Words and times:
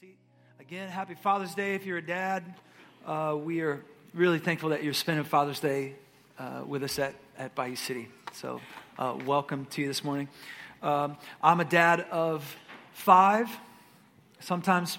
seat. 0.00 0.16
Again, 0.60 0.88
happy 0.88 1.14
Father's 1.14 1.56
Day 1.56 1.74
if 1.74 1.84
you're 1.84 1.98
a 1.98 2.06
dad. 2.06 2.44
Uh, 3.04 3.36
we 3.36 3.62
are 3.62 3.84
really 4.14 4.38
thankful 4.38 4.68
that 4.68 4.84
you're 4.84 4.92
spending 4.92 5.24
Father's 5.24 5.58
Day 5.58 5.96
uh, 6.38 6.62
with 6.64 6.84
us 6.84 7.00
at, 7.00 7.16
at 7.36 7.56
Bayou 7.56 7.74
City. 7.74 8.08
So, 8.32 8.60
uh, 8.96 9.18
welcome 9.26 9.66
to 9.70 9.80
you 9.80 9.88
this 9.88 10.04
morning. 10.04 10.28
Um, 10.84 11.16
I'm 11.42 11.58
a 11.58 11.64
dad 11.64 12.02
of 12.12 12.56
five. 12.92 13.48
Sometimes 14.38 14.98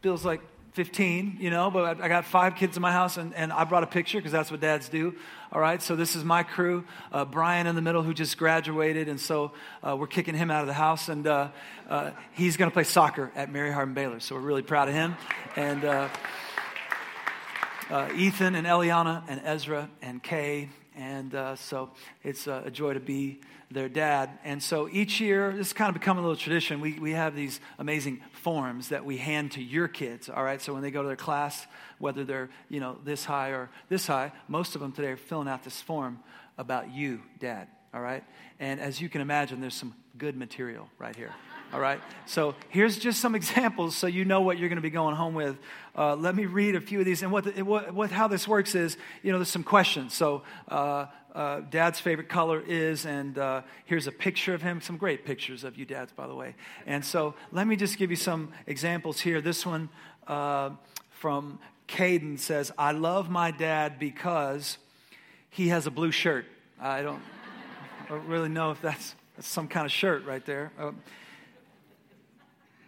feels 0.00 0.24
like 0.24 0.40
15, 0.76 1.38
you 1.40 1.48
know, 1.48 1.70
but 1.70 2.02
I 2.02 2.08
got 2.08 2.26
five 2.26 2.54
kids 2.54 2.76
in 2.76 2.82
my 2.82 2.92
house, 2.92 3.16
and, 3.16 3.34
and 3.34 3.50
I 3.50 3.64
brought 3.64 3.82
a 3.82 3.86
picture 3.86 4.18
because 4.18 4.30
that's 4.30 4.50
what 4.50 4.60
dads 4.60 4.90
do. 4.90 5.14
All 5.50 5.58
right, 5.58 5.80
so 5.80 5.96
this 5.96 6.14
is 6.14 6.22
my 6.22 6.42
crew. 6.42 6.84
Uh, 7.10 7.24
Brian 7.24 7.66
in 7.66 7.76
the 7.76 7.80
middle, 7.80 8.02
who 8.02 8.12
just 8.12 8.36
graduated, 8.36 9.08
and 9.08 9.18
so 9.18 9.52
uh, 9.82 9.96
we're 9.96 10.06
kicking 10.06 10.34
him 10.34 10.50
out 10.50 10.60
of 10.60 10.66
the 10.66 10.74
house, 10.74 11.08
and 11.08 11.26
uh, 11.26 11.48
uh 11.88 12.10
he's 12.32 12.58
going 12.58 12.70
to 12.70 12.74
play 12.74 12.84
soccer 12.84 13.32
at 13.34 13.50
Mary 13.50 13.72
Hardin 13.72 13.94
Baylor. 13.94 14.20
So 14.20 14.34
we're 14.34 14.42
really 14.42 14.60
proud 14.60 14.88
of 14.88 14.94
him. 14.94 15.16
And 15.56 15.82
uh, 15.82 16.08
uh, 17.88 18.10
Ethan 18.14 18.54
and 18.54 18.66
Eliana 18.66 19.22
and 19.28 19.40
Ezra 19.44 19.88
and 20.02 20.22
Kay, 20.22 20.68
and 20.96 21.34
uh, 21.34 21.56
so 21.56 21.90
it's 22.24 22.46
a 22.46 22.70
joy 22.70 22.94
to 22.94 23.00
be 23.00 23.40
their 23.70 23.88
dad. 23.88 24.30
And 24.44 24.62
so 24.62 24.88
each 24.90 25.20
year, 25.20 25.50
this 25.50 25.68
has 25.68 25.72
kind 25.72 25.88
of 25.88 25.94
become 25.94 26.18
a 26.18 26.20
little 26.20 26.36
tradition. 26.36 26.80
We, 26.80 26.98
we 26.98 27.12
have 27.12 27.34
these 27.34 27.60
amazing 27.78 28.22
forms 28.32 28.88
that 28.90 29.04
we 29.04 29.16
hand 29.16 29.52
to 29.52 29.62
your 29.62 29.88
kids, 29.88 30.28
all 30.28 30.44
right? 30.44 30.60
So 30.62 30.72
when 30.72 30.82
they 30.82 30.90
go 30.90 31.02
to 31.02 31.08
their 31.08 31.16
class, 31.16 31.66
whether 31.98 32.24
they're, 32.24 32.48
you 32.68 32.80
know, 32.80 32.98
this 33.04 33.24
high 33.24 33.48
or 33.50 33.70
this 33.88 34.06
high, 34.06 34.32
most 34.48 34.74
of 34.74 34.80
them 34.80 34.92
today 34.92 35.08
are 35.08 35.16
filling 35.16 35.48
out 35.48 35.64
this 35.64 35.80
form 35.80 36.20
about 36.58 36.90
you, 36.90 37.20
dad, 37.40 37.68
all 37.92 38.00
right? 38.00 38.24
And 38.60 38.80
as 38.80 39.00
you 39.00 39.08
can 39.08 39.20
imagine, 39.20 39.60
there's 39.60 39.74
some 39.74 39.94
good 40.16 40.36
material 40.36 40.88
right 40.98 41.16
here. 41.16 41.32
All 41.72 41.80
right. 41.80 42.00
So 42.26 42.54
here's 42.68 42.96
just 42.96 43.20
some 43.20 43.34
examples 43.40 43.96
so 43.96 44.06
you 44.06 44.24
know 44.24 44.40
what 44.40 44.58
you're 44.58 44.68
going 44.68 44.76
to 44.76 44.82
be 44.82 44.90
going 44.90 45.16
home 45.16 45.34
with. 45.34 45.58
Uh, 45.96 46.14
let 46.14 46.36
me 46.36 46.46
read 46.46 46.76
a 46.76 46.80
few 46.80 47.00
of 47.00 47.04
these. 47.04 47.22
And 47.22 47.32
what, 47.32 47.44
the, 47.44 47.62
what, 47.62 47.92
what, 47.92 48.10
how 48.10 48.28
this 48.28 48.46
works 48.46 48.74
is, 48.74 48.96
you 49.22 49.32
know, 49.32 49.38
there's 49.38 49.48
some 49.48 49.64
questions. 49.64 50.14
So 50.14 50.42
uh, 50.68 51.06
uh, 51.34 51.60
dad's 51.70 51.98
favorite 51.98 52.28
color 52.28 52.62
is, 52.66 53.04
and 53.04 53.36
uh, 53.38 53.62
here's 53.84 54.06
a 54.06 54.12
picture 54.12 54.54
of 54.54 54.62
him. 54.62 54.80
Some 54.80 54.96
great 54.96 55.24
pictures 55.24 55.64
of 55.64 55.76
you 55.76 55.84
dads, 55.84 56.12
by 56.12 56.26
the 56.26 56.34
way. 56.34 56.54
And 56.86 57.04
so 57.04 57.34
let 57.50 57.66
me 57.66 57.76
just 57.76 57.98
give 57.98 58.10
you 58.10 58.16
some 58.16 58.52
examples 58.66 59.20
here. 59.20 59.40
This 59.40 59.66
one 59.66 59.88
uh, 60.26 60.70
from 61.10 61.58
Caden 61.88 62.38
says, 62.38 62.72
I 62.78 62.92
love 62.92 63.28
my 63.28 63.50
dad 63.50 63.98
because 63.98 64.78
he 65.50 65.68
has 65.68 65.86
a 65.86 65.90
blue 65.90 66.12
shirt. 66.12 66.46
I 66.80 67.02
don't, 67.02 67.22
I 68.04 68.08
don't 68.10 68.26
really 68.26 68.50
know 68.50 68.70
if 68.70 68.80
that's, 68.80 69.14
that's, 69.34 69.48
some 69.48 69.66
kind 69.66 69.86
of 69.86 69.92
shirt 69.92 70.24
right 70.24 70.44
there. 70.44 70.70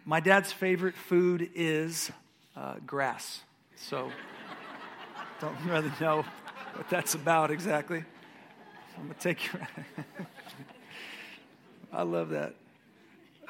My 0.09 0.21
dad's 0.21 0.51
favorite 0.51 0.95
food 0.95 1.51
is 1.55 2.11
uh, 2.57 2.77
grass. 2.87 3.43
So 3.77 4.11
don't 5.39 5.55
really 5.67 5.93
know 6.01 6.25
what 6.75 6.89
that's 6.89 7.13
about 7.13 7.51
exactly. 7.51 8.03
I'm 8.97 9.03
going 9.03 9.15
to 9.15 9.21
take 9.21 9.53
you. 9.53 9.61
I 11.93 12.05
love 12.05 12.31
that. 12.31 12.55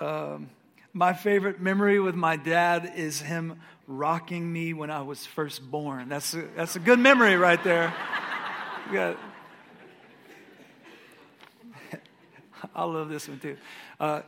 Um, 0.00 0.50
my 0.92 1.12
favorite 1.12 1.61
memory 1.61 2.00
with 2.00 2.17
my 2.17 2.34
dad 2.34 2.93
is 2.97 3.20
him 3.20 3.61
rocking 3.87 4.53
me 4.53 4.75
when 4.75 4.91
I 4.91 5.03
was 5.03 5.25
first 5.25 5.70
born. 5.70 6.09
That's 6.09 6.34
a, 6.34 6.43
that's 6.56 6.75
a 6.75 6.81
good 6.81 6.98
memory 6.98 7.37
right 7.37 7.62
there. 7.62 7.95
I 12.75 12.84
love 12.84 13.11
this 13.11 13.28
one 13.28 13.39
too. 13.39 13.56
Uh, 14.00 14.22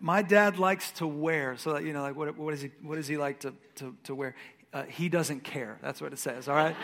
my 0.00 0.22
dad 0.22 0.58
likes 0.58 0.90
to 0.92 1.06
wear, 1.06 1.56
so 1.56 1.74
that, 1.74 1.84
you 1.84 1.92
know, 1.92 2.02
like 2.02 2.16
what, 2.16 2.36
what, 2.36 2.54
is 2.54 2.62
he, 2.62 2.70
what 2.82 2.96
does 2.96 3.06
he 3.06 3.16
like 3.16 3.40
to, 3.40 3.54
to, 3.76 3.94
to 4.04 4.14
wear? 4.14 4.34
Uh, 4.72 4.84
he 4.84 5.08
doesn't 5.08 5.44
care. 5.44 5.78
That's 5.82 6.00
what 6.00 6.12
it 6.12 6.18
says, 6.18 6.48
all 6.48 6.54
right? 6.54 6.76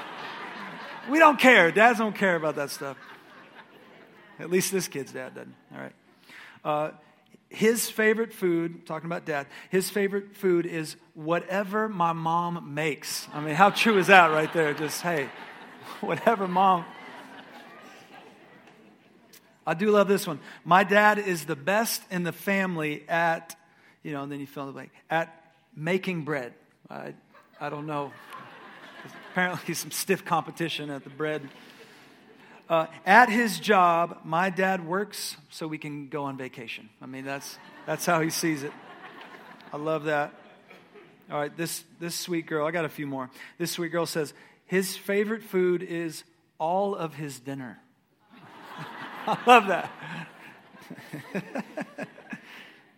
we 1.10 1.18
don't 1.18 1.38
care. 1.38 1.70
Dads 1.70 1.98
don't 1.98 2.14
care 2.14 2.36
about 2.36 2.56
that 2.56 2.70
stuff. 2.70 2.96
At 4.38 4.50
least 4.50 4.72
this 4.72 4.88
kid's 4.88 5.12
dad 5.12 5.34
doesn't. 5.34 5.54
All 5.74 5.80
right. 5.80 5.92
Uh, 6.64 6.90
his 7.48 7.88
favorite 7.88 8.32
food, 8.32 8.86
talking 8.86 9.06
about 9.06 9.24
dad, 9.24 9.46
his 9.70 9.88
favorite 9.88 10.36
food 10.36 10.66
is 10.66 10.96
whatever 11.14 11.88
my 11.88 12.12
mom 12.12 12.74
makes. 12.74 13.28
I 13.32 13.40
mean, 13.40 13.54
how 13.54 13.70
true 13.70 13.98
is 13.98 14.08
that 14.08 14.30
right 14.30 14.52
there? 14.52 14.74
Just, 14.74 15.00
hey, 15.00 15.28
whatever 16.00 16.48
mom. 16.48 16.84
I 19.66 19.74
do 19.74 19.90
love 19.90 20.08
this 20.08 20.26
one. 20.26 20.38
My 20.64 20.84
dad 20.84 21.18
is 21.18 21.44
the 21.44 21.56
best 21.56 22.02
in 22.10 22.22
the 22.22 22.32
family 22.32 23.04
at, 23.08 23.56
you 24.02 24.12
know, 24.12 24.22
and 24.22 24.30
then 24.30 24.40
you 24.40 24.46
fill 24.46 24.64
in 24.64 24.68
the 24.68 24.72
blank, 24.72 24.90
at 25.10 25.34
making 25.74 26.22
bread. 26.22 26.54
I, 26.88 27.14
I 27.60 27.68
don't 27.68 27.86
know. 27.86 28.12
apparently, 29.32 29.74
some 29.74 29.90
stiff 29.90 30.24
competition 30.24 30.90
at 30.90 31.04
the 31.04 31.10
bread 31.10 31.48
uh, 32.68 32.86
at 33.04 33.28
his 33.28 33.60
job, 33.60 34.20
my 34.24 34.50
dad 34.50 34.86
works 34.86 35.36
so 35.50 35.68
we 35.68 35.78
can 35.78 36.08
go 36.08 36.24
on 36.24 36.36
vacation. 36.36 36.88
I 37.00 37.06
mean, 37.06 37.24
that's, 37.24 37.58
that's 37.86 38.04
how 38.04 38.20
he 38.20 38.30
sees 38.30 38.62
it. 38.62 38.72
I 39.72 39.76
love 39.76 40.04
that. 40.04 40.34
All 41.30 41.38
right, 41.38 41.56
this, 41.56 41.84
this 42.00 42.14
sweet 42.14 42.46
girl, 42.46 42.66
I 42.66 42.70
got 42.70 42.84
a 42.84 42.88
few 42.88 43.06
more. 43.06 43.30
This 43.58 43.72
sweet 43.72 43.90
girl 43.90 44.06
says, 44.06 44.32
his 44.64 44.96
favorite 44.96 45.42
food 45.42 45.82
is 45.82 46.24
all 46.58 46.94
of 46.94 47.14
his 47.14 47.38
dinner. 47.38 47.78
I 49.28 49.38
love 49.44 49.66
that. 49.66 49.90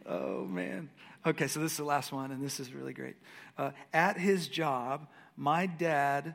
oh, 0.06 0.44
man. 0.44 0.90
Okay, 1.24 1.46
so 1.46 1.60
this 1.60 1.72
is 1.72 1.78
the 1.78 1.84
last 1.84 2.12
one, 2.12 2.30
and 2.30 2.44
this 2.44 2.60
is 2.60 2.74
really 2.74 2.92
great. 2.92 3.16
Uh, 3.56 3.70
at 3.94 4.18
his 4.18 4.46
job, 4.46 5.08
my 5.38 5.64
dad 5.64 6.34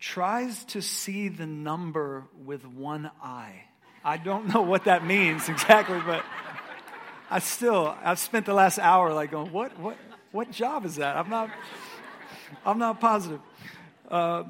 tries 0.00 0.64
to 0.64 0.82
see 0.82 1.28
the 1.28 1.46
number 1.46 2.24
with 2.44 2.66
one 2.66 3.12
eye. 3.22 3.62
I 4.04 4.16
don't 4.16 4.52
know 4.52 4.62
what 4.62 4.86
that 4.86 5.06
means 5.06 5.48
exactly, 5.48 6.00
but 6.04 6.24
I 7.30 7.38
still, 7.38 7.94
I've 8.02 8.18
spent 8.18 8.46
the 8.46 8.54
last 8.54 8.80
hour 8.80 9.14
like 9.14 9.30
going, 9.30 9.52
what, 9.52 9.78
what, 9.78 9.96
what 10.32 10.50
job 10.50 10.84
is 10.84 10.96
that? 10.96 11.16
I'm 11.16 11.30
not, 11.30 11.48
I'm 12.66 12.78
not 12.80 13.00
positive. 13.00 13.40
Uh, 14.10 14.44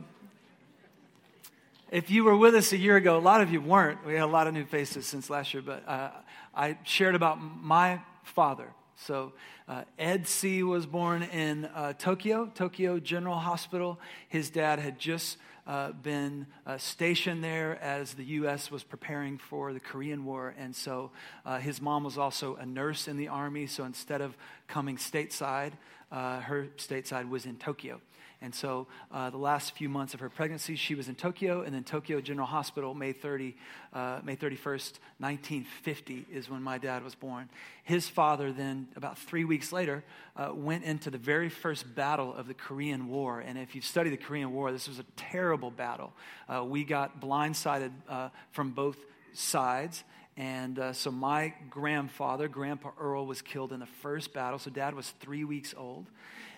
if 1.93 2.11
you 2.11 2.25
were 2.25 2.37
with 2.37 2.55
us 2.55 2.73
a 2.73 2.79
year 2.79 2.97
ago, 2.97 3.19
a 3.19 3.21
lot 3.21 3.43
of 3.43 3.53
you 3.53 3.61
weren't. 3.61 4.05
We 4.07 4.15
had 4.15 4.23
a 4.23 4.27
lot 4.27 4.47
of 4.47 4.55
new 4.55 4.65
faces 4.65 5.07
since 5.07 5.29
last 5.29 5.53
year, 5.53 5.63
but 5.63 5.87
uh, 5.87 6.11
I 6.55 6.79
shared 6.85 7.15
about 7.15 7.39
my 7.39 8.01
father. 8.23 8.73
So, 8.97 9.35
uh, 9.69 9.83
Ed 9.99 10.27
C. 10.27 10.63
was 10.63 10.87
born 10.87 11.23
in 11.23 11.67
uh, 11.67 11.93
Tokyo, 11.93 12.51
Tokyo 12.55 12.99
General 12.99 13.37
Hospital. 13.37 14.01
His 14.29 14.49
dad 14.49 14.79
had 14.79 14.99
just 14.99 15.37
uh, 15.67 15.93
been 15.93 16.47
uh, 16.67 16.79
stationed 16.79 17.45
there 17.45 17.79
as 17.83 18.15
the 18.15 18.25
U.S. 18.25 18.71
was 18.71 18.83
preparing 18.83 19.37
for 19.37 19.75
the 19.75 19.81
Korean 19.81 20.25
War. 20.25 20.55
And 20.59 20.75
so 20.75 21.11
uh, 21.45 21.59
his 21.59 21.83
mom 21.83 22.05
was 22.05 22.17
also 22.17 22.57
a 22.57 22.65
nurse 22.65 23.07
in 23.07 23.19
the 23.19 23.29
Army. 23.29 23.67
So 23.67 23.85
instead 23.85 24.23
of 24.23 24.35
coming 24.67 24.97
stateside, 24.97 25.73
uh, 26.11 26.41
her 26.41 26.69
stateside 26.79 27.29
was 27.29 27.45
in 27.45 27.57
Tokyo. 27.57 28.01
And 28.43 28.53
so 28.53 28.89
uh, 29.13 29.31
the 29.31 29.39
last 29.39 29.77
few 29.77 29.89
months 29.89 30.15
of 30.15 30.21
her 30.21 30.29
pregnancy, 30.29 30.75
she 30.75 30.97
was 30.97 31.09
in 31.09 31.15
Tokyo, 31.15 31.63
and 31.63 31.73
then 31.73 31.85
Tokyo 31.85 32.21
General 32.21 32.47
Hospital, 32.47 32.93
May 32.93 33.13
30, 33.13 33.57
uh, 33.93 34.21
May 34.25 34.35
31st, 34.35 34.99
1950 35.19 36.27
is 36.33 36.51
when 36.51 36.61
my 36.61 36.77
dad 36.77 37.05
was 37.05 37.15
born. 37.15 37.49
His 37.85 38.09
father 38.09 38.53
then, 38.53 38.89
about 38.97 39.17
three 39.17 39.45
weeks 39.45 39.73
later, 39.73 40.03
uh, 40.37 40.51
went 40.53 40.83
into 40.83 41.09
the 41.09 41.19
very 41.19 41.49
first 41.49 41.95
battle 41.95 42.35
of 42.35 42.49
the 42.49 42.55
Korean 42.55 43.09
War. 43.09 43.39
And 43.39 43.57
if 43.57 43.77
you 43.77 43.81
study 43.81 44.11
the 44.11 44.17
Korean 44.17 44.53
War, 44.53 44.73
this 44.73 44.89
was 44.89 44.99
a 44.99 45.07
terrible 45.17 45.71
battle. 45.71 46.13
Uh, 46.49 46.65
we 46.65 46.83
got 46.83 47.21
blindsided 47.21 47.93
uh, 48.09 48.31
from 48.51 48.73
both 48.73 48.97
sides. 49.33 50.03
And 50.37 50.79
uh, 50.79 50.93
so 50.95 51.11
my 51.11 51.55
grandfather, 51.71 52.49
Grandpa 52.49 52.91
Earl, 52.99 53.27
was 53.27 53.43
killed 53.43 53.73
in 53.73 53.81
the 53.81 53.87
first 53.87 54.33
battle. 54.33 54.59
So 54.59 54.71
dad 54.71 54.95
was 54.95 55.11
three 55.21 55.45
weeks 55.45 55.75
old. 55.77 56.07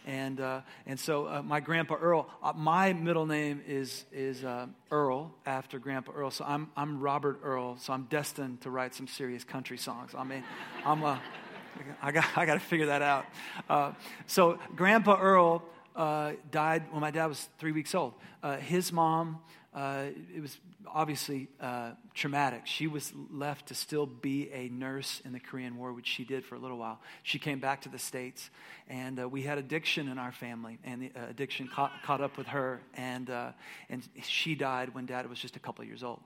And, 0.05 0.41
uh, 0.41 0.61
and 0.87 1.01
so 1.01 1.27
uh, 1.27 1.43
my 1.43 1.61
grandpa 1.61 1.95
Earl, 1.95 2.29
uh, 2.43 2.53
my 2.55 2.93
middle 2.93 3.25
name 3.25 3.63
is, 3.67 4.05
is 4.13 4.45
uh, 4.45 4.67
Earl 4.91 5.35
after 5.47 5.79
Grandpa 5.79 6.13
Earl. 6.13 6.31
So 6.31 6.45
I'm, 6.47 6.71
I'm 6.77 7.01
Robert 7.01 7.41
Earl. 7.43 7.79
So 7.79 7.93
I'm 7.93 8.05
destined 8.05 8.61
to 8.63 8.71
write 8.71 8.95
some 8.95 9.07
serious 9.07 9.45
country 9.45 9.79
songs. 9.79 10.15
I 10.17 10.25
mean, 10.25 10.45
I'm 10.85 11.03
a, 11.03 11.21
I 12.03 12.13
got, 12.13 12.27
I 12.37 12.45
got 12.45 12.55
to 12.55 12.61
figure 12.61 12.87
that 12.87 13.03
out. 13.03 13.25
Uh, 13.69 13.93
so 14.27 14.59
Grandpa 14.77 15.19
Earl 15.19 15.63
uh, 15.97 16.33
died 16.51 16.85
when 16.91 17.01
my 17.01 17.11
dad 17.11 17.27
was 17.27 17.49
three 17.59 17.73
weeks 17.73 17.95
old. 17.95 18.13
his 18.61 18.93
mom, 18.93 19.41
it 19.75 20.43
was 20.43 20.59
obviously 20.93 21.49
uh, 21.61 21.93
traumatic. 22.15 22.63
She 22.67 22.87
was 22.87 23.13
left 23.31 23.69
to 23.69 23.75
still 23.75 24.07
be 24.07 24.51
a 24.53 24.69
nurse 24.69 25.21
in 25.25 25.33
the 25.33 25.41
Korean 25.41 25.77
War, 25.77 25.93
which 25.93 26.07
she 26.07 26.25
did 26.25 26.45
for 26.45 26.55
a 26.55 26.59
little 26.59 26.79
while. 26.79 27.01
She 27.23 27.39
came 27.39 27.61
back 27.61 27.83
to 27.83 27.89
the 27.89 27.99
States, 27.99 28.51
and 28.89 29.21
uh, 29.21 29.29
we 29.29 29.43
had 29.43 29.59
addiction 29.59 30.09
in 30.09 30.19
our 30.19 30.33
family, 30.33 30.79
and 30.85 31.03
the 31.03 31.13
uh, 31.17 31.27
addiction 31.29 31.69
caught, 31.69 31.93
caught, 32.05 32.21
up 32.21 32.37
with 32.37 32.49
her, 32.49 32.81
and, 32.95 33.31
uh, 33.31 33.53
and 33.89 34.07
she 34.23 34.55
died 34.55 34.95
when 34.95 35.07
dad 35.07 35.29
was 35.29 35.39
just 35.39 35.57
a 35.57 35.61
couple 35.61 35.85
years 35.85 36.03
old. 36.03 36.21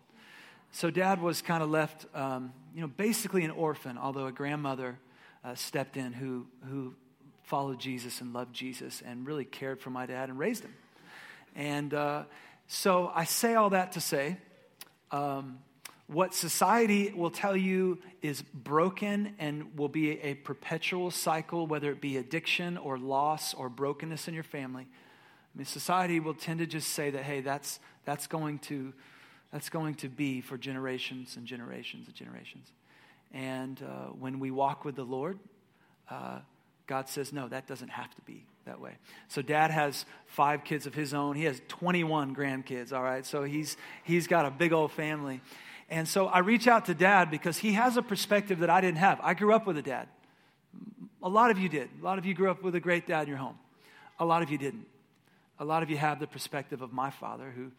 So 0.71 0.91
dad 0.91 1.21
was 1.21 1.41
kind 1.41 1.63
of 1.63 1.71
left, 1.71 2.07
um, 2.15 2.53
you 2.75 2.81
know, 2.81 2.89
basically 2.89 3.45
an 3.45 3.51
orphan, 3.51 3.97
although 3.97 4.27
a 4.27 4.33
grandmother 4.33 4.99
uh, 5.45 5.55
stepped 5.55 5.97
in 5.97 6.13
who, 6.13 6.47
who 6.69 6.95
followed 7.43 7.79
Jesus 7.79 8.21
and 8.21 8.35
loved 8.35 8.55
Jesus 8.55 9.03
and 9.05 9.27
really 9.27 9.47
cared 9.47 9.81
for 9.81 9.91
my 9.91 10.05
dad 10.05 10.29
and 10.29 10.39
raised 10.39 10.65
him. 10.65 10.75
And 11.57 11.95
uh, 11.95 12.25
so 12.67 13.11
I 13.15 13.25
say 13.25 13.55
all 13.55 13.71
that 13.71 13.93
to 13.93 14.01
say 14.01 14.37
um, 15.11 15.59
what 16.07 16.35
society 16.35 17.13
will 17.15 17.31
tell 17.31 17.57
you 17.57 17.99
is 18.23 18.41
broken 18.41 19.35
and 19.39 19.77
will 19.77 19.89
be 19.89 20.19
a 20.21 20.35
perpetual 20.35 21.11
cycle, 21.11 21.67
whether 21.67 21.91
it 21.91 22.01
be 22.01 22.17
addiction 22.17 22.79
or 22.79 22.99
loss 22.99 23.53
or 23.53 23.69
brokenness 23.69 24.27
in 24.27 24.35
your 24.35 24.43
family. 24.43 24.87
I 25.55 25.59
mean, 25.59 25.67
society 25.67 26.19
will 26.19 26.35
tend 26.35 26.61
to 26.61 26.67
just 26.67 26.89
say 26.91 27.11
that, 27.11 27.25
hey, 27.25 27.41
that's, 27.41 27.79
that's, 28.07 28.27
going, 28.27 28.59
to, 28.61 28.95
that's 29.53 29.69
going 29.69 29.97
to 29.97 30.09
be 30.09 30.41
for 30.41 30.57
generations 30.57 31.37
and 31.37 31.47
generations 31.47 32.07
and 32.07 32.17
generations. 32.17 32.69
And 33.33 33.83
uh, 33.83 34.13
when 34.13 34.41
we 34.41 34.51
walk 34.51 34.87
with 34.87 34.97
the 34.97 35.05
Lord, 35.05 35.39
uh, 36.11 36.39
God 36.89 37.09
says, 37.09 37.33
no, 37.33 37.47
that 37.49 37.67
doesn't 37.67 37.91
have 37.91 38.13
to 38.15 38.23
be 38.23 38.45
that 38.65 38.81
way. 38.81 38.97
So 39.29 39.43
dad 39.43 39.71
has 39.71 40.07
five 40.27 40.65
kids 40.65 40.87
of 40.87 40.95
his 40.95 41.13
own. 41.13 41.37
He 41.37 41.45
has 41.45 41.61
21 41.69 42.35
grandkids, 42.35 42.93
all 42.93 43.03
right? 43.03 43.25
So 43.25 43.45
he's, 43.45 43.77
he's 44.05 44.27
got 44.27 44.47
a 44.47 44.51
big 44.51 44.73
old 44.73 44.91
family. 44.91 45.43
And 45.91 46.09
so 46.09 46.27
I 46.27 46.39
reach 46.41 46.67
out 46.67 46.87
to 46.87 46.95
dad 46.95 47.31
because 47.31 47.59
he 47.59 47.75
has 47.75 47.97
a 47.97 48.03
perspective 48.03 48.61
that 48.61 48.71
I 48.71 48.81
didn't 48.81 48.99
have. 48.99 49.21
I 49.23 49.35
grew 49.35 49.53
up 49.53 49.67
with 49.67 49.77
a 49.77 49.83
dad. 49.83 50.09
A 51.23 51.29
lot 51.29 51.51
of 51.51 51.59
you 51.59 51.69
did. 51.69 51.91
A 52.01 52.05
lot 52.05 52.19
of 52.19 52.25
you 52.25 52.33
grew 52.33 52.51
up 52.51 52.63
with 52.63 52.75
a 52.75 52.81
great 52.81 53.07
dad 53.07 53.23
in 53.23 53.29
your 53.29 53.37
home. 53.37 53.59
A 54.19 54.25
lot 54.25 54.43
of 54.43 54.51
you 54.51 54.57
didn't. 54.57 54.87
A 55.59 55.65
lot 55.65 55.83
of 55.83 55.91
you 55.91 55.99
have 55.99 56.21
the 56.21 56.27
perspective 56.27 56.81
of 56.81 56.93
my 56.93 57.11
father 57.11 57.53
who, 57.55 57.71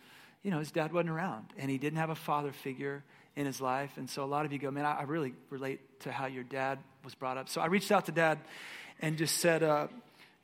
you 0.43 0.51
know, 0.51 0.59
his 0.59 0.71
dad 0.71 0.93
wasn't 0.93 1.09
around 1.09 1.47
and 1.57 1.71
he 1.71 1.77
didn't 1.79 1.97
have 1.97 2.09
a 2.09 2.15
father 2.15 2.51
figure 2.51 3.03
in 3.35 3.45
his 3.45 3.59
life. 3.59 3.91
And 3.97 4.09
so 4.09 4.23
a 4.23 4.25
lot 4.25 4.45
of 4.45 4.51
you 4.51 4.59
go, 4.59 4.69
man, 4.69 4.85
I, 4.85 5.03
really 5.03 5.33
relate 5.49 6.01
to 6.01 6.11
how 6.11 6.25
your 6.25 6.43
dad 6.43 6.77
was 7.03 7.15
brought 7.15 7.37
up. 7.37 7.47
So 7.47 7.61
I 7.61 7.67
reached 7.67 7.91
out 7.91 8.05
to 8.07 8.11
dad 8.11 8.39
and 8.99 9.17
just 9.17 9.37
said, 9.37 9.63
uh, 9.63 9.87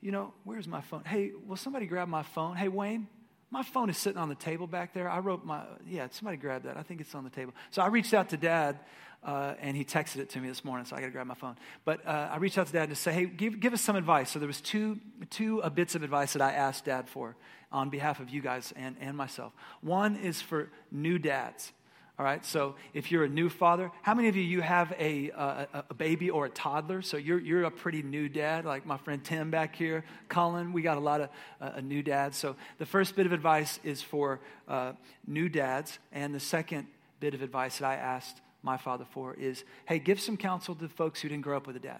you 0.01 0.11
know, 0.11 0.33
where's 0.43 0.67
my 0.67 0.81
phone? 0.81 1.03
Hey, 1.05 1.31
will 1.45 1.55
somebody 1.55 1.85
grab 1.85 2.07
my 2.07 2.23
phone? 2.23 2.55
Hey, 2.55 2.67
Wayne, 2.67 3.07
my 3.51 3.63
phone 3.63 3.89
is 3.89 3.97
sitting 3.97 4.19
on 4.19 4.29
the 4.29 4.35
table 4.35 4.67
back 4.67 4.93
there. 4.93 5.09
I 5.09 5.19
wrote 5.19 5.45
my, 5.45 5.63
yeah, 5.87 6.07
somebody 6.11 6.37
grab 6.37 6.63
that. 6.63 6.77
I 6.77 6.83
think 6.83 7.01
it's 7.01 7.15
on 7.15 7.23
the 7.23 7.29
table. 7.29 7.53
So 7.71 7.81
I 7.81 7.87
reached 7.87 8.13
out 8.13 8.29
to 8.29 8.37
dad, 8.37 8.79
uh, 9.23 9.55
and 9.59 9.75
he 9.75 9.83
texted 9.83 10.17
it 10.17 10.29
to 10.31 10.39
me 10.39 10.47
this 10.47 10.63
morning, 10.63 10.85
so 10.85 10.95
I 10.95 10.99
got 10.99 11.07
to 11.07 11.11
grab 11.11 11.25
my 11.25 11.33
phone. 11.35 11.55
But 11.83 12.05
uh, 12.05 12.29
I 12.31 12.37
reached 12.37 12.57
out 12.57 12.67
to 12.67 12.73
dad 12.73 12.89
to 12.89 12.95
say, 12.95 13.13
hey, 13.13 13.25
give, 13.25 13.59
give 13.59 13.73
us 13.73 13.81
some 13.81 13.95
advice. 13.95 14.29
So 14.29 14.39
there 14.39 14.47
was 14.47 14.61
two, 14.61 14.99
two 15.29 15.63
uh, 15.63 15.69
bits 15.69 15.95
of 15.95 16.03
advice 16.03 16.33
that 16.33 16.41
I 16.41 16.51
asked 16.51 16.85
dad 16.85 17.09
for 17.09 17.35
on 17.71 17.89
behalf 17.89 18.19
of 18.19 18.29
you 18.29 18.41
guys 18.41 18.73
and, 18.75 18.95
and 18.99 19.17
myself. 19.17 19.53
One 19.81 20.15
is 20.15 20.41
for 20.41 20.69
new 20.91 21.17
dads. 21.17 21.71
All 22.17 22.23
right, 22.23 22.45
so 22.45 22.75
if 22.93 23.11
you're 23.11 23.25
a 23.25 23.29
new 23.29 23.49
father, 23.49 23.91
how 24.01 24.13
many 24.13 24.29
of 24.29 24.37
you 24.37 24.41
you 24.41 24.61
have 24.61 24.93
a, 24.97 25.31
a, 25.31 25.83
a, 25.89 25.93
baby 25.93 26.29
or 26.29 26.45
a 26.45 26.49
toddler? 26.49 27.01
So 27.01 27.17
you're, 27.17 27.39
you're 27.39 27.63
a 27.63 27.71
pretty 27.71 28.03
new 28.03 28.29
dad, 28.29 28.63
like 28.63 28.85
my 28.85 28.95
friend 28.95 29.21
Tim 29.21 29.51
back 29.51 29.75
here, 29.75 30.05
Colin. 30.29 30.71
We 30.71 30.81
got 30.81 30.95
a 30.95 31.01
lot 31.01 31.19
of 31.19 31.29
uh, 31.59 31.81
new 31.81 32.01
dads. 32.01 32.37
So 32.37 32.55
the 32.77 32.85
first 32.85 33.17
bit 33.17 33.25
of 33.25 33.33
advice 33.33 33.81
is 33.83 34.01
for 34.01 34.39
uh, 34.69 34.93
new 35.27 35.49
dads, 35.49 35.99
and 36.13 36.33
the 36.33 36.39
second 36.39 36.87
bit 37.19 37.33
of 37.33 37.41
advice 37.41 37.79
that 37.79 37.85
I 37.85 37.95
asked 37.95 38.39
my 38.63 38.77
father 38.77 39.05
for 39.11 39.33
is, 39.33 39.65
hey, 39.85 39.99
give 39.99 40.21
some 40.21 40.37
counsel 40.37 40.73
to 40.73 40.87
folks 40.87 41.19
who 41.19 41.27
didn't 41.27 41.43
grow 41.43 41.57
up 41.57 41.67
with 41.67 41.75
a 41.75 41.79
dad. 41.79 41.99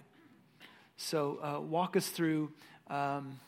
So 0.96 1.38
uh, 1.42 1.60
walk 1.60 1.94
us 1.94 2.08
through. 2.08 2.52
Um, 2.88 3.38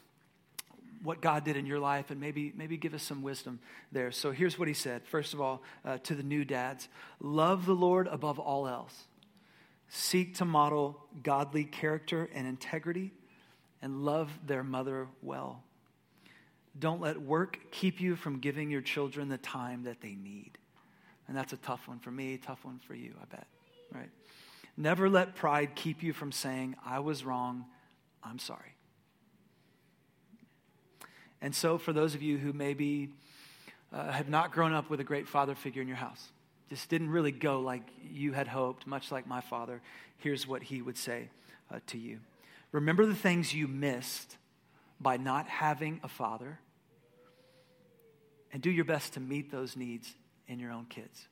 what 1.03 1.21
God 1.21 1.45
did 1.45 1.57
in 1.57 1.67
your 1.67 1.79
life 1.79 2.11
and 2.11 2.21
maybe, 2.21 2.53
maybe 2.57 2.77
give 2.77 2.95
us 2.95 3.03
some 3.03 3.23
wisdom 3.23 3.61
there. 3.93 4.11
So 4.11 4.33
here's 4.33 4.59
what 4.59 4.69
he 4.69 4.75
said. 4.75 5.07
First 5.07 5.35
of 5.35 5.41
all, 5.41 5.63
uh, 5.85 5.99
to 5.99 6.15
the 6.15 6.23
new 6.23 6.45
dads 6.45 6.89
love 7.21 7.67
the 7.67 7.75
Lord 7.75 8.07
above 8.09 8.39
all 8.39 8.67
else, 8.67 8.95
seek 9.89 10.37
to 10.37 10.45
model 10.45 11.01
godly 11.23 11.65
character 11.65 12.29
and 12.35 12.47
integrity, 12.47 13.13
and 13.81 14.05
love 14.05 14.31
their 14.47 14.65
mother 14.65 15.07
well. 15.23 15.63
Don't 16.79 17.01
let 17.01 17.21
work 17.21 17.59
keep 17.71 18.01
you 18.01 18.17
from 18.17 18.39
giving 18.39 18.71
your 18.71 18.83
children 18.83 19.29
the 19.29 19.39
time 19.39 19.85
that 19.85 20.01
they 20.01 20.15
need. 20.15 20.59
And 21.27 21.37
that's 21.37 21.53
a 21.53 21.57
tough 21.59 21.87
one 21.87 21.99
for 21.99 22.11
me, 22.11 22.39
tough 22.39 22.65
one 22.65 22.81
for 22.87 22.95
you, 22.95 23.15
I 23.21 23.25
bet. 23.27 23.47
Right? 23.93 24.11
Never 24.77 25.09
let 25.11 25.35
pride 25.35 25.75
keep 25.75 26.03
you 26.03 26.13
from 26.13 26.33
saying, 26.33 26.77
I 26.85 27.01
was 27.01 27.25
wrong, 27.25 27.67
I'm 28.23 28.39
sorry. 28.39 28.75
And 31.41 31.55
so, 31.55 31.79
for 31.79 31.93
those 31.93 32.15
of 32.15 32.23
you 32.23 32.37
who 32.39 32.53
maybe 32.53 33.11
uh, 33.93 34.11
have 34.11 34.29
not 34.29 34.53
grown 34.53 34.73
up 34.73 34.91
with 34.91 35.01
a 35.01 35.05
great 35.05 35.29
father 35.29 35.55
figure 35.55 35.81
in 35.83 35.89
your 35.89 35.97
house, 35.97 36.29
just 36.69 36.89
didn't 36.89 37.11
really 37.11 37.33
go 37.33 37.61
like 37.61 37.83
you 38.11 38.33
had 38.33 38.49
hoped, 38.49 38.87
much 38.87 39.11
like 39.11 39.27
my 39.27 39.41
father, 39.41 39.81
here's 40.19 40.47
what 40.47 40.63
he 40.63 40.83
would 40.83 40.97
say 40.97 41.29
uh, 41.73 41.79
to 41.87 41.99
you 41.99 42.19
Remember 42.73 43.07
the 43.07 43.15
things 43.15 43.55
you 43.55 43.67
missed 43.67 44.37
by 45.01 45.17
not 45.17 45.47
having 45.47 46.01
a 46.03 46.09
father, 46.09 46.59
and 48.53 48.61
do 48.61 48.71
your 48.71 48.85
best 48.85 49.15
to 49.15 49.21
meet 49.21 49.51
those 49.51 49.77
needs 49.77 50.15
in 50.49 50.59
your 50.59 50.73
own 50.73 50.87
kids. 50.87 51.29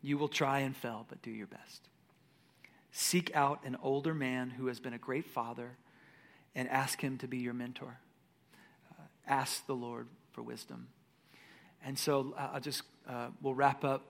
You 0.00 0.18
will 0.18 0.28
try 0.28 0.60
and 0.60 0.76
fail, 0.76 1.06
but 1.08 1.22
do 1.22 1.30
your 1.30 1.46
best. 1.46 1.88
Seek 2.90 3.34
out 3.34 3.60
an 3.64 3.76
older 3.82 4.14
man 4.14 4.50
who 4.50 4.66
has 4.66 4.80
been 4.80 4.92
a 4.92 4.98
great 4.98 5.26
father 5.26 5.76
and 6.54 6.68
ask 6.68 7.00
him 7.00 7.18
to 7.18 7.28
be 7.28 7.38
your 7.38 7.54
mentor 7.54 7.98
ask 9.26 9.66
the 9.66 9.74
Lord 9.74 10.06
for 10.32 10.42
wisdom. 10.42 10.88
And 11.84 11.98
so 11.98 12.34
uh, 12.36 12.50
I'll 12.54 12.60
just, 12.60 12.82
uh, 13.08 13.28
we'll 13.40 13.54
wrap 13.54 13.84
up 13.84 14.04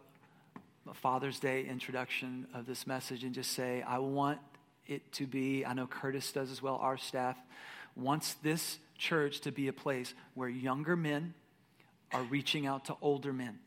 Father's 0.94 1.38
Day 1.38 1.64
introduction 1.64 2.46
of 2.54 2.66
this 2.66 2.86
message 2.86 3.24
and 3.24 3.34
just 3.34 3.52
say, 3.52 3.82
I 3.82 3.98
want 3.98 4.38
it 4.86 5.12
to 5.12 5.26
be, 5.26 5.64
I 5.64 5.74
know 5.74 5.86
Curtis 5.86 6.32
does 6.32 6.50
as 6.50 6.60
well, 6.60 6.76
our 6.76 6.96
staff 6.96 7.36
wants 7.94 8.34
this 8.42 8.78
church 8.98 9.40
to 9.40 9.52
be 9.52 9.68
a 9.68 9.72
place 9.72 10.14
where 10.34 10.48
younger 10.48 10.96
men 10.96 11.34
are 12.12 12.22
reaching 12.24 12.66
out 12.66 12.86
to 12.86 12.96
older 13.00 13.32
men. 13.32 13.58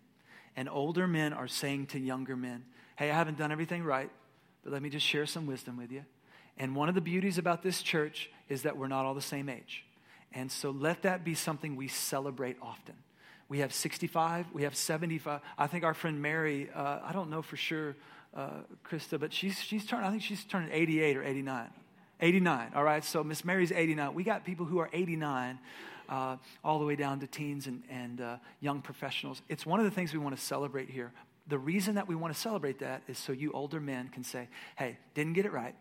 And 0.56 0.69
older 0.69 1.07
men 1.07 1.33
are 1.33 1.47
saying 1.47 1.88
to 1.88 2.00
younger 2.00 2.36
men, 2.36 2.65
Hey, 2.95 3.12
I 3.12 3.13
haven't 3.13 3.38
done 3.38 3.51
everything 3.51 3.83
right, 3.83 4.09
but 4.63 4.71
let 4.71 4.81
me 4.81 4.89
just 4.89 5.06
share 5.06 5.25
some 5.25 5.45
wisdom 5.45 5.77
with 5.77 5.92
you. 5.92 6.06
And 6.57 6.75
one 6.75 6.88
of 6.88 6.95
the 6.95 7.01
beauties 7.01 7.38
about 7.38 7.62
this 7.62 7.81
church 7.81 8.30
is 8.47 8.62
that 8.62 8.77
we're 8.77 8.88
not 8.88 9.06
all 9.06 9.13
the 9.13 9.21
same 9.21 9.50
age. 9.50 9.83
And 10.33 10.51
so 10.51 10.72
let 10.72 11.04
that 11.04 11.24
be 11.24 11.33
something 11.33 11.75
we 11.75 11.88
celebrate 11.88 12.57
often. 12.62 12.95
We 13.48 13.60
have 13.60 13.74
65, 13.74 14.48
we 14.54 14.63
have 14.63 14.75
75. 14.75 15.39
I 15.57 15.68
think 15.68 15.83
our 15.83 15.94
friend 15.94 16.22
Mary, 16.22 16.69
uh, 16.74 17.00
I 17.04 17.12
don't 17.13 17.30
know 17.30 17.42
for 17.42 17.57
sure, 17.57 17.95
uh, 18.36 18.50
Krista, 18.83 19.19
but 19.19 19.31
she's, 19.31 19.60
she's 19.62 19.86
turned, 19.86 20.06
I 20.06 20.10
think 20.10 20.24
she's 20.24 20.44
turned 20.44 20.69
88 20.72 21.18
or 21.18 21.24
89. 21.24 21.69
89, 22.22 22.72
all 22.75 22.83
right? 22.83 23.04
So 23.04 23.24
Miss 23.24 23.45
Mary's 23.45 23.72
89. 23.72 24.13
We 24.13 24.24
got 24.24 24.45
people 24.45 24.66
who 24.66 24.80
are 24.80 24.89
89 24.92 25.60
uh, 26.10 26.38
all 26.64 26.80
the 26.80 26.85
way 26.85 26.95
down 26.95 27.19
to 27.19 27.28
teens 27.28 27.68
and, 27.68 27.83
and 27.90 28.21
uh, 28.21 28.38
young 28.61 28.81
professionals. 28.81 29.42
It's 29.47 29.66
one 29.66 29.80
of 29.80 29.85
the 29.85 29.92
things 29.92 30.11
we 30.11 30.19
want 30.19 30.35
to 30.35 30.42
celebrate 30.42 30.90
here. 30.90 31.11
The 31.47 31.59
reason 31.59 31.95
that 31.95 32.07
we 32.07 32.16
want 32.16 32.33
to 32.33 32.40
celebrate 32.40 32.80
that 32.80 33.04
is 33.07 33.19
so 33.19 33.31
you 33.31 33.52
older 33.52 33.80
men 33.80 34.09
can 34.09 34.23
say, 34.23 34.47
hey, 34.76 34.97
didn't 35.14 35.33
get 35.33 35.45
it 35.45 35.54
right 35.54 35.76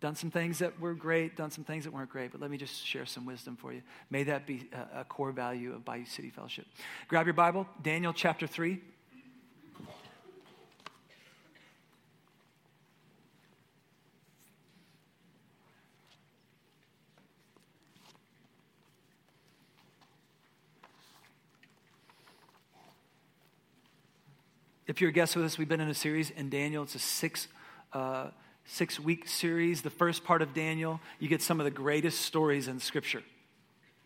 done 0.00 0.14
some 0.14 0.30
things 0.30 0.58
that 0.58 0.78
were 0.78 0.94
great, 0.94 1.36
done 1.36 1.50
some 1.50 1.64
things 1.64 1.84
that 1.84 1.92
weren't 1.92 2.10
great, 2.10 2.32
but 2.32 2.40
let 2.40 2.50
me 2.50 2.58
just 2.58 2.84
share 2.84 3.06
some 3.06 3.24
wisdom 3.24 3.56
for 3.56 3.72
you. 3.72 3.82
May 4.10 4.24
that 4.24 4.46
be 4.46 4.68
a, 4.94 5.04
core 5.04 5.32
value 5.32 5.74
of 5.74 5.84
Bayou 5.84 6.04
City 6.04 6.30
Fellowship. 6.30 6.66
Grab 7.08 7.26
your 7.26 7.34
Bible, 7.34 7.66
Daniel 7.82 8.12
chapter 8.12 8.46
3. 8.46 8.80
If 24.86 25.00
you're 25.00 25.10
a 25.10 25.12
guest 25.12 25.34
with 25.34 25.44
us, 25.44 25.58
we've 25.58 25.68
been 25.68 25.80
in 25.80 25.88
a 25.88 25.94
series 25.94 26.30
in 26.30 26.48
Daniel. 26.48 26.84
It's 26.84 26.94
a 26.94 27.00
six 27.00 27.48
uh, 27.92 28.28
six 28.66 29.00
week 29.00 29.28
series, 29.28 29.82
the 29.82 29.90
first 29.90 30.24
part 30.24 30.42
of 30.42 30.54
Daniel, 30.54 31.00
you 31.18 31.28
get 31.28 31.42
some 31.42 31.60
of 31.60 31.64
the 31.64 31.70
greatest 31.70 32.22
stories 32.22 32.68
in 32.68 32.80
Scripture. 32.80 33.22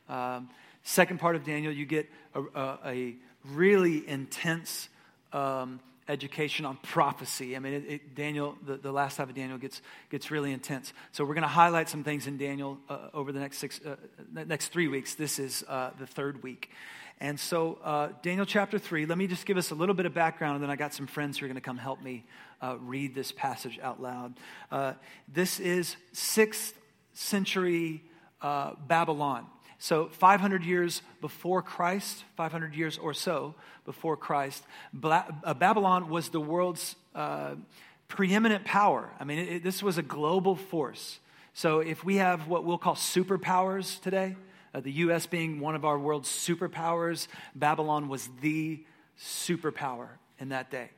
Um, 0.08 0.50
second 0.82 1.20
part 1.20 1.36
of 1.36 1.44
Daniel, 1.44 1.72
you 1.72 1.86
get 1.86 2.08
a, 2.34 2.42
a, 2.42 2.78
a 2.84 3.16
really 3.44 4.06
intense 4.08 4.88
um, 5.32 5.80
education 6.08 6.66
on 6.66 6.76
prophecy. 6.82 7.56
I 7.56 7.60
mean, 7.60 7.72
it, 7.72 7.84
it, 7.88 8.14
Daniel, 8.14 8.56
the, 8.66 8.76
the 8.76 8.92
last 8.92 9.16
half 9.16 9.28
of 9.28 9.34
Daniel 9.34 9.58
gets, 9.58 9.80
gets 10.10 10.30
really 10.30 10.52
intense. 10.52 10.92
So 11.12 11.24
we're 11.24 11.34
going 11.34 11.42
to 11.42 11.48
highlight 11.48 11.88
some 11.88 12.04
things 12.04 12.26
in 12.26 12.36
Daniel 12.36 12.78
uh, 12.88 13.08
over 13.14 13.32
the 13.32 13.40
next, 13.40 13.58
six, 13.58 13.80
uh, 13.84 13.96
next 14.32 14.68
three 14.68 14.88
weeks. 14.88 15.14
This 15.14 15.38
is 15.38 15.64
uh, 15.68 15.90
the 15.98 16.06
third 16.06 16.42
week. 16.42 16.70
And 17.22 17.38
so, 17.38 17.78
uh, 17.84 18.08
Daniel 18.22 18.46
chapter 18.46 18.78
3, 18.78 19.04
let 19.04 19.18
me 19.18 19.26
just 19.26 19.44
give 19.44 19.58
us 19.58 19.70
a 19.70 19.74
little 19.74 19.94
bit 19.94 20.06
of 20.06 20.14
background, 20.14 20.54
and 20.54 20.62
then 20.62 20.70
I 20.70 20.76
got 20.76 20.94
some 20.94 21.06
friends 21.06 21.38
who 21.38 21.44
are 21.44 21.48
going 21.48 21.56
to 21.56 21.60
come 21.60 21.76
help 21.76 22.02
me 22.02 22.24
uh, 22.62 22.76
read 22.80 23.14
this 23.14 23.32
passage 23.32 23.78
out 23.82 24.00
loud. 24.00 24.34
Uh, 24.70 24.94
this 25.32 25.60
is 25.60 25.96
6th 26.14 26.72
century 27.12 28.02
uh, 28.42 28.72
Babylon. 28.86 29.46
So, 29.78 30.08
500 30.08 30.62
years 30.62 31.00
before 31.22 31.62
Christ, 31.62 32.24
500 32.36 32.74
years 32.74 32.98
or 32.98 33.14
so 33.14 33.54
before 33.86 34.16
Christ, 34.16 34.62
uh, 35.02 35.54
Babylon 35.54 36.10
was 36.10 36.28
the 36.28 36.40
world's 36.40 36.96
uh, 37.14 37.54
preeminent 38.08 38.64
power. 38.64 39.10
I 39.18 39.24
mean, 39.24 39.38
it, 39.38 39.64
this 39.64 39.82
was 39.82 39.96
a 39.96 40.02
global 40.02 40.54
force. 40.56 41.18
So 41.54 41.80
if 41.80 42.04
we 42.04 42.16
have 42.16 42.48
what 42.48 42.64
we'll 42.64 42.78
call 42.78 42.94
superpowers 42.94 44.00
today, 44.00 44.36
uh, 44.74 44.80
the 44.80 44.92
U.S. 44.92 45.26
being 45.26 45.60
one 45.60 45.74
of 45.74 45.84
our 45.84 45.98
world's 45.98 46.28
superpowers, 46.28 47.26
Babylon 47.54 48.08
was 48.08 48.28
the 48.40 48.84
superpower 49.18 50.08
in 50.38 50.50
that 50.50 50.70
day. 50.70 50.90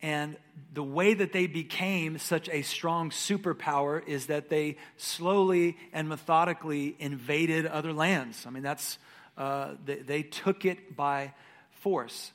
And 0.00 0.36
the 0.72 0.82
way 0.82 1.14
that 1.14 1.32
they 1.32 1.46
became 1.46 2.18
such 2.18 2.48
a 2.48 2.62
strong 2.62 3.10
superpower 3.10 4.06
is 4.06 4.26
that 4.26 4.48
they 4.48 4.76
slowly 4.96 5.76
and 5.92 6.08
methodically 6.08 6.94
invaded 6.98 7.66
other 7.66 7.92
lands. 7.92 8.46
I 8.46 8.50
mean, 8.50 8.62
that's, 8.62 8.98
uh, 9.36 9.74
they, 9.84 9.96
they, 9.96 10.22
took 10.22 10.64
it 10.64 10.96
by 10.96 11.32
force. 11.80 12.32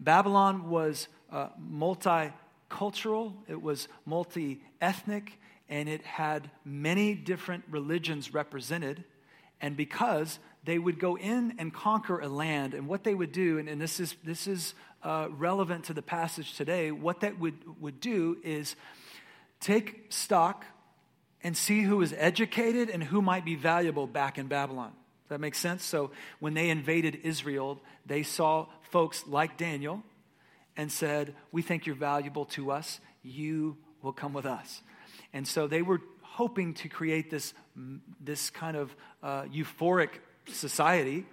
Babylon 0.00 0.68
was 0.68 1.06
uh, 1.30 1.48
multicultural, 1.60 3.32
it 3.46 3.62
was 3.62 3.86
multi 4.04 4.60
ethnic, 4.80 5.38
and 5.68 5.88
it 5.88 6.02
had 6.02 6.50
many 6.64 7.14
different 7.14 7.64
religions 7.70 8.34
represented. 8.34 9.04
And 9.60 9.76
because 9.76 10.38
they 10.68 10.78
would 10.78 10.98
go 10.98 11.16
in 11.16 11.54
and 11.58 11.72
conquer 11.72 12.20
a 12.20 12.28
land, 12.28 12.74
and 12.74 12.86
what 12.86 13.02
they 13.02 13.14
would 13.14 13.32
do, 13.32 13.56
and, 13.56 13.70
and 13.70 13.80
this 13.80 13.98
is, 13.98 14.14
this 14.22 14.46
is 14.46 14.74
uh, 15.02 15.28
relevant 15.30 15.84
to 15.84 15.94
the 15.94 16.02
passage 16.02 16.56
today, 16.56 16.90
what 16.90 17.20
that 17.20 17.38
would, 17.40 17.54
would 17.80 18.00
do 18.00 18.36
is 18.44 18.76
take 19.60 20.04
stock 20.10 20.66
and 21.42 21.56
see 21.56 21.80
who 21.80 22.02
is 22.02 22.14
educated 22.18 22.90
and 22.90 23.02
who 23.02 23.22
might 23.22 23.46
be 23.46 23.54
valuable 23.54 24.06
back 24.06 24.36
in 24.36 24.46
Babylon. 24.46 24.90
Does 24.90 25.30
that 25.30 25.40
make 25.40 25.54
sense? 25.54 25.82
So 25.82 26.10
when 26.38 26.52
they 26.52 26.68
invaded 26.68 27.20
Israel, 27.24 27.80
they 28.04 28.22
saw 28.22 28.66
folks 28.90 29.24
like 29.26 29.56
Daniel 29.56 30.02
and 30.76 30.92
said, 30.92 31.34
We 31.50 31.62
think 31.62 31.86
you're 31.86 31.96
valuable 31.96 32.44
to 32.46 32.72
us. 32.72 33.00
You 33.22 33.78
will 34.02 34.12
come 34.12 34.34
with 34.34 34.44
us. 34.44 34.82
And 35.32 35.48
so 35.48 35.66
they 35.66 35.80
were 35.80 36.02
hoping 36.20 36.74
to 36.74 36.90
create 36.90 37.30
this, 37.30 37.54
this 38.20 38.50
kind 38.50 38.76
of 38.76 38.94
uh, 39.22 39.44
euphoric 39.44 40.10
society 40.50 41.24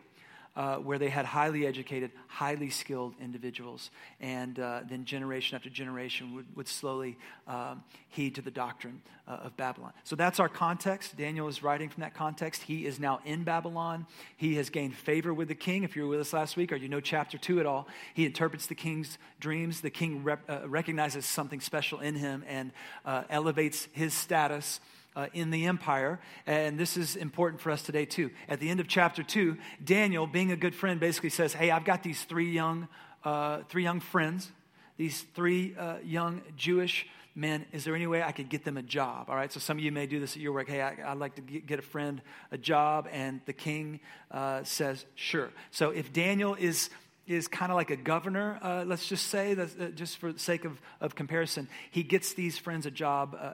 uh, 0.56 0.78
where 0.78 0.98
they 0.98 1.10
had 1.10 1.26
highly 1.26 1.68
educated, 1.68 2.12
highly 2.28 2.70
skilled 2.70 3.14
individuals. 3.22 3.92
And 4.22 4.58
uh, 4.58 4.82
then 4.90 5.04
generation 5.04 5.56
after 5.56 5.70
generation 5.70 6.34
would, 6.34 6.46
would 6.56 6.68
slowly 6.68 7.18
um, 7.48 7.84
heed 8.08 8.36
to 8.36 8.42
the 8.42 8.52
doctrine 8.52 9.02
uh, 9.28 9.32
of 9.44 9.58
Babylon. 9.58 9.92
So 10.06 10.16
that's 10.16 10.40
our 10.40 10.48
context. 10.48 11.18
Daniel 11.18 11.48
is 11.50 11.62
writing 11.62 11.90
from 11.90 12.02
that 12.02 12.14
context. 12.14 12.62
He 12.62 12.86
is 12.86 13.00
now 13.00 13.20
in 13.26 13.44
Babylon. 13.44 14.06
He 14.38 14.56
has 14.56 14.70
gained 14.70 14.96
favor 14.96 15.34
with 15.34 15.50
the 15.50 15.56
king. 15.56 15.84
If 15.84 15.96
you 15.96 16.04
were 16.04 16.10
with 16.10 16.22
us 16.22 16.32
last 16.32 16.56
week 16.56 16.72
or 16.72 16.78
you 16.78 16.88
know 16.88 17.02
chapter 17.02 17.38
two 17.38 17.60
at 17.60 17.66
all, 17.66 17.88
he 18.14 18.26
interprets 18.26 18.68
the 18.68 18.76
king's 18.76 19.18
dreams. 19.42 19.82
The 19.82 19.90
king 19.90 20.24
rep, 20.24 20.40
uh, 20.50 20.70
recognizes 20.70 21.26
something 21.26 21.60
special 21.60 22.00
in 22.00 22.16
him 22.16 22.46
and 22.48 22.72
uh, 23.04 23.24
elevates 23.30 23.90
his 23.92 24.14
status 24.14 24.80
uh, 25.16 25.28
in 25.34 25.52
the 25.52 25.66
empire. 25.66 26.20
And 26.46 26.78
this 26.78 26.98
is 26.98 27.16
important 27.16 27.62
for 27.62 27.72
us 27.72 27.82
today, 27.82 28.06
too. 28.06 28.32
At 28.48 28.60
the 28.60 28.70
end 28.70 28.80
of 28.80 28.88
chapter 28.88 29.24
2, 29.24 29.58
Daniel, 29.84 30.28
being 30.28 30.52
a 30.52 30.56
good 30.56 30.76
friend, 30.76 31.00
basically 31.00 31.30
says, 31.30 31.54
Hey, 31.54 31.72
I've 31.72 31.86
got 31.86 32.04
these 32.04 32.24
three 32.24 32.52
young, 32.52 32.88
uh, 33.24 33.60
three 33.70 33.84
young 33.84 34.00
friends, 34.00 34.52
these 34.98 35.26
three 35.34 35.76
uh, 35.76 35.98
young 36.04 36.42
Jewish 36.56 37.08
men. 37.36 37.66
Is 37.72 37.84
there 37.84 37.96
any 37.96 38.08
way 38.08 38.24
I 38.24 38.32
could 38.32 38.50
get 38.50 38.64
them 38.64 38.78
a 38.78 38.82
job? 38.82 39.30
All 39.30 39.36
right, 39.36 39.52
so 39.52 39.60
some 39.60 39.78
of 39.78 39.84
you 39.84 39.92
may 39.92 40.08
do 40.08 40.20
this 40.20 40.36
at 40.36 40.42
your 40.42 40.54
work. 40.54 40.70
Hey, 40.70 40.82
I, 40.82 41.14
would 41.14 41.20
like 41.20 41.36
to 41.36 41.42
get 41.42 41.80
a 41.80 41.84
friend 41.84 42.22
a 42.52 42.58
job. 42.58 43.08
And 43.12 43.42
the 43.46 43.54
king 43.54 44.00
uh, 44.32 44.64
says, 44.64 45.06
Sure. 45.16 45.50
So 45.72 45.90
if 45.90 46.14
Daniel 46.14 46.56
is 46.56 46.90
is 47.28 47.48
kind 47.48 47.72
of 47.72 47.76
like 47.76 47.90
a 47.90 47.96
governor, 47.96 48.60
uh, 48.62 48.84
let's 48.86 49.08
just 49.08 49.28
say, 49.28 49.54
uh, 49.54 49.66
just 49.96 50.18
for 50.18 50.32
the 50.34 50.40
sake 50.40 50.64
of, 50.64 50.80
of 51.02 51.16
comparison. 51.16 51.68
He 51.90 52.04
gets 52.04 52.34
these 52.34 52.58
friends 52.58 52.86
a 52.86 52.92
job 52.92 53.36
uh, 53.40 53.54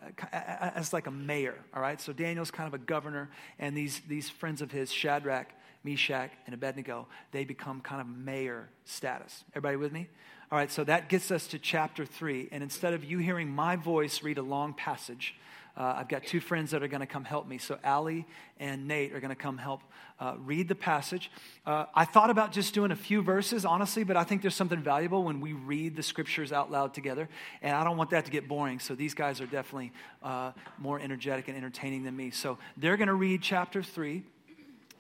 as 0.75 0.91
like 0.91 1.07
a 1.07 1.11
mayor, 1.11 1.55
all 1.73 1.81
right? 1.81 1.99
So 2.01 2.11
Daniel's 2.11 2.51
kind 2.51 2.67
of 2.67 2.73
a 2.73 2.83
governor, 2.83 3.29
and 3.59 3.75
these, 3.75 4.01
these 4.07 4.29
friends 4.29 4.61
of 4.61 4.71
his, 4.71 4.91
Shadrach, 4.91 5.47
Meshach, 5.83 6.31
and 6.45 6.53
Abednego, 6.53 7.07
they 7.31 7.45
become 7.45 7.81
kind 7.81 8.01
of 8.01 8.07
mayor 8.07 8.69
status. 8.85 9.43
Everybody 9.53 9.77
with 9.77 9.91
me? 9.91 10.07
All 10.51 10.57
right, 10.57 10.69
so 10.69 10.83
that 10.83 11.07
gets 11.07 11.31
us 11.31 11.47
to 11.47 11.59
chapter 11.59 12.05
three. 12.05 12.49
And 12.51 12.61
instead 12.61 12.93
of 12.93 13.05
you 13.05 13.19
hearing 13.19 13.49
my 13.49 13.77
voice 13.77 14.21
read 14.21 14.37
a 14.37 14.43
long 14.43 14.73
passage, 14.73 15.33
uh, 15.77 15.95
I've 15.97 16.09
got 16.09 16.25
two 16.25 16.39
friends 16.39 16.71
that 16.71 16.83
are 16.83 16.87
going 16.87 17.01
to 17.01 17.07
come 17.07 17.23
help 17.23 17.47
me. 17.47 17.57
So 17.57 17.79
Allie 17.83 18.25
and 18.59 18.87
Nate 18.87 19.13
are 19.13 19.19
going 19.19 19.29
to 19.29 19.35
come 19.35 19.57
help 19.57 19.81
uh, 20.19 20.35
read 20.37 20.67
the 20.67 20.75
passage. 20.75 21.31
Uh, 21.65 21.85
I 21.95 22.05
thought 22.05 22.29
about 22.29 22.51
just 22.51 22.73
doing 22.73 22.91
a 22.91 22.95
few 22.95 23.21
verses, 23.21 23.65
honestly, 23.65 24.03
but 24.03 24.17
I 24.17 24.23
think 24.23 24.41
there's 24.41 24.55
something 24.55 24.81
valuable 24.81 25.23
when 25.23 25.39
we 25.39 25.53
read 25.53 25.95
the 25.95 26.03
scriptures 26.03 26.51
out 26.51 26.69
loud 26.71 26.93
together. 26.93 27.29
And 27.61 27.75
I 27.75 27.83
don't 27.83 27.97
want 27.97 28.09
that 28.11 28.25
to 28.25 28.31
get 28.31 28.47
boring. 28.47 28.79
So 28.79 28.95
these 28.95 29.13
guys 29.13 29.41
are 29.41 29.47
definitely 29.47 29.91
uh, 30.21 30.51
more 30.77 30.99
energetic 30.99 31.47
and 31.47 31.57
entertaining 31.57 32.03
than 32.03 32.15
me. 32.15 32.31
So 32.31 32.57
they're 32.77 32.97
going 32.97 33.07
to 33.07 33.13
read 33.13 33.41
chapter 33.41 33.81
three, 33.81 34.23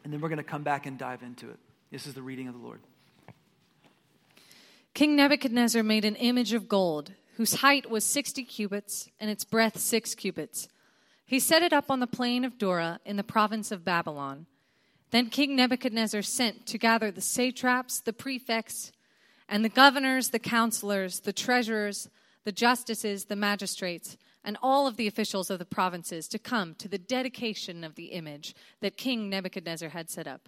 and 0.03 0.11
then 0.11 0.21
we're 0.21 0.29
going 0.29 0.37
to 0.37 0.43
come 0.43 0.63
back 0.63 0.85
and 0.85 0.97
dive 0.97 1.21
into 1.21 1.49
it. 1.49 1.59
This 1.91 2.07
is 2.07 2.13
the 2.13 2.21
reading 2.21 2.47
of 2.47 2.53
the 2.53 2.61
Lord. 2.61 2.79
King 4.93 5.15
Nebuchadnezzar 5.15 5.83
made 5.83 6.05
an 6.05 6.15
image 6.15 6.53
of 6.53 6.67
gold 6.67 7.13
whose 7.41 7.61
height 7.61 7.89
was 7.89 8.05
60 8.05 8.43
cubits 8.43 9.09
and 9.19 9.27
its 9.27 9.43
breadth 9.43 9.79
6 9.79 10.13
cubits. 10.13 10.67
He 11.25 11.39
set 11.39 11.63
it 11.63 11.73
up 11.73 11.89
on 11.89 11.99
the 11.99 12.05
plain 12.05 12.45
of 12.45 12.59
Dura 12.59 12.99
in 13.03 13.17
the 13.17 13.23
province 13.23 13.71
of 13.71 13.83
Babylon. 13.83 14.45
Then 15.09 15.31
King 15.31 15.55
Nebuchadnezzar 15.55 16.21
sent 16.21 16.67
to 16.67 16.77
gather 16.77 17.09
the 17.09 17.19
satraps, 17.19 17.99
the 17.99 18.13
prefects, 18.13 18.91
and 19.49 19.65
the 19.65 19.69
governors, 19.69 20.29
the 20.29 20.37
counselors, 20.37 21.21
the 21.21 21.33
treasurers, 21.33 22.09
the 22.43 22.51
justices, 22.51 23.25
the 23.25 23.35
magistrates, 23.35 24.17
and 24.43 24.55
all 24.61 24.85
of 24.85 24.95
the 24.95 25.07
officials 25.07 25.49
of 25.49 25.57
the 25.57 25.65
provinces 25.65 26.27
to 26.27 26.37
come 26.37 26.75
to 26.75 26.87
the 26.87 26.99
dedication 26.99 27.83
of 27.83 27.95
the 27.95 28.11
image 28.11 28.53
that 28.81 28.97
King 28.97 29.31
Nebuchadnezzar 29.31 29.89
had 29.89 30.11
set 30.11 30.27
up. 30.27 30.47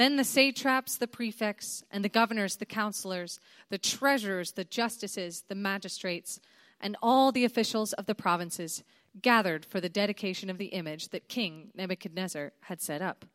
Then 0.00 0.16
the 0.16 0.24
satraps, 0.24 0.96
the 0.96 1.06
prefects, 1.06 1.84
and 1.90 2.02
the 2.02 2.08
governors, 2.08 2.56
the 2.56 2.64
counselors, 2.64 3.38
the 3.68 3.76
treasurers, 3.76 4.52
the 4.52 4.64
justices, 4.64 5.44
the 5.46 5.54
magistrates, 5.54 6.40
and 6.80 6.96
all 7.02 7.32
the 7.32 7.44
officials 7.44 7.92
of 7.92 8.06
the 8.06 8.14
provinces 8.14 8.82
gathered 9.20 9.66
for 9.66 9.78
the 9.78 9.90
dedication 9.90 10.48
of 10.48 10.56
the 10.56 10.68
image 10.68 11.10
that 11.10 11.28
King 11.28 11.70
Nebuchadnezzar 11.74 12.52
had 12.60 12.80
set 12.80 13.02
up. 13.02 13.26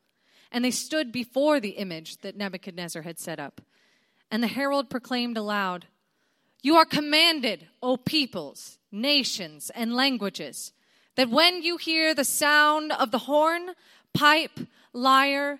And 0.52 0.66
they 0.66 0.72
stood 0.72 1.12
before 1.12 1.60
the 1.60 1.78
image 1.78 2.18
that 2.22 2.36
Nebuchadnezzar 2.36 3.04
had 3.04 3.20
set 3.20 3.40
up. 3.40 3.62
And 4.32 4.42
the 4.42 4.48
herald 4.48 4.90
proclaimed 4.90 5.38
aloud, 5.38 5.86
You 6.64 6.78
are 6.78 6.86
commanded, 6.86 7.68
O 7.84 7.96
peoples, 7.96 8.80
nations, 8.92 9.70
and 9.76 9.94
languages, 9.94 10.74
that 11.16 11.30
when 11.30 11.62
you 11.62 11.78
hear 11.78 12.16
the 12.16 12.26
sound 12.26 12.92
of 12.92 13.12
the 13.12 13.20
horn, 13.20 13.76
pipe, 14.16 14.62
lyre, 14.94 15.60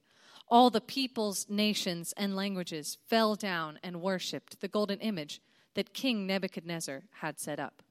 all 0.51 0.69
the 0.69 0.81
peoples, 0.81 1.47
nations, 1.49 2.13
and 2.17 2.35
languages 2.35 2.97
fell 3.07 3.35
down 3.35 3.79
and 3.81 4.01
worshipped 4.01 4.59
the 4.59 4.67
golden 4.67 4.99
image 4.99 5.41
that 5.75 5.93
King 5.93 6.27
Nebuchadnezzar 6.27 7.03
had 7.21 7.39
set 7.39 7.57
up. 7.57 7.81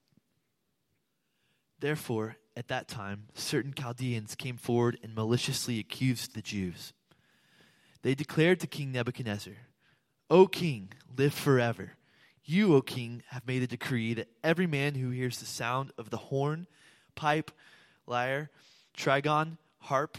Therefore, 1.81 2.37
at 2.55 2.69
that 2.69 2.87
time, 2.87 3.29
certain 3.33 3.73
Chaldeans 3.73 4.35
came 4.35 4.59
forward 4.59 4.99
and 5.03 5.15
maliciously 5.15 5.79
accused 5.79 6.35
the 6.35 6.43
Jews. 6.43 6.93
They 8.03 8.15
declared 8.15 8.61
to 8.61 8.67
King 8.67 8.93
Nebuchadnezzar, 8.93 9.55
O 10.29 10.47
king, 10.47 10.93
live 11.17 11.33
forever. 11.33 11.93
You, 12.45 12.75
O 12.75 12.83
king, 12.83 13.23
have 13.29 13.47
made 13.47 13.63
a 13.63 13.67
decree 13.67 14.13
that 14.15 14.29
every 14.45 14.67
man 14.67 14.95
who 14.95 15.11
hears 15.11 15.39
the 15.39 15.47
sound 15.47 15.93
of 15.97 16.11
the 16.11 16.17
horn, 16.19 16.67
pipe, 17.15 17.51
lyre, 18.07 18.51
trigon, 18.97 19.57
harp, 19.79 20.19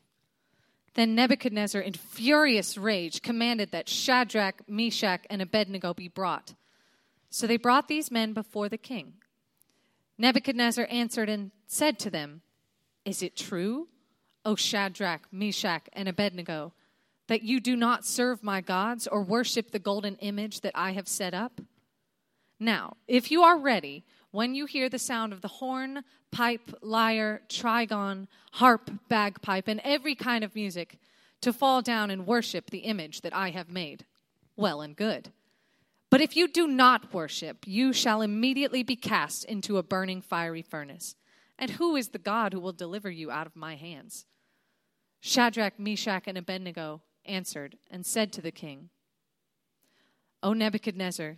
Then 0.93 1.15
Nebuchadnezzar, 1.15 1.81
in 1.81 1.93
furious 1.93 2.77
rage, 2.77 3.21
commanded 3.21 3.71
that 3.71 3.87
Shadrach, 3.87 4.67
Meshach, 4.67 5.25
and 5.29 5.41
Abednego 5.41 5.93
be 5.93 6.09
brought. 6.09 6.53
So 7.29 7.47
they 7.47 7.57
brought 7.57 7.87
these 7.87 8.11
men 8.11 8.33
before 8.33 8.67
the 8.67 8.77
king. 8.77 9.13
Nebuchadnezzar 10.17 10.85
answered 10.89 11.29
and 11.29 11.51
said 11.65 11.97
to 11.99 12.09
them, 12.09 12.41
Is 13.05 13.23
it 13.23 13.37
true, 13.37 13.87
O 14.43 14.55
Shadrach, 14.55 15.27
Meshach, 15.31 15.87
and 15.93 16.09
Abednego, 16.09 16.73
that 17.27 17.43
you 17.43 17.61
do 17.61 17.77
not 17.77 18.05
serve 18.05 18.43
my 18.43 18.59
gods 18.59 19.07
or 19.07 19.23
worship 19.23 19.71
the 19.71 19.79
golden 19.79 20.15
image 20.17 20.59
that 20.61 20.73
I 20.75 20.91
have 20.91 21.07
set 21.07 21.33
up? 21.33 21.61
Now, 22.59 22.97
if 23.07 23.31
you 23.31 23.41
are 23.41 23.57
ready, 23.57 24.03
when 24.31 24.55
you 24.55 24.65
hear 24.65 24.89
the 24.89 24.99
sound 24.99 25.33
of 25.33 25.41
the 25.41 25.47
horn, 25.47 26.03
pipe, 26.31 26.73
lyre, 26.81 27.41
trigon, 27.49 28.27
harp, 28.53 28.89
bagpipe, 29.07 29.67
and 29.67 29.81
every 29.83 30.15
kind 30.15 30.43
of 30.43 30.55
music, 30.55 30.97
to 31.41 31.51
fall 31.51 31.81
down 31.81 32.09
and 32.11 32.27
worship 32.27 32.69
the 32.69 32.79
image 32.79 33.21
that 33.21 33.35
I 33.35 33.49
have 33.49 33.69
made. 33.69 34.05
Well 34.55 34.81
and 34.81 34.95
good. 34.95 35.31
But 36.09 36.21
if 36.21 36.35
you 36.35 36.47
do 36.47 36.67
not 36.67 37.13
worship, 37.13 37.65
you 37.65 37.93
shall 37.93 38.21
immediately 38.21 38.83
be 38.83 38.95
cast 38.95 39.45
into 39.45 39.77
a 39.77 39.83
burning 39.83 40.21
fiery 40.21 40.61
furnace. 40.61 41.15
And 41.57 41.71
who 41.71 41.95
is 41.95 42.09
the 42.09 42.19
God 42.19 42.53
who 42.53 42.59
will 42.59 42.73
deliver 42.73 43.09
you 43.09 43.31
out 43.31 43.47
of 43.47 43.55
my 43.55 43.75
hands? 43.75 44.25
Shadrach, 45.19 45.79
Meshach, 45.79 46.23
and 46.27 46.37
Abednego 46.37 47.01
answered 47.25 47.77
and 47.89 48.05
said 48.05 48.33
to 48.33 48.41
the 48.41 48.51
king, 48.51 48.89
O 50.43 50.53
Nebuchadnezzar, 50.53 51.37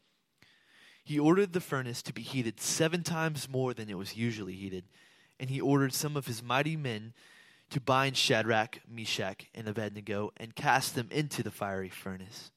He 1.11 1.19
ordered 1.19 1.51
the 1.51 1.59
furnace 1.59 2.01
to 2.03 2.13
be 2.13 2.21
heated 2.21 2.61
seven 2.61 3.03
times 3.03 3.49
more 3.49 3.73
than 3.73 3.89
it 3.89 3.97
was 3.97 4.15
usually 4.15 4.53
heated, 4.53 4.85
and 5.41 5.49
he 5.49 5.59
ordered 5.59 5.93
some 5.93 6.15
of 6.15 6.25
his 6.25 6.41
mighty 6.41 6.77
men 6.77 7.11
to 7.71 7.81
bind 7.81 8.15
Shadrach, 8.15 8.79
Meshach, 8.87 9.47
and 9.53 9.67
Abednego 9.67 10.31
and 10.37 10.55
cast 10.55 10.95
them 10.95 11.09
into 11.11 11.43
the 11.43 11.51
fiery 11.51 11.89
furnace. 11.89 12.53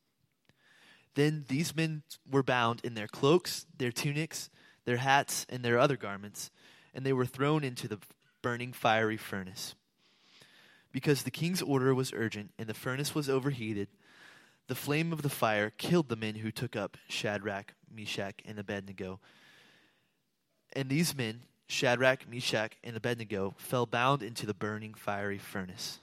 Then 1.16 1.46
these 1.49 1.75
men 1.75 2.04
were 2.30 2.44
bound 2.44 2.80
in 2.84 2.94
their 2.94 3.08
cloaks, 3.08 3.66
their 3.76 3.90
tunics, 3.90 4.50
their 4.84 4.99
hats, 4.99 5.44
and 5.49 5.64
their 5.64 5.80
other 5.80 5.96
garments, 5.96 6.52
and 6.94 7.04
they 7.04 7.12
were 7.12 7.26
thrown 7.26 7.64
into 7.64 7.88
the 7.88 7.99
burning 8.40 8.73
fiery 8.73 9.16
furnace. 9.16 9.75
Because 10.92 11.25
the 11.25 11.32
king's 11.32 11.61
order 11.61 11.92
was 11.92 12.12
urgent 12.12 12.52
and 12.56 12.68
the 12.68 12.73
furnace 12.73 13.16
was 13.16 13.28
overheated, 13.28 13.88
the 14.68 14.76
flame 14.76 15.12
of 15.12 15.23
the 15.23 15.28
fire 15.28 15.70
killed 15.70 16.08
the 16.08 16.14
men 16.14 16.37
who 16.37 16.52
took 16.52 16.76
up 16.76 16.96
Shadrach, 17.08 17.75
Meshach, 17.94 18.40
and 18.44 18.58
Abednego. 18.58 19.20
And 20.72 20.88
these 20.88 21.16
men, 21.16 21.42
Shadrach, 21.68 22.28
Meshach, 22.28 22.72
and 22.82 22.96
Abednego, 22.96 23.54
fell 23.56 23.86
bound 23.86 24.22
into 24.22 24.46
the 24.46 24.54
burning 24.54 24.94
fiery 24.94 25.38
furnace. 25.38 26.00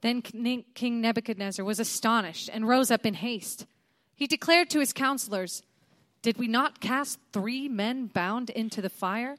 Then 0.00 0.22
King 0.22 1.00
Nebuchadnezzar 1.00 1.64
was 1.64 1.80
astonished 1.80 2.48
and 2.52 2.68
rose 2.68 2.90
up 2.90 3.04
in 3.04 3.14
haste. 3.14 3.66
He 4.14 4.26
declared 4.26 4.70
to 4.70 4.80
his 4.80 4.92
counselors, 4.92 5.62
Did 6.22 6.38
we 6.38 6.46
not 6.46 6.80
cast 6.80 7.18
three 7.32 7.68
men 7.68 8.06
bound 8.06 8.50
into 8.50 8.80
the 8.80 8.90
fire? 8.90 9.36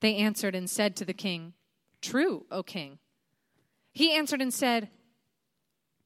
They 0.00 0.16
answered 0.16 0.54
and 0.54 0.68
said 0.68 0.96
to 0.96 1.04
the 1.04 1.14
king, 1.14 1.54
True, 2.00 2.46
O 2.50 2.62
king. 2.62 2.98
He 3.92 4.12
answered 4.12 4.40
and 4.40 4.52
said, 4.52 4.88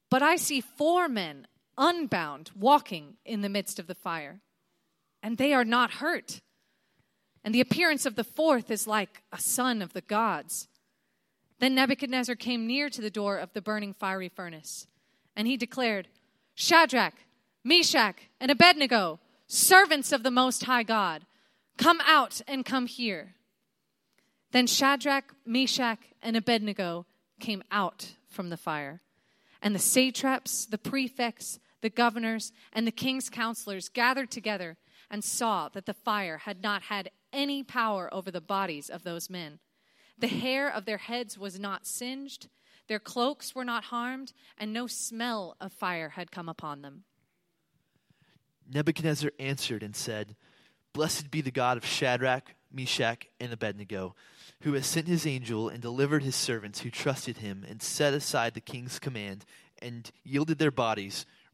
But 0.09 0.21
I 0.21 0.35
see 0.35 0.61
four 0.61 1.07
men 1.07 1.47
unbound 1.77 2.51
walking 2.55 3.17
in 3.25 3.41
the 3.41 3.49
midst 3.49 3.79
of 3.79 3.87
the 3.87 3.95
fire, 3.95 4.41
and 5.21 5.37
they 5.37 5.53
are 5.53 5.65
not 5.65 5.91
hurt. 5.91 6.41
And 7.43 7.53
the 7.53 7.61
appearance 7.61 8.05
of 8.05 8.15
the 8.15 8.23
fourth 8.23 8.71
is 8.71 8.87
like 8.87 9.23
a 9.31 9.39
son 9.39 9.81
of 9.81 9.93
the 9.93 10.01
gods. 10.01 10.67
Then 11.59 11.75
Nebuchadnezzar 11.75 12.35
came 12.35 12.67
near 12.67 12.89
to 12.89 13.01
the 13.01 13.09
door 13.09 13.37
of 13.37 13.53
the 13.53 13.61
burning 13.61 13.93
fiery 13.93 14.29
furnace, 14.29 14.87
and 15.35 15.47
he 15.47 15.57
declared, 15.57 16.07
Shadrach, 16.55 17.13
Meshach, 17.63 18.17
and 18.39 18.51
Abednego, 18.51 19.19
servants 19.47 20.11
of 20.11 20.23
the 20.23 20.31
Most 20.31 20.65
High 20.65 20.83
God, 20.83 21.25
come 21.77 22.01
out 22.05 22.41
and 22.47 22.65
come 22.65 22.87
here. 22.87 23.35
Then 24.51 24.67
Shadrach, 24.67 25.33
Meshach, 25.45 25.99
and 26.21 26.35
Abednego 26.35 27.05
came 27.39 27.63
out 27.71 28.13
from 28.27 28.49
the 28.49 28.57
fire. 28.57 29.01
And 29.61 29.73
the 29.73 29.79
satraps, 29.79 30.65
the 30.65 30.77
prefects, 30.77 31.59
the 31.81 31.89
governors, 31.89 32.51
and 32.73 32.87
the 32.87 32.91
king's 32.91 33.29
counselors 33.29 33.89
gathered 33.89 34.31
together 34.31 34.77
and 35.09 35.23
saw 35.23 35.69
that 35.69 35.85
the 35.85 35.93
fire 35.93 36.39
had 36.39 36.61
not 36.61 36.83
had 36.83 37.11
any 37.31 37.63
power 37.63 38.13
over 38.13 38.31
the 38.31 38.41
bodies 38.41 38.89
of 38.89 39.03
those 39.03 39.29
men. 39.29 39.59
The 40.17 40.27
hair 40.27 40.69
of 40.69 40.85
their 40.85 40.97
heads 40.97 41.37
was 41.37 41.59
not 41.59 41.85
singed, 41.85 42.47
their 42.87 42.99
cloaks 42.99 43.53
were 43.53 43.65
not 43.65 43.85
harmed, 43.85 44.33
and 44.57 44.73
no 44.73 44.87
smell 44.87 45.55
of 45.59 45.73
fire 45.73 46.09
had 46.09 46.31
come 46.31 46.49
upon 46.49 46.81
them. 46.81 47.03
Nebuchadnezzar 48.69 49.31
answered 49.39 49.83
and 49.83 49.95
said, 49.95 50.35
Blessed 50.93 51.29
be 51.29 51.41
the 51.41 51.51
God 51.51 51.77
of 51.77 51.85
Shadrach, 51.85 52.55
Meshach, 52.71 53.27
and 53.39 53.53
Abednego, 53.53 54.15
who 54.61 54.73
has 54.73 54.85
sent 54.85 55.07
his 55.07 55.27
angel 55.27 55.69
and 55.69 55.81
delivered 55.81 56.23
his 56.23 56.35
servants 56.35 56.81
who 56.81 56.89
trusted 56.89 57.37
him 57.37 57.65
and 57.67 57.81
set 57.81 58.13
aside 58.13 58.53
the 58.53 58.61
king's 58.61 58.99
command 58.99 59.45
and 59.79 60.11
yielded 60.23 60.57
their 60.57 60.71
bodies 60.71 61.25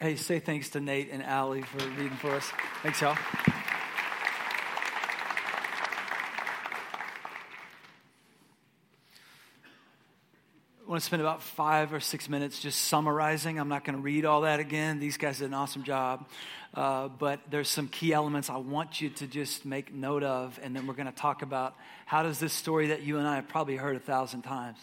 Hey, 0.00 0.14
say 0.14 0.38
thanks 0.38 0.68
to 0.70 0.80
Nate 0.80 1.10
and 1.10 1.24
Allie 1.24 1.62
for 1.62 1.78
reading 1.88 2.16
for 2.18 2.30
us. 2.30 2.48
Thanks, 2.84 3.00
y'all. 3.00 3.18
I 10.86 10.90
want 10.90 11.00
to 11.00 11.04
spend 11.04 11.20
about 11.20 11.42
five 11.42 11.92
or 11.92 11.98
six 11.98 12.28
minutes 12.28 12.60
just 12.60 12.82
summarizing. 12.82 13.58
I'm 13.58 13.68
not 13.68 13.84
going 13.84 13.96
to 13.96 14.02
read 14.02 14.24
all 14.24 14.42
that 14.42 14.60
again. 14.60 15.00
These 15.00 15.16
guys 15.16 15.38
did 15.38 15.46
an 15.46 15.54
awesome 15.54 15.82
job. 15.82 16.28
Uh, 16.74 17.08
but 17.08 17.40
there's 17.50 17.68
some 17.68 17.88
key 17.88 18.12
elements 18.12 18.48
I 18.50 18.58
want 18.58 19.00
you 19.00 19.10
to 19.10 19.26
just 19.26 19.64
make 19.64 19.92
note 19.92 20.22
of, 20.22 20.60
and 20.62 20.76
then 20.76 20.86
we're 20.86 20.94
going 20.94 21.06
to 21.06 21.12
talk 21.12 21.42
about 21.42 21.74
how 22.06 22.22
does 22.22 22.38
this 22.38 22.52
story 22.52 22.86
that 22.86 23.02
you 23.02 23.18
and 23.18 23.26
I 23.26 23.34
have 23.34 23.48
probably 23.48 23.74
heard 23.74 23.96
a 23.96 24.00
thousand 24.00 24.42
times, 24.42 24.78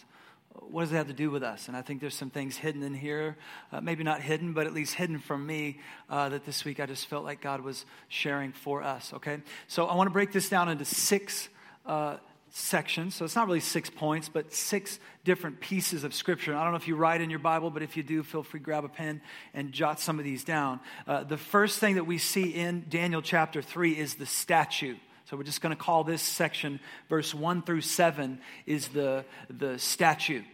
what 0.60 0.82
does 0.82 0.92
it 0.92 0.96
have 0.96 1.06
to 1.08 1.12
do 1.12 1.30
with 1.30 1.42
us? 1.42 1.68
And 1.68 1.76
I 1.76 1.82
think 1.82 2.00
there's 2.00 2.14
some 2.14 2.30
things 2.30 2.56
hidden 2.56 2.82
in 2.82 2.94
here, 2.94 3.36
uh, 3.72 3.80
maybe 3.80 4.04
not 4.04 4.20
hidden, 4.20 4.52
but 4.52 4.66
at 4.66 4.72
least 4.72 4.94
hidden 4.94 5.18
from 5.18 5.46
me 5.46 5.80
uh, 6.08 6.28
that 6.30 6.44
this 6.44 6.64
week 6.64 6.80
I 6.80 6.86
just 6.86 7.06
felt 7.06 7.24
like 7.24 7.40
God 7.40 7.60
was 7.60 7.84
sharing 8.08 8.52
for 8.52 8.82
us, 8.82 9.12
okay? 9.14 9.40
So 9.68 9.86
I 9.86 9.94
want 9.94 10.08
to 10.08 10.12
break 10.12 10.32
this 10.32 10.48
down 10.48 10.68
into 10.68 10.84
six 10.84 11.48
uh, 11.84 12.16
sections. 12.50 13.14
So 13.14 13.24
it's 13.24 13.36
not 13.36 13.46
really 13.46 13.60
six 13.60 13.90
points, 13.90 14.28
but 14.28 14.52
six 14.52 14.98
different 15.24 15.60
pieces 15.60 16.04
of 16.04 16.14
scripture. 16.14 16.54
I 16.56 16.62
don't 16.62 16.72
know 16.72 16.78
if 16.78 16.88
you 16.88 16.96
write 16.96 17.20
in 17.20 17.28
your 17.28 17.38
Bible, 17.38 17.70
but 17.70 17.82
if 17.82 17.96
you 17.96 18.02
do, 18.02 18.22
feel 18.22 18.42
free 18.42 18.60
to 18.60 18.64
grab 18.64 18.84
a 18.84 18.88
pen 18.88 19.20
and 19.52 19.72
jot 19.72 20.00
some 20.00 20.18
of 20.18 20.24
these 20.24 20.42
down. 20.42 20.80
Uh, 21.06 21.24
the 21.24 21.36
first 21.36 21.78
thing 21.78 21.96
that 21.96 22.04
we 22.04 22.18
see 22.18 22.50
in 22.50 22.86
Daniel 22.88 23.20
chapter 23.20 23.60
3 23.60 23.92
is 23.92 24.14
the 24.14 24.26
statute. 24.26 24.98
So 25.26 25.36
we're 25.36 25.42
just 25.42 25.60
going 25.60 25.74
to 25.74 25.82
call 25.82 26.04
this 26.04 26.22
section, 26.22 26.78
verse 27.08 27.34
1 27.34 27.62
through 27.62 27.80
7, 27.80 28.38
is 28.64 28.86
the, 28.88 29.24
the 29.50 29.76
statute. 29.76 30.44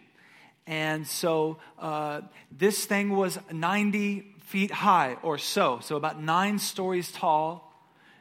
And 0.67 1.07
so 1.07 1.59
uh, 1.79 2.23
this 2.51 2.87
thing 2.87 3.11
was 3.11 3.39
90 3.53 4.35
feet 4.47 4.71
high 4.71 5.19
or 5.23 5.37
so, 5.37 5.81
so 5.83 5.97
about 5.97 6.23
nine 6.23 6.59
stories 6.59 7.13
tall 7.13 7.71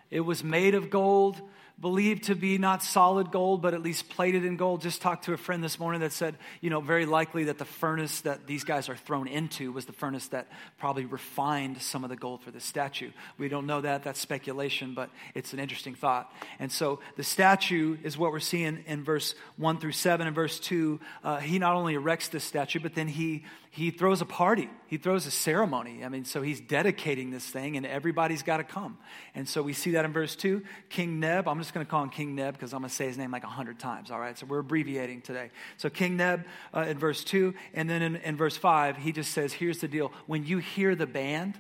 It 0.10 0.22
was 0.22 0.44
made 0.44 0.76
of 0.76 0.90
gold, 0.90 1.42
believed 1.82 2.26
to 2.26 2.36
be 2.36 2.60
not 2.60 2.84
solid 2.84 3.32
gold, 3.32 3.62
but 3.62 3.74
at 3.74 3.82
least 3.82 4.08
plated 4.08 4.46
in 4.46 4.56
gold. 4.56 4.82
Just 4.82 5.02
talked 5.02 5.26
to 5.26 5.34
a 5.34 5.38
friend 5.38 5.64
this 5.64 5.80
morning 5.80 6.02
that 6.02 6.14
said, 6.14 6.36
you 6.62 6.70
know, 6.70 6.80
very 6.80 7.08
likely 7.08 7.46
that 7.46 7.58
the 7.58 7.66
furnace 7.66 8.22
that 8.22 8.46
these 8.46 8.64
guys 8.64 8.88
are 8.88 8.96
thrown 8.96 9.28
into 9.28 9.72
was 9.72 9.86
the 9.86 9.94
furnace 9.94 10.28
that 10.28 10.48
probably 10.78 11.06
refined 11.06 11.82
some 11.82 12.04
of 12.04 12.12
the 12.12 12.16
gold 12.16 12.44
for 12.44 12.52
the 12.52 12.60
statue. 12.60 13.10
We 13.40 13.50
don't 13.50 13.66
know 13.66 13.82
that. 13.82 14.04
That's 14.04 14.20
speculation, 14.20 14.94
but 14.94 15.10
it's 15.34 15.54
an 15.54 15.60
interesting 15.60 15.96
thought. 15.96 16.32
And 16.60 16.72
so 16.72 17.00
the 17.18 17.24
statue 17.24 17.98
is 18.04 18.18
what 18.18 18.32
we're 18.32 18.40
seeing 18.40 18.84
in 18.86 19.04
verse 19.04 19.34
1 19.58 19.80
through 19.80 19.94
7. 19.94 20.28
and 20.28 20.36
verse 20.36 20.60
2, 20.60 21.00
uh, 21.24 21.38
he 21.38 21.58
not 21.58 21.76
only 21.76 21.96
erects 21.96 22.28
this 22.28 22.44
statue, 22.44 22.80
but 22.80 22.94
then 22.94 23.08
he 23.08 23.44
he 23.74 23.90
throws 23.90 24.20
a 24.20 24.26
party. 24.26 24.70
He 24.88 24.98
throws 24.98 25.26
a 25.26 25.32
ceremony. 25.32 26.04
I 26.04 26.10
mean, 26.10 26.26
so 26.26 26.42
he's 26.42 26.60
dedicating 26.60 27.32
this 27.32 27.46
thing, 27.46 27.78
and 27.78 27.86
everybody's 27.86 28.44
got 28.44 28.58
to 28.58 28.66
come. 28.66 28.98
And 29.34 29.48
so 29.48 29.62
we 29.62 29.72
see 29.72 29.92
that 29.92 30.04
in 30.04 30.12
verse 30.12 30.36
2. 30.36 30.62
King 30.90 31.22
Neb, 31.22 31.48
I'm 31.48 31.58
just 31.58 31.74
going 31.74 31.86
to 31.86 31.90
call 31.90 32.04
him 32.04 32.10
King 32.10 32.36
Neb 32.36 32.54
because 32.54 32.74
I'm 32.74 32.82
going 32.82 32.90
to 32.90 32.96
say 32.96 33.08
his 33.08 33.18
name 33.18 33.32
like 33.32 33.44
100 33.44 33.80
times, 33.80 34.12
all 34.12 34.20
right? 34.20 34.38
So 34.38 34.46
we're 34.46 34.60
abbreviating 34.60 35.22
today. 35.22 35.52
So 35.78 35.90
King 35.90 36.18
Neb 36.18 36.44
uh, 36.76 36.82
in 36.82 37.00
verse 37.00 37.24
2, 37.24 37.54
and 37.74 37.90
then 37.90 38.02
in, 38.02 38.18
in, 38.18 38.36
verse 38.36 38.58
5, 38.58 38.98
he 38.98 39.14
just 39.14 39.32
says, 39.32 39.54
Here's 39.54 39.80
the 39.80 39.88
deal. 39.88 40.12
When 40.28 40.46
you 40.46 40.58
hear 40.58 40.94
the 40.94 41.08
band, 41.08 41.58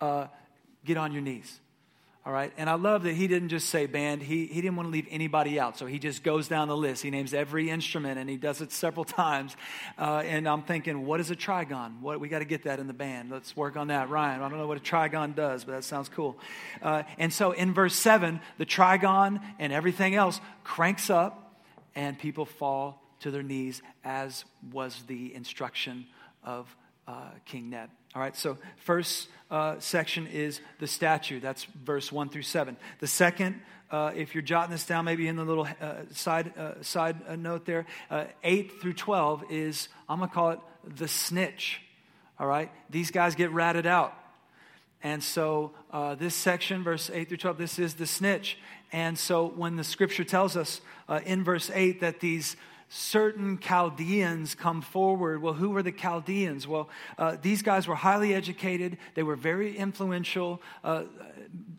uh, 0.00 0.28
get 0.84 0.96
on 0.96 1.10
your 1.10 1.22
knees. 1.22 1.58
All 2.26 2.32
right. 2.32 2.54
And 2.56 2.70
I 2.70 2.74
love 2.74 3.02
that 3.02 3.12
he 3.12 3.28
didn't 3.28 3.50
just 3.50 3.68
say 3.68 3.84
band. 3.84 4.22
He, 4.22 4.46
he 4.46 4.62
didn't 4.62 4.76
want 4.76 4.86
to 4.86 4.90
leave 4.90 5.06
anybody 5.10 5.60
out. 5.60 5.76
So 5.76 5.84
he 5.84 5.98
just 5.98 6.22
goes 6.22 6.48
down 6.48 6.68
the 6.68 6.76
list. 6.76 7.02
He 7.02 7.10
names 7.10 7.34
every 7.34 7.68
instrument 7.68 8.18
and 8.18 8.30
he 8.30 8.38
does 8.38 8.62
it 8.62 8.72
several 8.72 9.04
times. 9.04 9.54
Uh, 9.98 10.22
and 10.24 10.48
I'm 10.48 10.62
thinking, 10.62 11.04
what 11.04 11.20
is 11.20 11.30
a 11.30 11.36
trigon? 11.36 12.00
What, 12.00 12.20
we 12.20 12.28
got 12.28 12.38
to 12.38 12.46
get 12.46 12.64
that 12.64 12.78
in 12.78 12.86
the 12.86 12.94
band. 12.94 13.30
Let's 13.30 13.54
work 13.54 13.76
on 13.76 13.88
that. 13.88 14.08
Ryan, 14.08 14.40
I 14.40 14.48
don't 14.48 14.56
know 14.56 14.66
what 14.66 14.78
a 14.78 14.80
trigon 14.80 15.34
does, 15.34 15.64
but 15.64 15.72
that 15.72 15.84
sounds 15.84 16.08
cool. 16.08 16.38
Uh, 16.80 17.02
and 17.18 17.30
so 17.30 17.52
in 17.52 17.74
verse 17.74 17.94
7, 17.94 18.40
the 18.56 18.64
trigon 18.64 19.42
and 19.58 19.70
everything 19.70 20.14
else 20.14 20.40
cranks 20.62 21.10
up 21.10 21.60
and 21.94 22.18
people 22.18 22.46
fall 22.46 23.02
to 23.20 23.30
their 23.30 23.42
knees 23.42 23.82
as 24.02 24.46
was 24.72 25.02
the 25.08 25.34
instruction 25.34 26.06
of 26.42 26.74
uh, 27.06 27.28
King 27.44 27.68
Neb. 27.68 27.90
All 28.14 28.22
right, 28.22 28.36
so 28.36 28.58
first 28.76 29.28
uh, 29.50 29.80
section 29.80 30.28
is 30.28 30.60
the 30.78 30.86
statue. 30.86 31.40
That's 31.40 31.64
verse 31.64 32.12
1 32.12 32.28
through 32.28 32.42
7. 32.42 32.76
The 33.00 33.08
second, 33.08 33.60
uh, 33.90 34.12
if 34.14 34.36
you're 34.36 34.42
jotting 34.42 34.70
this 34.70 34.86
down, 34.86 35.04
maybe 35.04 35.26
in 35.26 35.34
the 35.34 35.44
little 35.44 35.66
uh, 35.80 35.94
side, 36.12 36.56
uh, 36.56 36.80
side 36.80 37.16
uh, 37.26 37.34
note 37.34 37.66
there, 37.66 37.86
8 38.44 38.80
through 38.80 38.92
12 38.92 39.46
is, 39.50 39.88
I'm 40.08 40.18
going 40.18 40.30
to 40.30 40.34
call 40.34 40.50
it 40.50 40.60
the 40.96 41.08
snitch. 41.08 41.80
All 42.38 42.46
right, 42.46 42.70
these 42.88 43.10
guys 43.10 43.34
get 43.34 43.50
ratted 43.50 43.84
out. 43.84 44.14
And 45.02 45.20
so 45.20 45.72
this 46.16 46.36
section, 46.36 46.84
verse 46.84 47.10
8 47.12 47.28
through 47.28 47.38
12, 47.38 47.58
this 47.58 47.78
is 47.80 47.94
the 47.94 48.06
snitch. 48.06 48.58
And 48.92 49.18
so 49.18 49.48
when 49.48 49.74
the 49.74 49.84
scripture 49.84 50.24
tells 50.24 50.56
us 50.56 50.80
in 51.24 51.42
verse 51.42 51.68
8 51.74 52.00
that 52.00 52.20
these 52.20 52.56
certain 52.88 53.58
Chaldeans 53.58 54.54
come 54.54 54.82
forward. 54.82 55.42
Well, 55.42 55.54
who 55.54 55.70
were 55.70 55.82
the 55.82 55.92
Chaldeans? 55.92 56.66
Well, 56.66 56.88
uh, 57.18 57.36
these 57.40 57.62
guys 57.62 57.86
were 57.86 57.94
highly 57.94 58.34
educated, 58.34 58.98
they 59.14 59.22
were 59.22 59.36
very 59.36 59.76
influential. 59.76 60.62
Uh, 60.82 61.04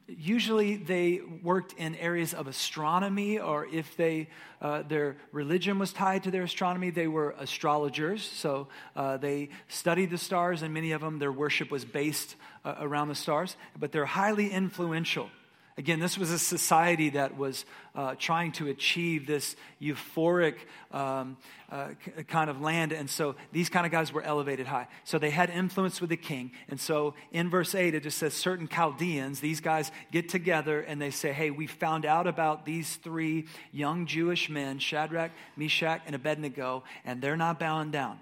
usually 0.08 0.76
they 0.78 1.22
worked 1.44 1.74
in 1.74 1.96
areas 1.96 2.34
of 2.34 2.48
astronomy, 2.48 3.39
or 3.39 3.65
if 3.65 3.96
they, 3.98 4.28
uh, 4.62 4.84
their 4.84 5.18
religion 5.32 5.80
was 5.80 5.94
tied 5.94 6.24
to 6.24 6.32
their 6.32 6.44
astronomy, 6.44 6.89
they 6.89 7.08
were 7.08 7.36
astrologers. 7.38 8.24
So 8.24 8.68
uh, 8.96 9.18
they 9.18 9.50
studied 9.68 10.10
the 10.10 10.18
stars, 10.18 10.62
and 10.62 10.74
many 10.74 10.91
of 10.91 11.02
them, 11.02 11.20
their 11.20 11.32
worship 11.32 11.72
was 11.72 11.86
based 11.86 12.36
uh, 12.63 12.76
around 12.80 13.10
the 13.10 13.15
stars, 13.15 13.56
but 13.78 13.91
they're 13.91 14.06
highly 14.06 14.52
influential. 14.52 15.30
Again, 15.78 16.00
this 16.00 16.18
was 16.18 16.32
a 16.32 16.40
society 16.40 17.10
that 17.12 17.36
was 17.36 17.66
uh, 17.96 18.16
trying 18.18 18.54
to 18.54 18.70
achieve 18.70 19.28
this 19.28 19.58
euphoric 19.82 20.56
um, 20.92 21.36
uh, 21.70 21.90
kind 22.30 22.50
of 22.50 22.62
land. 22.62 22.94
And 22.94 23.10
so 23.10 23.36
these 23.52 23.68
kind 23.68 23.86
of 23.86 23.92
guys 23.92 24.14
were 24.14 24.22
elevated 24.22 24.68
high. 24.68 24.88
So 25.04 25.20
they 25.20 25.32
had 25.32 25.50
influence 25.50 26.00
with 26.00 26.10
the 26.10 26.18
king. 26.18 26.52
And 26.70 26.80
so 26.80 27.14
in 27.34 27.50
verse 27.50 27.76
8, 27.76 27.94
it 27.94 28.04
just 28.04 28.18
says 28.18 28.34
certain 28.34 28.70
Chaldeans, 28.70 29.42
these 29.42 29.60
guys 29.60 29.92
get 30.14 30.30
together 30.30 30.80
and 30.80 31.02
they 31.02 31.12
say, 31.12 31.34
hey, 31.34 31.52
we 31.52 31.68
found 31.68 32.06
out 32.06 32.26
about 32.26 32.66
these 32.66 32.96
three 32.96 33.48
young 33.74 34.06
Jewish 34.06 34.50
men, 34.50 34.80
Shadrach, 34.80 35.32
Meshach, 35.58 36.02
and 36.06 36.16
Abednego, 36.16 36.86
and 37.04 37.22
they're 37.22 37.36
not 37.36 37.60
bowing 37.60 37.92
down. 37.92 38.22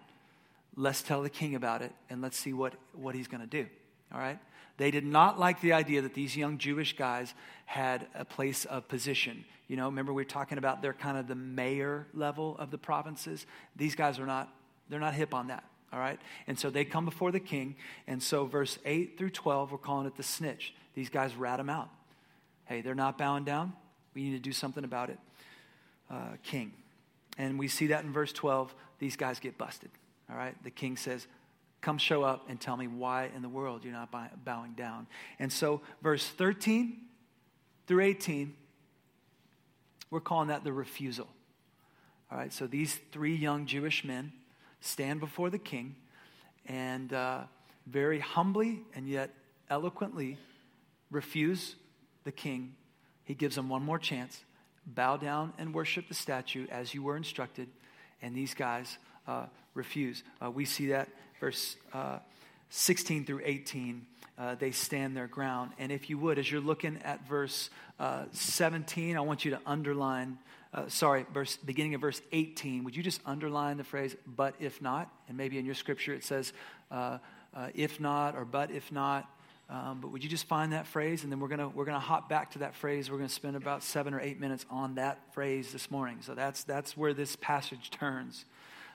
Let's 0.76 1.04
tell 1.04 1.22
the 1.22 1.30
king 1.30 1.54
about 1.54 1.84
it 1.84 1.92
and 2.10 2.20
let's 2.20 2.38
see 2.38 2.52
what, 2.52 2.74
what 2.94 3.13
he's 3.13 3.28
going 3.28 3.42
to 3.42 3.48
do. 3.48 3.68
All 4.12 4.20
right? 4.20 4.39
They 4.84 4.91
did 4.91 5.06
not 5.06 5.39
like 5.39 5.62
the 5.62 5.72
idea 5.72 6.02
that 6.02 6.13
these 6.13 6.36
young 6.36 6.58
Jewish 6.58 6.98
guys 6.98 7.34
had 7.63 8.06
a 8.15 8.26
place 8.26 8.65
of 8.65 8.86
position. 8.89 9.46
You 9.69 9.78
know, 9.78 9.86
remember 9.86 10.12
we 10.12 10.24
were 10.24 10.30
talking 10.30 10.58
about 10.58 10.82
they're 10.82 10.91
kind 10.91 11.17
of 11.17 11.26
the 11.26 11.36
mayor 11.36 12.06
level 12.13 12.58
of 12.60 12.69
the 12.69 12.78
provinces. 12.78 13.46
These 13.78 13.96
guys 13.96 14.19
are 14.19 14.26
not, 14.26 14.54
they're 14.89 15.00
not 15.00 15.13
hip 15.13 15.34
on 15.34 15.48
that. 15.48 15.63
All 15.93 16.00
right? 16.00 16.19
And 16.48 16.60
so 16.60 16.69
they 16.69 16.84
come 16.84 17.06
before 17.06 17.32
the 17.32 17.39
king. 17.39 17.78
And 18.08 18.22
so 18.22 18.46
verse 18.46 18.78
8 18.84 19.17
through 19.17 19.30
12, 19.30 19.72
we're 19.72 19.78
calling 19.78 20.06
it 20.06 20.17
the 20.17 20.22
snitch. 20.22 20.74
These 20.96 21.08
guys 21.08 21.34
rat 21.34 21.60
them 21.60 21.69
out. 21.69 21.88
Hey, 22.65 22.82
they're 22.82 22.93
not 22.93 23.17
bowing 23.17 23.46
down. 23.46 23.72
We 24.13 24.24
need 24.24 24.32
to 24.32 24.39
do 24.39 24.52
something 24.52 24.84
about 24.84 25.10
it. 25.10 25.19
Uh, 26.12 26.32
king. 26.43 26.74
And 27.38 27.58
we 27.58 27.69
see 27.69 27.88
that 27.88 28.04
in 28.04 28.12
verse 28.12 28.34
12. 28.34 28.76
These 29.00 29.15
guys 29.15 29.39
get 29.39 29.58
busted. 29.58 29.91
All 30.30 30.36
right? 30.36 30.62
The 30.62 30.72
king 30.72 30.98
says, 30.98 31.26
Come 31.84 31.98
show 31.98 32.24
up 32.24 32.46
and 32.48 32.62
tell 32.62 32.78
me 32.78 32.88
why 32.88 33.30
in 33.36 33.41
the 33.41 33.50
world 33.50 33.84
you're 33.84 33.91
not 33.91 34.10
bowing 34.46 34.72
down. 34.72 35.06
And 35.38 35.52
so, 35.52 35.82
verse 36.02 36.26
13 36.26 36.96
through 37.88 38.06
18, 38.06 38.54
we're 40.10 40.22
calling 40.22 40.48
that 40.48 40.63
the 40.63 40.72
refusal. 40.72 41.28
All 42.32 42.38
right, 42.38 42.54
so 42.54 42.67
these 42.67 43.02
three 43.12 43.36
young 43.36 43.65
Jewish 43.65 44.06
men 44.06 44.32
stand 44.80 45.19
before 45.19 45.50
the 45.50 45.58
king 45.60 45.98
and 46.65 47.12
uh, 47.12 47.41
very 47.86 48.19
humbly 48.19 48.80
and 48.96 49.06
yet 49.06 49.32
eloquently 49.69 50.38
refuse 51.12 51.76
the 52.24 52.32
king. 52.32 52.76
He 53.26 53.34
gives 53.34 53.58
them 53.58 53.67
one 53.67 53.84
more 53.84 54.00
chance. 54.00 54.46
Bow 54.88 55.17
down 55.17 55.52
and 55.58 55.74
worship 55.74 56.08
the 56.08 56.13
statue 56.13 56.65
as 56.72 56.93
you 56.93 57.04
were 57.04 57.17
instructed. 57.17 57.67
And 58.22 58.34
these 58.34 58.54
guys 58.54 58.98
uh, 59.28 59.48
refuse. 59.74 60.24
Uh, 60.41 60.50
we 60.50 60.63
see 60.63 60.88
that 60.88 61.10
verse 61.43 61.75
uh, 61.91 62.19
16 62.69 63.25
through 63.25 63.41
18, 63.43 64.06
uh, 64.38 64.56
they 64.56 64.71
stand 64.71 65.15
their 65.17 65.27
ground. 65.27 65.71
And 65.77 65.91
if 65.91 66.10
you 66.10 66.17
would, 66.17 66.39
as 66.39 66.49
you're 66.49 66.62
looking 66.62 66.97
at 67.03 67.27
verse 67.27 67.69
uh, 67.99 68.23
17, 68.32 69.17
I 69.17 69.19
want 69.19 69.43
you 69.43 69.51
to 69.51 69.60
underline, 69.65 70.38
uh, 70.73 70.88
sorry, 70.88 71.25
verse, 71.34 71.58
beginning 71.58 71.95
of 71.95 72.01
verse 72.01 72.21
18, 72.32 72.86
would 72.86 72.95
you 72.95 73.03
just 73.03 73.19
underline 73.25 73.75
the 73.75 73.84
phrase, 73.84 74.15
but 74.25 74.56
if 74.62 74.82
not? 74.82 75.10
And 75.27 75.36
maybe 75.36 75.58
in 75.58 75.65
your 75.65 75.75
scripture 75.75 76.13
it 76.13 76.23
says, 76.23 76.53
uh, 76.89 77.17
uh, 77.53 77.67
if 77.75 77.99
not, 77.99 78.38
or 78.38 78.45
but 78.45 78.71
if 78.71 78.89
not. 78.89 79.29
Um, 79.69 79.99
but 79.99 80.13
would 80.13 80.23
you 80.23 80.29
just 80.29 80.45
find 80.45 80.71
that 80.71 80.88
phrase? 80.88 81.23
And 81.23 81.32
then 81.32 81.41
we're 81.41 81.49
going 81.49 81.73
we're 81.75 81.86
gonna 81.86 81.99
hop 81.99 82.29
back 82.29 82.51
to 82.51 82.60
that 82.60 82.73
phrase. 82.73 83.12
We're 83.12 83.17
going 83.17 83.27
to 83.27 83.36
spend 83.36 83.58
about 83.58 83.84
seven 83.84 84.13
or 84.13 84.21
eight 84.21 84.39
minutes 84.39 84.65
on 84.69 84.95
that 84.95 85.19
phrase 85.34 85.73
this 85.73 85.91
morning. 85.91 86.19
So 86.21 86.36
that's, 86.36 86.63
that's 86.63 86.95
where 86.95 87.13
this 87.13 87.36
passage 87.36 87.91
turns. 87.91 88.45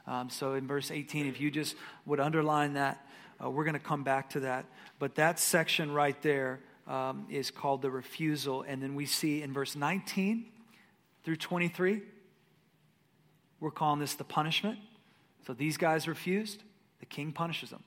Um, 0.09 0.31
so 0.31 0.55
in 0.55 0.66
verse 0.66 0.90
18, 0.90 1.27
if 1.27 1.38
you 1.38 1.51
just 1.51 1.77
would 2.07 2.18
underline 2.18 2.73
that, 2.75 3.07
uh, 3.42 3.51
we're 3.51 3.64
going 3.64 3.75
to 3.75 3.79
come 3.79 4.05
back 4.05 4.31
to 4.31 4.40
that. 4.40 4.64
But 4.99 5.16
that 5.16 5.38
section 5.38 5.92
right 5.92 6.21
there 6.23 6.61
um, 6.87 7.27
is 7.29 7.51
called 7.51 7.83
the 7.83 7.90
refusal. 7.90 8.62
And 8.62 8.83
then 8.83 8.94
we 8.94 9.05
see 9.05 9.42
in 9.42 9.53
verse 9.53 9.77
19 9.77 10.47
through 11.25 11.37
23, 11.37 12.01
we're 13.61 13.71
calling 13.71 14.01
this 14.01 14.14
the 14.14 14.25
punishment. 14.25 14.79
So 15.47 15.53
these 15.53 15.77
guys 15.77 16.09
refused, 16.09 16.62
the 17.01 17.07
king 17.07 17.33
punishes 17.33 17.68
them. 17.68 17.83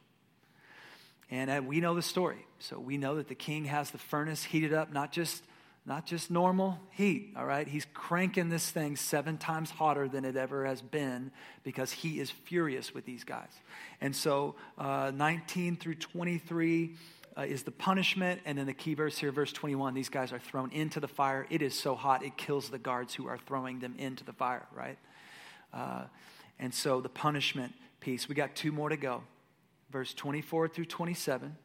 And 1.31 1.49
uh, 1.49 1.61
we 1.65 1.79
know 1.79 1.95
the 1.95 2.01
story. 2.03 2.45
So 2.59 2.79
we 2.79 2.97
know 2.97 3.15
that 3.15 3.29
the 3.29 3.35
king 3.35 3.65
has 3.65 3.89
the 3.89 3.97
furnace 3.97 4.43
heated 4.43 4.73
up, 4.73 4.93
not 4.93 5.11
just 5.11 5.43
not 5.85 6.05
just 6.05 6.29
normal 6.29 6.79
heat, 6.91 7.33
all 7.35 7.45
right? 7.45 7.67
He's 7.67 7.87
cranking 7.93 8.49
this 8.49 8.69
thing 8.69 8.95
seven 8.95 9.37
times 9.37 9.71
hotter 9.71 10.07
than 10.07 10.25
it 10.25 10.35
ever 10.35 10.65
has 10.65 10.81
been 10.81 11.31
because 11.63 11.91
he 11.91 12.19
is 12.19 12.29
furious 12.29 12.93
with 12.93 13.05
these 13.05 13.23
guys. 13.23 13.49
And 13.99 14.15
so, 14.15 14.55
uh, 14.77 15.11
19 15.15 15.77
through 15.77 15.95
23 15.95 16.95
uh, 17.35 17.41
is 17.41 17.63
the 17.63 17.71
punishment. 17.71 18.41
And 18.45 18.59
then 18.59 18.67
the 18.67 18.73
key 18.73 18.93
verse 18.93 19.17
here, 19.17 19.31
verse 19.31 19.51
21, 19.51 19.95
these 19.95 20.09
guys 20.09 20.31
are 20.31 20.39
thrown 20.39 20.71
into 20.71 20.99
the 20.99 21.07
fire. 21.07 21.47
It 21.49 21.63
is 21.63 21.73
so 21.73 21.95
hot, 21.95 22.23
it 22.23 22.37
kills 22.37 22.69
the 22.69 22.79
guards 22.79 23.15
who 23.15 23.27
are 23.27 23.39
throwing 23.39 23.79
them 23.79 23.95
into 23.97 24.23
the 24.23 24.33
fire, 24.33 24.67
right? 24.75 24.99
Uh, 25.73 26.03
and 26.59 26.71
so, 26.71 27.01
the 27.01 27.09
punishment 27.09 27.73
piece, 28.01 28.29
we 28.29 28.35
got 28.35 28.55
two 28.55 28.71
more 28.71 28.89
to 28.89 28.97
go. 28.97 29.23
Verse 29.89 30.13
24 30.13 30.67
through 30.67 30.85
27, 30.85 31.55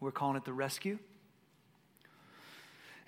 we're 0.00 0.10
calling 0.10 0.36
it 0.36 0.44
the 0.44 0.54
rescue. 0.54 0.98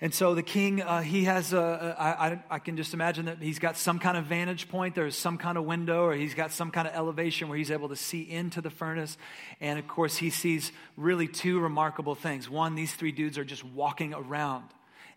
And 0.01 0.13
so 0.13 0.33
the 0.33 0.43
king, 0.43 0.81
uh, 0.81 1.01
he 1.01 1.25
has, 1.25 1.51
a, 1.51 1.57
a, 1.59 2.01
I, 2.01 2.39
I 2.49 2.59
can 2.59 2.77
just 2.77 2.93
imagine 2.93 3.25
that 3.25 3.39
he's 3.41 3.59
got 3.59 3.75
some 3.75 3.99
kind 3.99 4.15
of 4.15 4.25
vantage 4.25 4.69
point. 4.69 4.95
There's 4.95 5.15
some 5.15 5.37
kind 5.37 5.57
of 5.57 5.65
window, 5.65 6.05
or 6.05 6.13
he's 6.13 6.33
got 6.33 6.51
some 6.51 6.71
kind 6.71 6.87
of 6.87 6.93
elevation 6.93 7.49
where 7.49 7.57
he's 7.57 7.69
able 7.69 7.89
to 7.89 7.97
see 7.97 8.21
into 8.21 8.61
the 8.61 8.69
furnace. 8.69 9.17
And 9.59 9.77
of 9.77 9.89
course, 9.89 10.15
he 10.15 10.29
sees 10.29 10.71
really 10.95 11.27
two 11.27 11.59
remarkable 11.59 12.15
things. 12.15 12.49
One, 12.49 12.75
these 12.75 12.93
three 12.93 13.11
dudes 13.11 13.37
are 13.37 13.43
just 13.43 13.65
walking 13.65 14.13
around. 14.13 14.65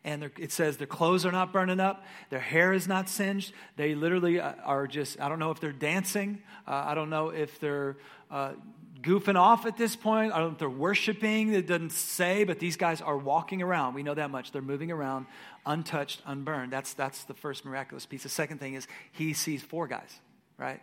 And 0.05 0.33
it 0.37 0.51
says 0.51 0.79
their 0.79 0.89
clothes 0.89 1.25
are 1.25 1.31
not 1.31 1.53
burning 1.53 1.79
up, 1.79 2.05
their 2.31 2.41
hair 2.41 2.73
is 2.73 2.89
not 2.89 3.09
singed. 3.09 3.53
They 3.77 3.95
literally 3.95 4.41
uh, 4.41 4.55
are 4.65 4.89
just, 4.89 5.21
I 5.21 5.29
don't 5.29 5.39
know 5.39 5.53
if 5.53 5.61
they're 5.61 5.71
dancing, 5.71 6.43
uh, 6.67 6.83
I 6.87 6.97
don't 6.97 7.09
know 7.09 7.29
if 7.29 7.61
they're 7.61 7.99
uh, 8.29 8.55
goofing 9.03 9.37
off 9.37 9.67
at 9.67 9.77
this 9.77 9.97
point. 9.97 10.33
I 10.33 10.39
don't 10.39 10.49
know 10.49 10.53
if 10.53 10.59
they're 10.59 10.71
worshiping. 10.71 11.53
It 11.53 11.67
doesn't 11.67 11.93
say, 11.93 12.45
but 12.45 12.59
these 12.59 12.77
guys 12.77 13.01
are 13.01 13.17
walking 13.17 13.61
around. 13.61 13.95
We 13.95 14.03
know 14.03 14.15
that 14.15 14.31
much. 14.31 14.53
They're 14.53 14.63
moving 14.63 14.91
around, 14.91 15.27
untouched, 15.67 16.23
unburned. 16.25 16.73
That's, 16.73 16.95
that's 16.95 17.25
the 17.25 17.35
first 17.35 17.65
miraculous 17.65 18.07
piece. 18.07 18.23
The 18.23 18.29
second 18.29 18.59
thing 18.59 18.75
is 18.75 18.87
he 19.11 19.33
sees 19.33 19.63
four 19.63 19.89
guys, 19.89 20.21
right? 20.57 20.81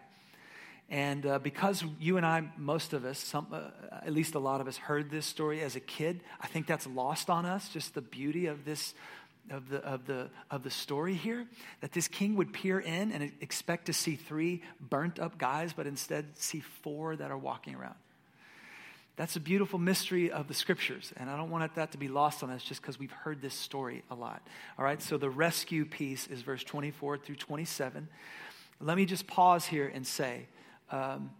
And 0.89 1.25
uh, 1.25 1.39
because 1.39 1.83
you 1.99 2.17
and 2.17 2.25
I, 2.25 2.49
most 2.57 2.93
of 2.93 3.05
us, 3.05 3.19
some, 3.19 3.47
uh, 3.53 3.69
at 4.05 4.11
least 4.11 4.35
a 4.35 4.39
lot 4.39 4.59
of 4.59 4.67
us, 4.67 4.75
heard 4.75 5.09
this 5.09 5.25
story 5.25 5.61
as 5.61 5.75
a 5.75 5.79
kid, 5.79 6.21
I 6.41 6.47
think 6.47 6.67
that's 6.67 6.87
lost 6.87 7.29
on 7.29 7.45
us, 7.45 7.69
just 7.69 7.93
the 7.93 8.01
beauty 8.01 8.47
of 8.47 8.65
this. 8.65 8.93
Of 9.51 9.67
the, 9.69 9.77
of, 9.77 10.05
the, 10.05 10.29
of 10.51 10.61
the 10.61 10.69
story 10.69 11.15
here, 11.15 11.47
that 11.81 11.91
this 11.91 12.07
king 12.07 12.35
would 12.35 12.53
peer 12.53 12.79
in 12.79 13.11
and 13.11 13.31
expect 13.41 13.87
to 13.87 13.93
see 13.93 14.15
three 14.15 14.61
burnt 14.79 15.17
up 15.17 15.39
guys, 15.39 15.73
but 15.73 15.87
instead 15.87 16.37
see 16.37 16.59
four 16.59 17.15
that 17.15 17.31
are 17.31 17.37
walking 17.37 17.73
around. 17.73 17.95
That's 19.19 19.35
a 19.35 19.41
beautiful 19.41 19.79
mystery 19.79 20.31
of 20.31 20.47
the 20.47 20.53
scriptures, 20.53 21.11
and 21.17 21.29
I 21.29 21.35
don't 21.35 21.49
want 21.49 21.75
that 21.75 21.91
to 21.91 21.97
be 21.97 22.07
lost 22.07 22.41
on 22.41 22.51
us 22.51 22.63
just 22.63 22.81
because 22.81 22.97
we've 22.97 23.11
heard 23.11 23.41
this 23.41 23.53
story 23.53 24.01
a 24.09 24.15
lot. 24.15 24.41
All 24.77 24.85
right, 24.85 25.01
so 25.01 25.17
the 25.17 25.29
rescue 25.29 25.83
piece 25.83 26.25
is 26.27 26.41
verse 26.41 26.63
24 26.63 27.17
through 27.17 27.35
27. 27.35 28.07
Let 28.79 28.95
me 28.95 29.03
just 29.03 29.27
pause 29.27 29.65
here 29.65 29.91
and 29.93 30.07
say, 30.07 30.47
um, 30.89 31.31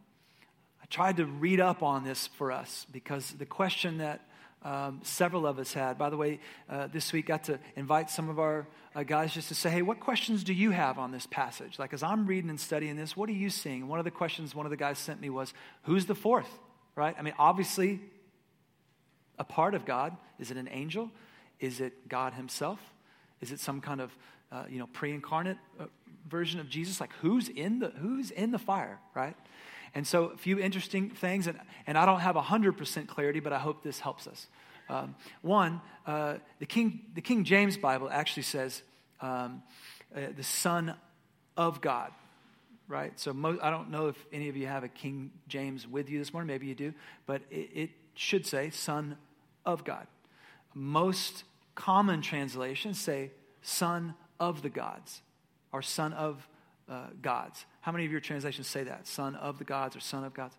I 0.84 0.88
tried 0.90 1.16
to 1.18 1.26
read 1.26 1.62
up 1.62 1.82
on 1.82 2.04
this 2.04 2.28
for 2.28 2.52
us 2.52 2.86
because 2.92 3.32
the 3.32 3.46
question 3.46 4.00
that 4.00 4.28
um, 4.62 5.00
several 5.04 5.48
of 5.48 5.58
us 5.58 5.72
had, 5.72 5.98
by 5.98 6.10
the 6.10 6.18
way, 6.18 6.42
uh, 6.70 6.88
this 6.88 7.14
week 7.14 7.28
got 7.28 7.46
to 7.46 7.60
invite 7.78 8.10
some 8.10 8.28
of 8.28 8.40
our 8.40 8.68
uh, 8.94 9.04
guys 9.04 9.34
just 9.34 9.48
to 9.48 9.56
say, 9.56 9.70
hey, 9.70 9.84
what 9.84 10.02
questions 10.02 10.44
do 10.44 10.54
you 10.54 10.72
have 10.72 11.00
on 11.00 11.14
this 11.14 11.28
passage? 11.28 11.80
Like, 11.80 11.94
as 11.94 12.04
I'm 12.04 12.28
reading 12.28 12.50
and 12.50 12.60
studying 12.60 12.98
this, 12.98 13.16
what 13.16 13.30
are 13.30 13.32
you 13.32 13.50
seeing? 13.50 13.88
One 13.88 14.00
of 14.00 14.06
the 14.06 14.12
questions 14.12 14.54
one 14.54 14.66
of 14.66 14.70
the 14.70 14.76
guys 14.76 15.00
sent 15.00 15.22
me 15.22 15.30
was, 15.30 15.54
who's 15.84 16.08
the 16.08 16.14
fourth? 16.14 16.60
Right? 17.00 17.16
I 17.18 17.22
mean, 17.22 17.34
obviously, 17.40 18.02
a 19.40 19.46
part 19.46 19.74
of 19.74 19.86
God. 19.86 20.16
Is 20.38 20.52
it 20.52 20.58
an 20.58 20.68
angel? 20.70 21.10
Is 21.62 21.80
it 21.80 22.10
God 22.10 22.34
Himself? 22.34 22.80
Is 23.40 23.54
it 23.54 23.60
some 23.62 23.80
kind 23.80 24.02
of 24.02 24.12
uh, 24.52 24.66
you 24.70 24.80
know 24.80 24.88
pre-incarnate 24.92 25.58
uh, 25.80 25.86
version 26.30 26.60
of 26.60 26.70
Jesus? 26.70 27.00
Like 27.00 27.14
who's 27.22 27.48
in 27.48 27.80
the 27.80 27.92
who's 28.02 28.32
in 28.32 28.52
the 28.52 28.60
fire, 28.60 29.00
right? 29.16 29.36
And 29.96 30.06
so 30.06 30.26
a 30.26 30.38
few 30.38 30.60
interesting 30.60 31.10
things, 31.10 31.48
and, 31.48 31.58
and 31.88 31.98
I 31.98 32.06
don't 32.06 32.20
have 32.20 32.36
hundred 32.36 32.74
percent 32.74 33.08
clarity, 33.08 33.40
but 33.40 33.54
I 33.54 33.60
hope 33.60 33.82
this 33.82 34.02
helps 34.02 34.28
us. 34.28 34.48
Um, 34.90 35.16
one, 35.42 35.82
uh, 36.06 36.36
the 36.60 36.66
King 36.66 37.00
the 37.16 37.22
King 37.22 37.46
James 37.46 37.78
Bible 37.78 38.10
actually 38.12 38.44
says 38.44 38.84
um, 39.22 39.64
uh, 40.14 40.20
the 40.36 40.44
Son 40.44 40.96
of 41.56 41.80
God 41.80 42.12
right? 42.90 43.18
So 43.18 43.32
mo- 43.32 43.60
I 43.62 43.70
don't 43.70 43.90
know 43.92 44.08
if 44.08 44.26
any 44.34 44.50
of 44.50 44.58
you 44.58 44.68
have 44.68 44.84
a 44.84 44.90
King 44.90 45.32
James 45.48 45.88
with 45.88 46.10
you 46.10 46.20
this 46.20 46.34
morning. 46.34 46.48
Maybe 46.48 46.66
you 46.66 46.76
do, 46.76 46.94
but 47.26 47.44
it, 47.50 47.70
it 47.74 47.90
should 48.16 48.46
say 48.46 48.72
Son 48.72 49.16
of 49.66 49.86
God. 49.86 50.08
Most 50.74 51.44
common 51.76 52.22
translations 52.22 53.00
say 53.00 53.32
Son 53.62 54.16
of 54.40 54.62
the 54.62 54.70
gods 54.70 55.22
or 55.72 55.82
Son 55.82 56.12
of 56.14 56.46
uh, 56.90 57.08
gods. 57.22 57.66
How 57.82 57.92
many 57.92 58.06
of 58.06 58.12
your 58.12 58.20
translations 58.20 58.68
say 58.68 58.84
that? 58.84 59.08
Son 59.08 59.36
of 59.36 59.60
the 59.60 59.64
gods 59.64 59.96
or 59.96 60.00
Son 60.00 60.24
of 60.24 60.34
gods? 60.34 60.58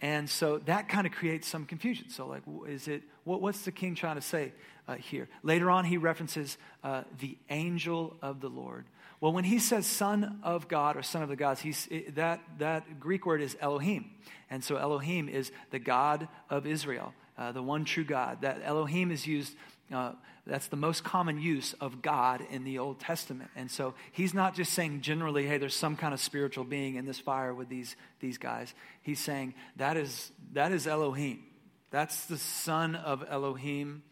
And 0.00 0.28
so 0.28 0.58
that 0.66 0.88
kind 0.88 1.06
of 1.06 1.12
creates 1.12 1.48
some 1.48 1.64
confusion. 1.64 2.10
So, 2.10 2.26
like, 2.26 2.42
is 2.68 2.88
it, 2.88 3.02
what, 3.22 3.40
what's 3.40 3.62
the 3.62 3.72
king 3.72 3.94
trying 3.94 4.16
to 4.16 4.22
say 4.22 4.52
uh, 4.86 4.96
here? 4.96 5.28
Later 5.42 5.70
on, 5.70 5.84
he 5.84 5.96
references 5.96 6.58
uh, 6.82 7.04
the 7.20 7.38
angel 7.48 8.16
of 8.20 8.40
the 8.40 8.48
Lord. 8.48 8.84
Well, 9.20 9.32
when 9.32 9.44
he 9.44 9.58
says 9.58 9.86
son 9.86 10.40
of 10.42 10.68
God 10.68 10.96
or 10.96 11.02
son 11.02 11.22
of 11.22 11.28
the 11.28 11.36
gods, 11.36 11.60
he's, 11.60 11.88
that, 12.14 12.40
that 12.58 13.00
Greek 13.00 13.24
word 13.26 13.40
is 13.40 13.56
Elohim. 13.60 14.10
And 14.50 14.62
so 14.62 14.76
Elohim 14.76 15.28
is 15.28 15.50
the 15.70 15.78
God 15.78 16.28
of 16.50 16.66
Israel, 16.66 17.14
uh, 17.38 17.52
the 17.52 17.62
one 17.62 17.84
true 17.84 18.04
God. 18.04 18.42
That 18.42 18.60
Elohim 18.64 19.10
is 19.10 19.26
used, 19.26 19.54
uh, 19.92 20.12
that's 20.46 20.66
the 20.68 20.76
most 20.76 21.04
common 21.04 21.40
use 21.40 21.72
of 21.80 22.02
God 22.02 22.44
in 22.50 22.64
the 22.64 22.78
Old 22.78 23.00
Testament. 23.00 23.50
And 23.56 23.70
so 23.70 23.94
he's 24.12 24.34
not 24.34 24.54
just 24.54 24.72
saying 24.72 25.00
generally, 25.00 25.46
hey, 25.46 25.58
there's 25.58 25.74
some 25.74 25.96
kind 25.96 26.12
of 26.12 26.20
spiritual 26.20 26.64
being 26.64 26.96
in 26.96 27.06
this 27.06 27.18
fire 27.18 27.54
with 27.54 27.68
these, 27.68 27.96
these 28.20 28.36
guys. 28.36 28.74
He's 29.02 29.20
saying 29.20 29.54
that 29.76 29.96
is, 29.96 30.32
that 30.52 30.72
is 30.72 30.86
Elohim. 30.86 31.44
That's 31.90 32.26
the 32.26 32.38
son 32.38 32.96
of 32.96 33.24
Elohim. 33.28 34.02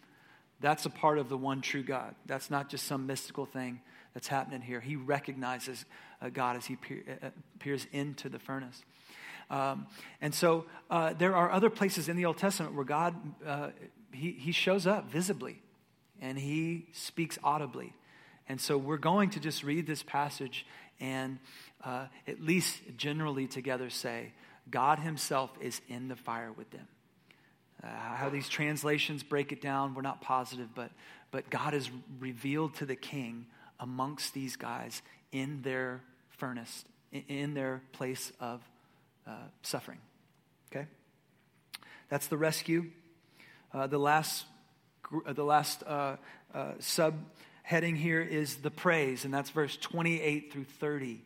That's 0.60 0.86
a 0.86 0.90
part 0.90 1.18
of 1.18 1.28
the 1.28 1.36
one 1.36 1.60
true 1.60 1.82
God. 1.82 2.14
That's 2.24 2.50
not 2.50 2.70
just 2.70 2.86
some 2.86 3.06
mystical 3.06 3.44
thing 3.44 3.80
that's 4.14 4.28
happening 4.28 4.60
here. 4.60 4.80
He 4.80 4.96
recognizes 4.96 5.84
uh, 6.20 6.28
God 6.28 6.56
as 6.56 6.66
he 6.66 6.76
peer, 6.76 7.02
uh, 7.08 7.26
uh, 7.26 7.30
peers 7.58 7.86
into 7.92 8.28
the 8.28 8.38
furnace. 8.38 8.82
Um, 9.50 9.86
and 10.20 10.34
so 10.34 10.64
uh, 10.90 11.12
there 11.12 11.36
are 11.36 11.50
other 11.50 11.70
places 11.70 12.08
in 12.08 12.16
the 12.16 12.24
Old 12.24 12.38
Testament 12.38 12.74
where 12.74 12.84
God, 12.84 13.14
uh, 13.46 13.70
he, 14.12 14.32
he 14.32 14.52
shows 14.52 14.86
up 14.86 15.10
visibly 15.10 15.60
and 16.20 16.38
he 16.38 16.86
speaks 16.92 17.38
audibly. 17.42 17.92
And 18.48 18.60
so 18.60 18.76
we're 18.78 18.96
going 18.96 19.30
to 19.30 19.40
just 19.40 19.62
read 19.62 19.86
this 19.86 20.02
passage 20.02 20.66
and 21.00 21.38
uh, 21.84 22.06
at 22.26 22.40
least 22.40 22.80
generally 22.96 23.46
together 23.46 23.90
say, 23.90 24.32
God 24.70 25.00
himself 25.00 25.50
is 25.60 25.80
in 25.88 26.08
the 26.08 26.16
fire 26.16 26.52
with 26.52 26.70
them. 26.70 26.86
Uh, 27.82 27.88
how 27.88 28.28
these 28.28 28.48
translations 28.48 29.22
break 29.24 29.50
it 29.50 29.60
down, 29.60 29.94
we're 29.94 30.02
not 30.02 30.20
positive, 30.20 30.68
but, 30.74 30.92
but 31.32 31.50
God 31.50 31.74
is 31.74 31.90
revealed 32.20 32.74
to 32.76 32.86
the 32.86 32.94
king 32.94 33.46
amongst 33.82 34.32
these 34.32 34.56
guys 34.56 35.02
in 35.32 35.60
their 35.62 36.00
furnace, 36.38 36.84
in 37.10 37.52
their 37.52 37.82
place 37.92 38.32
of 38.40 38.62
uh, 39.26 39.32
suffering. 39.62 39.98
Okay? 40.70 40.86
That's 42.08 42.28
the 42.28 42.38
rescue. 42.38 42.90
Uh, 43.74 43.88
the 43.88 43.98
last, 43.98 44.44
uh, 45.26 45.32
the 45.32 45.44
last 45.44 45.82
uh, 45.82 46.16
uh, 46.54 46.72
subheading 46.78 47.96
here 47.96 48.22
is 48.22 48.56
the 48.56 48.70
praise, 48.70 49.24
and 49.24 49.34
that's 49.34 49.50
verse 49.50 49.76
28 49.76 50.52
through 50.52 50.64
30. 50.64 51.20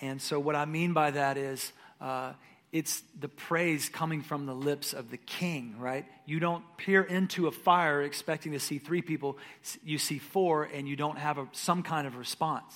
And 0.00 0.22
so, 0.22 0.38
what 0.38 0.54
I 0.54 0.64
mean 0.64 0.92
by 0.92 1.10
that 1.10 1.36
is 1.36 1.72
uh, 2.00 2.34
it's 2.76 3.02
the 3.18 3.28
praise 3.28 3.88
coming 3.88 4.20
from 4.20 4.44
the 4.44 4.54
lips 4.54 4.92
of 4.92 5.10
the 5.10 5.16
king, 5.16 5.76
right? 5.78 6.04
You 6.26 6.40
don't 6.40 6.62
peer 6.76 7.02
into 7.02 7.46
a 7.46 7.50
fire 7.50 8.02
expecting 8.02 8.52
to 8.52 8.60
see 8.60 8.78
three 8.78 9.00
people, 9.00 9.38
you 9.82 9.96
see 9.96 10.18
four, 10.18 10.64
and 10.64 10.86
you 10.86 10.94
don't 10.94 11.16
have 11.16 11.38
a, 11.38 11.48
some 11.52 11.82
kind 11.82 12.06
of 12.06 12.16
response. 12.16 12.74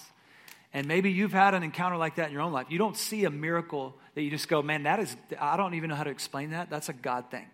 And 0.73 0.87
maybe 0.87 1.13
you've 1.13 1.35
had 1.35 1.53
an 1.53 1.63
encounter 1.63 1.99
like 1.99 2.15
that 2.15 2.29
in 2.29 2.33
your 2.33 2.41
own 2.41 2.53
life. 2.53 2.69
You 2.71 2.79
don't 2.79 2.97
see 2.97 3.27
a 3.27 3.31
miracle 3.31 3.95
that 4.15 4.23
you 4.23 4.31
just 4.31 4.49
go, 4.49 4.63
man, 4.63 4.85
that 4.85 5.01
is, 5.01 5.15
I 5.39 5.59
don't 5.59 5.75
even 5.75 5.91
know 5.91 5.97
how 5.97 6.05
to 6.05 6.11
explain 6.11 6.53
that. 6.53 6.71
That's 6.71 6.89
a 6.89 6.95
God 6.95 7.31
thing. 7.31 7.47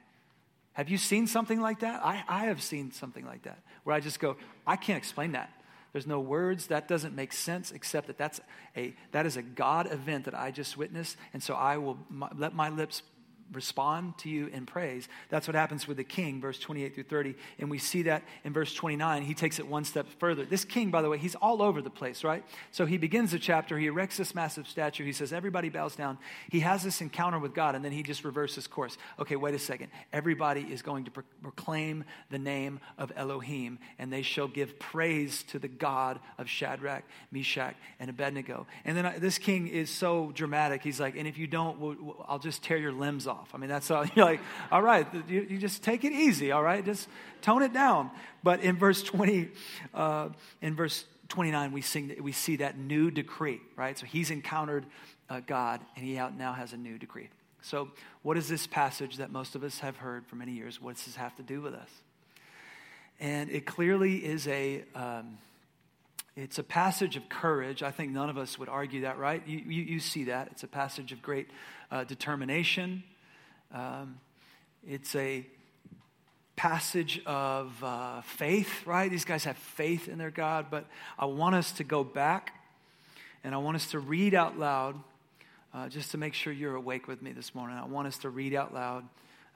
Have 0.75 0.89
you 0.89 0.99
seen 0.99 1.27
something 1.27 1.61
like 1.61 1.81
that? 1.81 2.05
I, 2.05 2.23
I 2.29 2.45
have 2.45 2.63
seen 2.63 2.93
something 2.93 3.27
like 3.27 3.43
that 3.43 3.59
where 3.83 3.97
I 3.97 3.99
just 3.99 4.21
go, 4.21 4.37
I 4.65 4.77
can't 4.77 4.99
explain 4.99 5.33
that. 5.33 5.51
There's 5.97 6.07
no 6.07 6.21
words. 6.21 6.67
That 6.67 6.89
doesn't 6.89 7.17
make 7.17 7.33
sense 7.33 7.73
except 7.73 8.09
that 8.09 8.19
that's 8.19 8.39
a, 8.77 8.95
that 9.13 9.25
is 9.25 9.39
a 9.39 9.43
God 9.43 9.91
event 9.91 10.27
that 10.27 10.35
I 10.35 10.51
just 10.51 10.77
witnessed. 10.77 11.17
And 11.33 11.43
so 11.43 11.55
I 11.55 11.79
will 11.79 11.97
my, 12.11 12.29
let 12.37 12.55
my 12.55 12.69
lips 12.69 13.01
respond 13.53 14.19
to 14.19 14.29
you 14.29 14.49
in 14.49 14.67
praise. 14.67 15.09
That's 15.29 15.47
what 15.47 15.55
happens 15.55 15.87
with 15.87 15.97
the 15.97 16.05
king, 16.05 16.41
verse 16.41 16.59
28 16.59 16.95
through 16.95 17.05
30. 17.05 17.35
And 17.59 17.71
we 17.71 17.79
see 17.79 18.03
that 18.03 18.25
in 18.45 18.53
verse 18.53 18.75
29. 18.75 19.23
He 19.23 19.35
takes 19.35 19.59
it 19.59 19.67
one 19.67 19.85
step 19.85 20.07
further. 20.19 20.45
This 20.45 20.65
king, 20.65 20.91
by 20.91 21.03
the 21.03 21.09
way, 21.09 21.19
he's 21.19 21.35
all 21.37 21.63
over 21.63 21.81
the 21.81 21.91
place, 21.91 22.25
right? 22.25 22.45
So 22.73 22.87
he 22.87 22.99
begins 22.99 23.31
the 23.33 23.39
chapter, 23.39 23.79
he 23.79 23.87
erects 23.87 24.17
this 24.17 24.35
massive 24.35 24.67
statue. 24.67 25.05
He 25.05 25.13
says, 25.13 25.33
Everybody 25.33 25.69
bows 25.69 25.97
down. 25.97 26.19
He 26.51 26.61
has 26.61 26.83
this 26.83 27.01
encounter 27.01 27.39
with 27.39 27.55
God, 27.55 27.75
and 27.75 27.85
then 27.85 27.93
he 27.93 28.03
just 28.03 28.25
reverses 28.25 28.67
course. 28.67 28.99
Okay, 29.21 29.37
wait 29.37 29.55
a 29.55 29.59
second. 29.59 29.91
Everybody 30.13 30.63
is 30.63 30.83
going 30.83 31.05
to 31.05 31.11
pro- 31.11 31.25
proclaim 31.43 32.05
the 32.31 32.39
name 32.39 32.81
of 32.99 33.13
Elohim, 33.17 33.79
and 33.99 34.13
they 34.13 34.23
shall 34.23 34.49
give 34.49 34.79
praise 34.79 35.45
to 35.45 35.59
the 35.59 35.69
God 35.69 36.19
of 36.39 36.49
Shadrach, 36.49 37.05
Meshach, 37.31 37.77
and 38.01 38.11
Abednego. 38.11 38.67
And 38.85 38.97
then 38.97 39.07
I, 39.07 39.19
this 39.19 39.39
king 39.39 39.69
is 39.69 39.91
so 39.91 40.33
dramatic. 40.35 40.83
He's 40.83 41.01
like, 41.01 41.17
And 41.17 41.29
if 41.29 41.39
you 41.39 41.47
don't, 41.47 41.79
we'll, 41.79 41.97
we'll, 42.01 42.27
I'll 42.29 42.39
just 42.39 42.63
tear 42.63 42.77
your 42.77 42.93
limbs 42.93 43.27
off 43.27 43.36
off. 43.37 43.55
I 43.55 43.59
mean, 43.59 43.69
that's 43.69 43.91
all. 43.91 44.05
You're 44.15 44.25
like, 44.25 44.41
all 44.71 44.83
right, 44.83 45.07
you, 45.29 45.47
you 45.49 45.59
just 45.59 45.83
take 45.83 46.05
it 46.05 46.13
easy, 46.13 46.53
all 46.53 46.63
right? 46.63 46.85
Just 46.85 47.09
tone 47.43 47.63
it 47.63 47.73
down. 47.73 48.11
But 48.43 48.61
in 48.61 48.77
verse 48.77 49.03
20, 49.03 49.49
uh, 49.95 50.29
in 50.63 50.75
verse 50.75 51.05
29, 51.29 51.73
we, 51.73 51.81
sing, 51.81 52.17
we 52.21 52.33
see 52.33 52.57
that 52.57 52.79
new 52.79 53.11
decree, 53.11 53.61
right? 53.77 53.99
So 53.99 54.07
he's 54.07 54.31
encountered 54.31 54.87
uh, 55.29 55.41
God, 55.47 55.81
and 55.97 56.05
he 56.05 56.15
now 56.15 56.53
has 56.53 56.73
a 56.73 56.77
new 56.77 56.99
decree. 56.99 57.29
So, 57.63 57.89
what 58.23 58.37
is 58.37 58.49
this 58.49 58.67
passage 58.67 59.17
that 59.17 59.33
most 59.33 59.57
of 59.57 59.65
us 59.65 59.81
have 59.81 59.97
heard 59.97 60.25
for 60.27 60.37
many 60.37 60.53
years? 60.53 60.81
What 60.81 60.95
does 60.95 61.05
this 61.07 61.17
have 61.17 61.35
to 61.37 61.43
do 61.43 61.61
with 61.61 61.75
us? 61.75 61.91
And 63.19 63.51
it 63.51 63.67
clearly 63.67 64.25
is 64.25 64.47
a. 64.47 64.85
Um, 64.95 65.39
it's 66.37 66.59
a 66.59 66.63
passage 66.63 67.17
of 67.17 67.31
courage. 67.31 67.83
I 67.83 67.91
think 67.91 68.13
none 68.13 68.29
of 68.29 68.37
us 68.37 68.59
would 68.59 68.69
argue 68.69 69.01
that, 69.01 69.17
right? 69.19 69.43
You, 69.47 69.57
you, 69.57 69.83
you 69.83 70.01
see 70.01 70.25
that. 70.25 70.49
It's 70.53 70.63
a 70.65 70.69
passage 70.69 71.11
of 71.11 71.23
great 71.23 71.49
uh, 71.91 72.05
determination. 72.05 73.05
Um, 73.73 74.19
it's 74.87 75.15
a 75.15 75.47
passage 76.57 77.21
of 77.27 77.73
uh, 77.83 78.23
faith, 78.23 78.87
right? 78.87 79.11
These 79.11 79.25
guys 79.25 79.45
have 79.45 79.57
faith 79.59 80.09
in 80.09 80.19
their 80.19 80.31
God, 80.31 80.67
but 80.71 80.87
I 81.19 81.27
want 81.27 81.55
us 81.55 81.73
to 81.73 81.85
go 81.85 82.03
back 82.03 82.53
and 83.45 83.55
I 83.55 83.59
want 83.59 83.77
us 83.77 83.91
to 83.91 83.99
read 83.99 84.35
out 84.35 84.59
loud, 84.59 84.97
uh, 85.73 85.89
just 85.89 86.11
to 86.13 86.19
make 86.19 86.35
sure 86.35 86.53
you're 86.53 86.75
awake 86.75 87.07
with 87.07 87.23
me 87.23 87.33
this 87.33 87.55
morning. 87.55 87.77
I 87.77 87.85
want 87.85 88.09
us 88.09 88.19
to 88.19 88.31
read 88.31 88.55
out 88.55 88.75
loud 88.75 89.05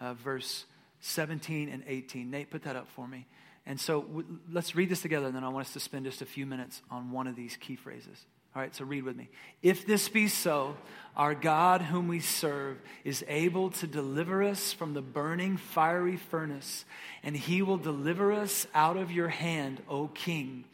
uh, 0.01 0.14
verse 0.14 0.64
17 1.01 1.68
and 1.68 1.83
18. 1.87 2.31
Nate, 2.31 2.51
put 2.51 2.62
that 2.64 2.77
up 2.77 2.88
for 2.88 3.07
me. 3.07 3.27
And 3.66 3.79
so 3.79 4.03
w- 4.03 4.27
let's 4.51 4.75
read 4.75 4.88
this 4.88 5.03
together, 5.03 5.27
and 5.27 5.37
then 5.37 5.44
I 5.44 5.49
want 5.49 5.66
us 5.66 5.73
to 5.75 5.81
spend 5.81 6.07
just 6.07 6.23
a 6.23 6.27
few 6.27 6.46
minutes 6.46 6.83
on 6.90 7.11
one 7.11 7.27
of 7.27 7.37
these 7.37 7.57
key 7.57 7.77
phrases. 7.77 8.25
All 8.55 8.63
right, 8.63 8.75
so 8.75 8.85
read 8.85 9.05
with 9.05 9.17
me. 9.17 9.29
If 9.63 9.87
this 9.87 10.09
be 10.09 10.27
so, 10.27 10.77
our 11.17 11.35
God, 11.35 11.83
whom 11.83 12.09
we 12.09 12.19
serve, 12.19 12.79
is 13.05 13.25
able 13.29 13.71
to 13.71 13.87
deliver 13.87 14.43
us 14.43 14.73
from 14.73 14.95
the 14.95 15.03
burning 15.03 15.57
fiery 15.57 16.17
furnace, 16.17 16.85
and 17.23 17.37
he 17.37 17.63
will 17.63 17.77
deliver 17.77 18.33
us 18.33 18.67
out 18.75 18.97
of 18.97 19.13
your 19.13 19.29
hand, 19.29 19.83
O 19.89 20.09
king. 20.09 20.65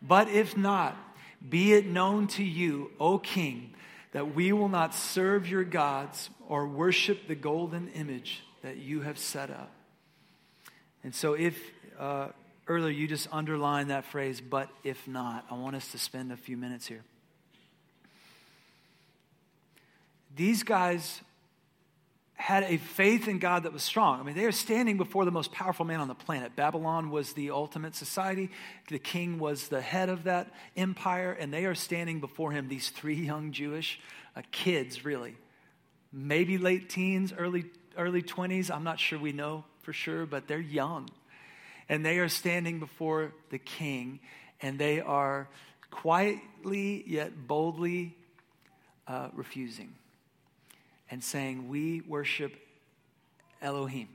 But 0.00 0.28
if 0.28 0.56
not, 0.56 0.96
be 1.48 1.72
it 1.72 1.86
known 1.86 2.28
to 2.28 2.44
you, 2.44 2.92
O 3.00 3.18
king, 3.18 3.74
that 4.12 4.34
we 4.34 4.52
will 4.52 4.68
not 4.68 4.94
serve 4.94 5.48
your 5.48 5.64
gods 5.64 6.30
or 6.48 6.68
worship 6.68 7.26
the 7.26 7.34
golden 7.34 7.88
image 7.88 8.44
that 8.62 8.76
you 8.76 9.00
have 9.00 9.18
set 9.18 9.50
up. 9.50 9.72
And 11.02 11.14
so, 11.14 11.34
if 11.34 11.58
uh, 11.98 12.28
earlier 12.68 12.92
you 12.92 13.08
just 13.08 13.28
underlined 13.32 13.90
that 13.90 14.04
phrase, 14.04 14.40
but 14.40 14.68
if 14.84 15.08
not, 15.08 15.44
I 15.50 15.54
want 15.54 15.74
us 15.74 15.90
to 15.92 15.98
spend 15.98 16.30
a 16.30 16.36
few 16.36 16.56
minutes 16.56 16.86
here. 16.86 17.02
These 20.36 20.62
guys 20.62 21.20
had 22.34 22.64
a 22.64 22.76
faith 22.76 23.28
in 23.28 23.38
God 23.38 23.62
that 23.62 23.72
was 23.72 23.82
strong. 23.82 24.20
I 24.20 24.22
mean, 24.22 24.34
they 24.34 24.44
are 24.44 24.52
standing 24.52 24.96
before 24.96 25.24
the 25.24 25.30
most 25.30 25.52
powerful 25.52 25.84
man 25.84 26.00
on 26.00 26.08
the 26.08 26.14
planet. 26.14 26.56
Babylon 26.56 27.10
was 27.10 27.32
the 27.32 27.50
ultimate 27.50 27.94
society, 27.94 28.50
the 28.88 28.98
king 28.98 29.38
was 29.38 29.68
the 29.68 29.80
head 29.80 30.08
of 30.08 30.24
that 30.24 30.52
empire, 30.76 31.32
and 31.32 31.52
they 31.52 31.64
are 31.64 31.74
standing 31.74 32.20
before 32.20 32.50
him, 32.52 32.68
these 32.68 32.90
three 32.90 33.14
young 33.14 33.52
Jewish 33.52 34.00
uh, 34.36 34.42
kids, 34.50 35.04
really. 35.04 35.36
Maybe 36.12 36.58
late 36.58 36.90
teens, 36.90 37.32
early, 37.36 37.66
early 37.96 38.22
20s. 38.22 38.70
I'm 38.70 38.84
not 38.84 38.98
sure 38.98 39.18
we 39.18 39.32
know 39.32 39.64
for 39.82 39.92
sure, 39.92 40.26
but 40.26 40.48
they're 40.48 40.58
young. 40.58 41.08
And 41.88 42.04
they 42.04 42.18
are 42.18 42.28
standing 42.28 42.80
before 42.80 43.32
the 43.50 43.58
king, 43.58 44.20
and 44.60 44.78
they 44.78 45.00
are 45.00 45.48
quietly 45.90 47.04
yet 47.06 47.46
boldly 47.46 48.16
uh, 49.06 49.28
refusing 49.34 49.94
and 51.14 51.22
saying, 51.22 51.68
We 51.68 52.00
worship 52.00 52.56
Elohim. 53.62 54.08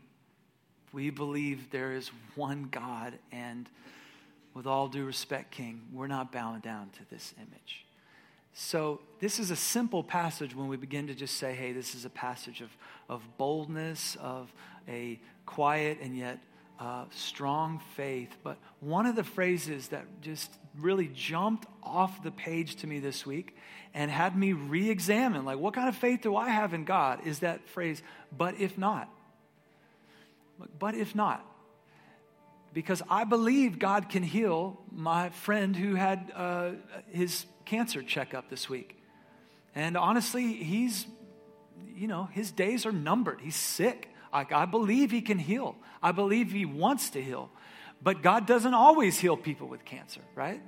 We 0.92 1.12
believe 1.12 1.72
there 1.72 1.94
is 1.94 2.12
one 2.36 2.68
God, 2.70 3.14
and 3.32 3.70
with 4.54 4.68
all 4.68 4.90
due 4.90 5.06
respect, 5.06 5.50
King, 5.50 5.82
we're 5.94 6.08
not 6.08 6.34
bowing 6.34 6.60
down 6.60 6.90
to 6.98 7.10
this 7.10 7.34
image. 7.38 7.86
So, 8.52 9.00
this 9.22 9.40
is 9.40 9.50
a 9.50 9.56
simple 9.56 10.04
passage 10.04 10.54
when 10.54 10.68
we 10.68 10.76
begin 10.76 11.08
to 11.08 11.16
just 11.16 11.38
say, 11.38 11.54
hey, 11.54 11.72
this 11.72 11.96
is 11.96 12.04
a 12.04 12.10
passage 12.10 12.60
of, 12.60 12.70
of 13.08 13.22
boldness, 13.38 14.18
of 14.20 14.52
a 14.86 15.22
quiet 15.46 16.00
and 16.02 16.18
yet 16.18 16.40
uh, 16.80 17.06
strong 17.12 17.82
faith. 17.96 18.36
But 18.44 18.58
one 18.80 19.06
of 19.06 19.16
the 19.16 19.24
phrases 19.24 19.90
that 19.90 20.06
just 20.22 20.50
really 20.80 21.10
jumped 21.14 21.66
off 21.84 22.24
the 22.24 22.32
page 22.32 22.78
to 22.78 22.88
me 22.88 23.00
this 23.00 23.26
week 23.26 23.56
and 23.94 24.10
had 24.10 24.38
me 24.38 24.54
re 24.54 24.90
examine, 24.90 25.46
like, 25.46 25.58
what 25.58 25.74
kind 25.74 25.90
of 25.90 25.96
faith 25.96 26.22
do 26.22 26.36
I 26.36 26.50
have 26.50 26.74
in 26.74 26.86
God? 26.86 27.26
Is 27.26 27.40
that 27.40 27.68
phrase, 27.70 28.02
but 28.36 28.60
if 28.60 28.78
not. 28.78 29.10
But 30.78 30.96
if 30.96 31.16
not. 31.16 31.46
Because 32.74 33.02
I 33.10 33.24
believe 33.24 33.80
God 33.80 34.10
can 34.10 34.24
heal 34.24 34.80
my 34.92 35.30
friend 35.30 35.76
who 35.76 35.96
had 35.96 36.32
uh, 36.36 36.72
his 37.12 37.46
cancer 37.66 38.04
checkup 38.04 38.50
this 38.50 38.70
week. 38.70 38.96
And 39.74 39.98
honestly, 39.98 40.54
he's, 40.54 41.08
you 41.96 42.08
know, 42.08 42.30
his 42.32 42.52
days 42.52 42.86
are 42.86 42.92
numbered. 42.92 43.40
He's 43.42 43.56
sick. 43.56 44.10
I, 44.32 44.46
I 44.52 44.66
believe 44.66 45.12
he 45.12 45.22
can 45.22 45.38
heal. 45.38 45.76
I 46.02 46.12
believe 46.12 46.52
he 46.52 46.66
wants 46.66 47.12
to 47.12 47.22
heal. 47.22 47.50
But 48.02 48.22
God 48.22 48.48
doesn't 48.48 48.74
always 48.74 49.20
heal 49.20 49.36
people 49.36 49.68
with 49.68 49.84
cancer, 49.84 50.22
right? 50.36 50.62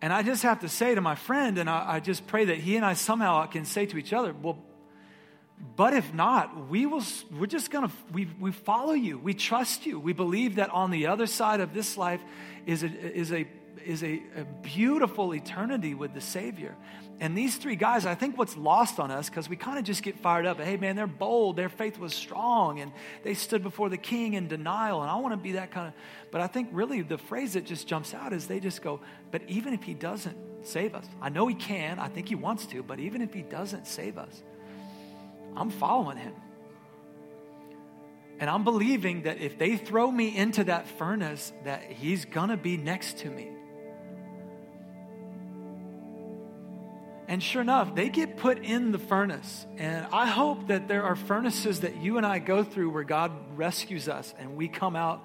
And 0.00 0.12
I 0.12 0.22
just 0.22 0.44
have 0.44 0.60
to 0.60 0.68
say 0.68 0.94
to 0.94 1.00
my 1.00 1.16
friend, 1.16 1.58
and 1.58 1.68
I, 1.68 1.94
I, 1.94 2.00
just 2.00 2.26
pray 2.28 2.44
that 2.46 2.58
he 2.58 2.76
and 2.76 2.84
I 2.84 2.94
somehow 2.94 3.44
can 3.46 3.64
say 3.64 3.86
to 3.86 3.98
each 3.98 4.12
other, 4.12 4.32
well, 4.32 4.58
but 5.74 5.92
if 5.92 6.14
not, 6.14 6.68
we 6.68 6.86
will, 6.86 7.02
we're 7.36 7.46
just 7.46 7.72
going 7.72 7.88
to, 7.88 7.94
we, 8.12 8.28
we 8.38 8.52
follow 8.52 8.92
you. 8.92 9.18
We 9.18 9.34
trust 9.34 9.86
you. 9.86 9.98
We 9.98 10.12
believe 10.12 10.56
that 10.56 10.70
on 10.70 10.92
the 10.92 11.08
other 11.08 11.26
side 11.26 11.58
of 11.58 11.74
this 11.74 11.96
life 11.96 12.20
is 12.64 12.84
a, 12.84 12.86
is 12.86 13.32
a, 13.32 13.48
is 13.84 14.02
a, 14.02 14.22
a 14.36 14.44
beautiful 14.62 15.34
eternity 15.34 15.94
with 15.94 16.14
the 16.14 16.20
Savior. 16.20 16.76
And 17.20 17.36
these 17.36 17.56
three 17.56 17.74
guys, 17.74 18.06
I 18.06 18.14
think 18.14 18.38
what's 18.38 18.56
lost 18.56 19.00
on 19.00 19.10
us, 19.10 19.28
because 19.28 19.48
we 19.48 19.56
kind 19.56 19.78
of 19.78 19.84
just 19.84 20.02
get 20.02 20.18
fired 20.20 20.46
up. 20.46 20.60
Hey, 20.60 20.76
man, 20.76 20.94
they're 20.94 21.08
bold. 21.08 21.56
Their 21.56 21.68
faith 21.68 21.98
was 21.98 22.14
strong. 22.14 22.80
And 22.80 22.92
they 23.24 23.34
stood 23.34 23.62
before 23.62 23.88
the 23.88 23.96
king 23.96 24.34
in 24.34 24.46
denial. 24.46 25.02
And 25.02 25.10
I 25.10 25.16
want 25.16 25.32
to 25.32 25.36
be 25.36 25.52
that 25.52 25.72
kind 25.72 25.88
of. 25.88 25.94
But 26.30 26.40
I 26.40 26.46
think 26.46 26.68
really 26.72 27.02
the 27.02 27.18
phrase 27.18 27.54
that 27.54 27.64
just 27.64 27.88
jumps 27.88 28.14
out 28.14 28.32
is 28.32 28.46
they 28.46 28.60
just 28.60 28.82
go, 28.82 29.00
but 29.32 29.42
even 29.48 29.74
if 29.74 29.82
he 29.82 29.94
doesn't 29.94 30.36
save 30.62 30.94
us, 30.94 31.06
I 31.20 31.28
know 31.28 31.48
he 31.48 31.54
can. 31.56 31.98
I 31.98 32.08
think 32.08 32.28
he 32.28 32.36
wants 32.36 32.66
to. 32.66 32.84
But 32.84 33.00
even 33.00 33.20
if 33.20 33.34
he 33.34 33.42
doesn't 33.42 33.88
save 33.88 34.16
us, 34.16 34.42
I'm 35.56 35.70
following 35.70 36.18
him. 36.18 36.34
And 38.40 38.48
I'm 38.48 38.62
believing 38.62 39.22
that 39.22 39.38
if 39.38 39.58
they 39.58 39.76
throw 39.76 40.08
me 40.08 40.36
into 40.36 40.64
that 40.64 40.86
furnace, 40.86 41.52
that 41.64 41.82
he's 41.82 42.24
going 42.24 42.50
to 42.50 42.56
be 42.56 42.76
next 42.76 43.18
to 43.18 43.28
me. 43.28 43.48
And 47.28 47.42
sure 47.42 47.60
enough, 47.60 47.94
they 47.94 48.08
get 48.08 48.38
put 48.38 48.58
in 48.64 48.90
the 48.90 48.98
furnace. 48.98 49.66
And 49.76 50.06
I 50.10 50.26
hope 50.26 50.68
that 50.68 50.88
there 50.88 51.02
are 51.02 51.14
furnaces 51.14 51.80
that 51.80 51.98
you 51.98 52.16
and 52.16 52.24
I 52.24 52.38
go 52.38 52.64
through 52.64 52.88
where 52.88 53.04
God 53.04 53.32
rescues 53.54 54.08
us 54.08 54.34
and 54.38 54.56
we 54.56 54.66
come 54.66 54.96
out 54.96 55.24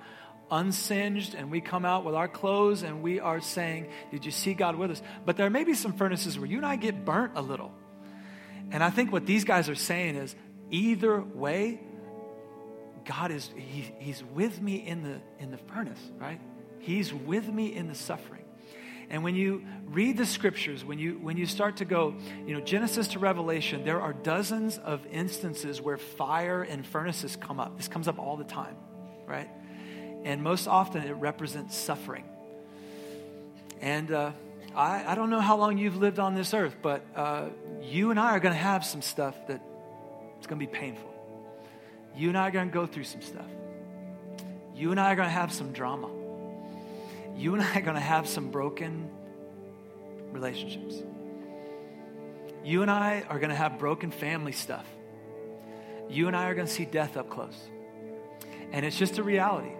unsinged 0.51 1.33
and 1.33 1.49
we 1.49 1.61
come 1.61 1.85
out 1.85 2.03
with 2.03 2.13
our 2.13 2.27
clothes 2.27 2.83
and 2.83 3.01
we 3.01 3.21
are 3.21 3.39
saying, 3.39 3.89
Did 4.11 4.25
you 4.25 4.31
see 4.31 4.53
God 4.53 4.75
with 4.75 4.91
us? 4.91 5.01
But 5.25 5.37
there 5.37 5.49
may 5.49 5.63
be 5.63 5.73
some 5.73 5.93
furnaces 5.93 6.37
where 6.37 6.45
you 6.45 6.57
and 6.57 6.65
I 6.65 6.75
get 6.75 7.05
burnt 7.05 7.33
a 7.35 7.41
little. 7.41 7.71
And 8.69 8.83
I 8.83 8.89
think 8.89 9.13
what 9.13 9.25
these 9.25 9.45
guys 9.45 9.69
are 9.69 9.75
saying 9.75 10.17
is 10.17 10.35
either 10.69 11.21
way, 11.21 11.79
God 13.05 13.31
is 13.31 13.49
he, 13.55 13.93
He's 13.99 14.21
with 14.21 14.61
me 14.61 14.75
in 14.75 15.03
the 15.03 15.21
in 15.39 15.51
the 15.51 15.57
furnace, 15.57 15.99
right? 16.17 16.41
He's 16.79 17.13
with 17.13 17.47
me 17.47 17.73
in 17.73 17.87
the 17.87 17.95
suffering. 17.95 18.42
And 19.13 19.23
when 19.23 19.35
you 19.35 19.63
read 19.85 20.17
the 20.17 20.25
scriptures, 20.25 20.83
when 20.83 20.97
you 20.97 21.19
when 21.21 21.37
you 21.37 21.45
start 21.45 21.77
to 21.77 21.85
go, 21.85 22.15
you 22.47 22.55
know, 22.55 22.61
Genesis 22.61 23.09
to 23.09 23.19
Revelation, 23.19 23.85
there 23.85 24.01
are 24.01 24.11
dozens 24.11 24.79
of 24.79 25.05
instances 25.05 25.79
where 25.79 25.99
fire 25.99 26.63
and 26.63 26.83
furnaces 26.83 27.35
come 27.35 27.59
up. 27.59 27.77
This 27.77 27.87
comes 27.87 28.07
up 28.07 28.17
all 28.17 28.37
the 28.37 28.43
time, 28.43 28.75
right? 29.27 29.47
And 30.23 30.41
most 30.41 30.67
often 30.67 31.03
it 31.03 31.11
represents 31.11 31.77
suffering. 31.77 32.23
And 33.81 34.11
uh, 34.11 34.31
I, 34.75 35.11
I 35.11 35.13
don't 35.13 35.29
know 35.29 35.41
how 35.41 35.57
long 35.57 35.77
you've 35.77 35.97
lived 35.97 36.17
on 36.17 36.33
this 36.33 36.51
earth, 36.55 36.77
but 36.81 37.05
uh, 37.15 37.49
you 37.83 38.09
and 38.09 38.19
I 38.19 38.31
are 38.31 38.39
going 38.39 38.55
to 38.55 38.59
have 38.59 38.83
some 38.83 39.03
stuff 39.03 39.35
that 39.45 39.61
it's 40.39 40.47
going 40.47 40.59
to 40.59 40.65
be 40.65 40.73
painful. 40.73 41.13
You 42.15 42.29
and 42.29 42.37
I 42.37 42.47
are 42.47 42.51
going 42.51 42.67
to 42.67 42.73
go 42.73 42.87
through 42.87 43.03
some 43.03 43.21
stuff. 43.21 43.45
You 44.73 44.89
and 44.89 44.99
I 44.99 45.13
are 45.13 45.15
going 45.15 45.27
to 45.27 45.33
have 45.33 45.53
some 45.53 45.71
drama 45.71 46.22
you 47.35 47.53
and 47.53 47.63
I 47.63 47.77
are 47.77 47.81
going 47.81 47.95
to 47.95 48.01
have 48.01 48.27
some 48.27 48.51
broken 48.51 49.09
relationships. 50.31 51.01
You 52.63 52.81
and 52.81 52.91
I 52.91 53.23
are 53.29 53.39
going 53.39 53.49
to 53.49 53.55
have 53.55 53.79
broken 53.79 54.11
family 54.11 54.51
stuff. 54.51 54.85
You 56.09 56.27
and 56.27 56.35
I 56.35 56.45
are 56.45 56.55
going 56.55 56.67
to 56.67 56.73
see 56.73 56.85
death 56.85 57.17
up 57.17 57.29
close. 57.29 57.57
And 58.71 58.85
it's 58.85 58.97
just 58.97 59.17
a 59.17 59.23
reality. 59.23 59.71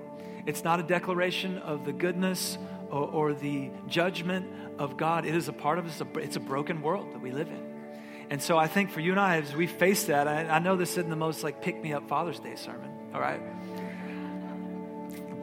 It's 0.46 0.64
not 0.64 0.80
a 0.80 0.84
declaration 0.84 1.58
of 1.60 1.86
the 1.86 1.94
goodness 1.94 2.58
or, 2.90 3.08
or 3.08 3.34
the 3.34 3.72
judgment 3.88 4.48
of 4.78 4.98
God. 4.98 5.26
It 5.26 5.36
is 5.36 5.48
a 5.48 5.54
part 5.54 5.80
of 5.80 5.86
us. 5.86 6.02
It's 6.16 6.36
a 6.36 6.42
broken 6.42 6.82
world 6.82 7.14
that 7.14 7.22
we 7.22 7.32
live 7.32 7.48
in. 7.48 7.74
And 8.30 8.42
so 8.42 8.58
I 8.58 8.68
think 8.68 8.90
for 8.92 9.00
you 9.00 9.12
and 9.12 9.20
I, 9.20 9.38
as 9.38 9.56
we 9.56 9.68
face 9.68 10.06
that, 10.06 10.28
I, 10.28 10.46
I 10.46 10.60
know 10.60 10.76
this 10.76 10.92
isn't 10.92 11.10
the 11.10 11.16
most 11.16 11.44
like 11.44 11.62
pick 11.62 11.82
me 11.82 11.94
up 11.94 12.08
Father's 12.08 12.40
Day 12.40 12.56
sermon, 12.56 12.90
all 13.14 13.22
right? 13.22 13.42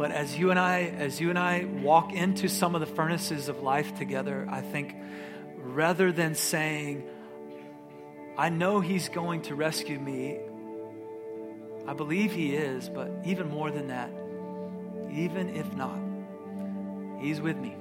But 0.00 0.12
as 0.12 0.34
you 0.34 0.48
and 0.48 0.58
I, 0.58 0.84
as 0.84 1.20
you 1.20 1.28
and 1.28 1.38
I 1.38 1.66
walk 1.66 2.14
into 2.14 2.48
some 2.48 2.74
of 2.74 2.80
the 2.80 2.86
furnaces 2.86 3.50
of 3.50 3.60
life 3.62 3.98
together, 3.98 4.48
I 4.50 4.62
think 4.62 4.96
rather 5.58 6.10
than 6.10 6.34
saying, 6.34 7.04
I 8.38 8.48
know 8.48 8.80
he's 8.80 9.10
going 9.10 9.42
to 9.42 9.54
rescue 9.54 10.00
me, 10.00 10.38
I 11.86 11.92
believe 11.92 12.32
he 12.32 12.56
is, 12.56 12.88
but 12.88 13.10
even 13.26 13.50
more 13.50 13.70
than 13.70 13.88
that, 13.88 14.10
even 15.12 15.54
if 15.54 15.70
not, 15.74 16.00
He's 17.20 17.38
with 17.38 17.58
me. 17.58 17.76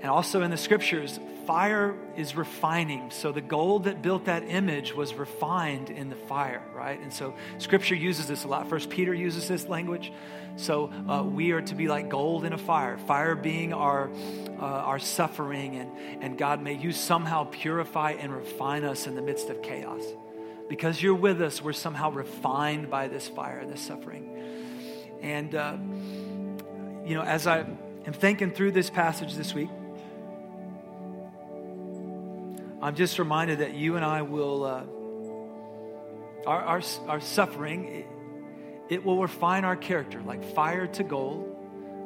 And 0.00 0.10
also 0.10 0.42
in 0.42 0.50
the 0.50 0.56
scriptures, 0.56 1.20
fire 1.46 1.94
is 2.16 2.36
refining. 2.36 3.10
So 3.10 3.32
the 3.32 3.40
gold 3.40 3.84
that 3.84 4.02
built 4.02 4.26
that 4.26 4.44
image 4.44 4.94
was 4.94 5.14
refined 5.14 5.90
in 5.90 6.08
the 6.08 6.16
fire, 6.16 6.62
right? 6.74 6.98
And 7.00 7.12
so 7.12 7.34
scripture 7.58 7.94
uses 7.94 8.28
this 8.28 8.44
a 8.44 8.48
lot. 8.48 8.68
First 8.68 8.88
Peter 8.88 9.12
uses 9.12 9.48
this 9.48 9.66
language. 9.66 10.12
So 10.56 10.92
uh, 11.08 11.22
we 11.22 11.52
are 11.52 11.60
to 11.62 11.74
be 11.74 11.88
like 11.88 12.08
gold 12.08 12.44
in 12.44 12.52
a 12.52 12.58
fire, 12.58 12.98
fire 12.98 13.34
being 13.34 13.72
our, 13.72 14.10
uh, 14.58 14.64
our 14.64 14.98
suffering, 14.98 15.76
and, 15.76 16.22
and 16.22 16.38
God 16.38 16.62
may 16.62 16.74
you 16.74 16.92
somehow 16.92 17.44
purify 17.50 18.12
and 18.12 18.32
refine 18.32 18.84
us 18.84 19.06
in 19.06 19.14
the 19.14 19.22
midst 19.22 19.48
of 19.48 19.62
chaos. 19.62 20.02
Because 20.68 21.02
you're 21.02 21.14
with 21.14 21.42
us, 21.42 21.62
we're 21.62 21.72
somehow 21.72 22.10
refined 22.10 22.90
by 22.90 23.08
this 23.08 23.26
fire, 23.26 23.66
this 23.66 23.80
suffering. 23.80 25.18
And, 25.20 25.54
uh, 25.54 25.76
you 27.04 27.14
know, 27.14 27.22
as 27.22 27.46
I 27.46 27.60
am 27.60 28.12
thinking 28.12 28.52
through 28.52 28.72
this 28.72 28.88
passage 28.88 29.34
this 29.34 29.52
week, 29.52 29.68
I'm 32.82 32.94
just 32.94 33.18
reminded 33.18 33.58
that 33.58 33.74
you 33.74 33.96
and 33.96 34.04
I 34.04 34.22
will, 34.22 34.64
uh, 34.64 34.84
our, 36.46 36.62
our, 36.62 36.82
our 37.08 37.20
suffering, 37.20 37.84
it, 37.88 38.06
it, 38.88 39.04
will 39.04 39.20
refine 39.20 39.64
our 39.64 39.76
character 39.76 40.22
like 40.22 40.42
fire 40.54 40.86
to 40.86 41.02
gold. 41.02 41.56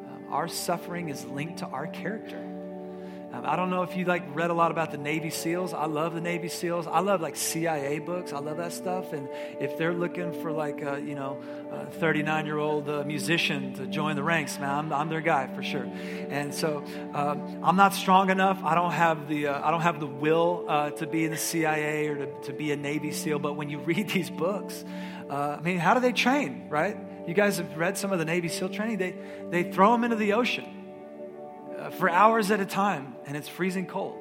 Um, 0.06 0.24
our 0.30 0.48
suffering 0.48 1.10
is 1.10 1.24
linked 1.24 1.58
to 1.58 1.66
our 1.66 1.86
character. 1.86 2.53
Um, 3.34 3.44
I 3.46 3.56
don't 3.56 3.68
know 3.68 3.82
if 3.82 3.96
you 3.96 4.04
like 4.04 4.22
read 4.34 4.50
a 4.50 4.54
lot 4.54 4.70
about 4.70 4.92
the 4.92 4.98
Navy 4.98 5.30
SEALs. 5.30 5.74
I 5.74 5.86
love 5.86 6.14
the 6.14 6.20
Navy 6.20 6.48
SEAls. 6.48 6.86
I 6.86 7.00
love 7.00 7.20
like 7.20 7.34
CIA 7.34 7.98
books. 7.98 8.32
I 8.32 8.38
love 8.38 8.58
that 8.58 8.72
stuff. 8.72 9.12
And 9.12 9.28
if 9.60 9.76
they're 9.76 9.92
looking 9.92 10.32
for 10.40 10.52
like 10.52 10.82
a, 10.82 11.00
you 11.00 11.16
know, 11.16 11.40
39 11.98 12.46
year 12.46 12.58
old 12.58 12.88
uh, 12.88 13.02
musician 13.04 13.74
to 13.74 13.86
join 13.86 14.14
the 14.14 14.22
ranks, 14.22 14.58
man, 14.60 14.70
I'm, 14.70 14.92
I'm 14.92 15.08
their 15.08 15.20
guy 15.20 15.48
for 15.52 15.64
sure. 15.64 15.84
And 16.28 16.54
so 16.54 16.84
um, 17.12 17.60
I'm 17.64 17.76
not 17.76 17.94
strong 17.94 18.30
enough. 18.30 18.62
I 18.62 18.76
don't 18.76 18.92
have 18.92 19.28
the 19.28 19.48
uh, 19.48 19.66
I 19.66 19.72
don't 19.72 19.82
have 19.82 19.98
the 19.98 20.06
will 20.06 20.66
uh, 20.68 20.90
to 20.90 21.06
be 21.06 21.24
in 21.24 21.32
the 21.32 21.36
CIA 21.36 22.06
or 22.08 22.16
to, 22.16 22.40
to 22.42 22.52
be 22.52 22.70
a 22.70 22.76
Navy 22.76 23.10
SEAL. 23.10 23.40
But 23.40 23.54
when 23.54 23.68
you 23.68 23.78
read 23.90 24.10
these 24.10 24.30
books, 24.30 24.84
uh, 25.28 25.56
I 25.58 25.60
mean, 25.60 25.78
how 25.78 25.94
do 25.94 26.00
they 26.00 26.12
train, 26.12 26.68
right? 26.68 26.96
You 27.26 27.34
guys 27.34 27.56
have 27.56 27.76
read 27.76 27.98
some 27.98 28.12
of 28.12 28.20
the 28.20 28.24
Navy 28.24 28.48
SEAL 28.48 28.68
training. 28.68 28.98
They 28.98 29.16
they 29.50 29.72
throw 29.72 29.90
them 29.90 30.04
into 30.04 30.16
the 30.16 30.34
ocean 30.34 30.66
uh, 30.66 30.83
for 31.94 32.10
hours 32.10 32.50
at 32.50 32.60
a 32.60 32.66
time, 32.66 33.14
and 33.26 33.36
it's 33.36 33.48
freezing 33.48 33.86
cold. 33.86 34.18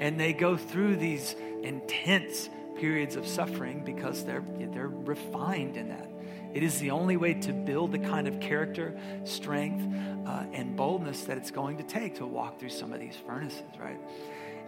And 0.00 0.18
they 0.18 0.32
go 0.32 0.56
through 0.56 0.96
these 0.96 1.34
intense 1.62 2.48
periods 2.78 3.16
of 3.16 3.26
suffering 3.26 3.82
because 3.84 4.24
they're, 4.24 4.44
they're 4.58 4.88
refined 4.88 5.76
in 5.76 5.88
that. 5.88 6.08
It 6.54 6.62
is 6.62 6.78
the 6.78 6.92
only 6.92 7.16
way 7.16 7.34
to 7.34 7.52
build 7.52 7.92
the 7.92 7.98
kind 7.98 8.26
of 8.26 8.40
character, 8.40 8.98
strength, 9.24 9.84
uh, 10.26 10.44
and 10.52 10.76
boldness 10.76 11.24
that 11.24 11.36
it's 11.36 11.50
going 11.50 11.76
to 11.78 11.82
take 11.82 12.16
to 12.16 12.26
walk 12.26 12.58
through 12.58 12.70
some 12.70 12.92
of 12.92 13.00
these 13.00 13.16
furnaces, 13.26 13.62
right? 13.78 13.98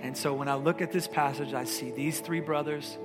And 0.02 0.16
so 0.16 0.34
when 0.34 0.48
I 0.48 0.54
look 0.54 0.82
at 0.82 0.92
this 0.92 1.06
passage, 1.06 1.54
I 1.54 1.64
see 1.64 1.90
these 1.90 2.20
three 2.20 2.40
brothers, 2.40 2.98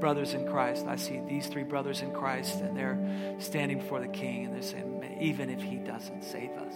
brothers 0.00 0.34
in 0.34 0.48
Christ. 0.48 0.86
I 0.86 0.96
see 0.96 1.20
these 1.28 1.46
three 1.46 1.62
brothers 1.62 2.02
in 2.02 2.12
Christ, 2.12 2.60
and 2.60 2.76
they're 2.76 2.98
standing 3.38 3.78
before 3.78 4.00
the 4.00 4.08
king, 4.08 4.46
and 4.46 4.54
they're 4.54 4.62
saying, 4.62 5.18
even 5.20 5.48
if 5.50 5.62
he 5.62 5.76
doesn't 5.76 6.24
save 6.24 6.50
us, 6.50 6.74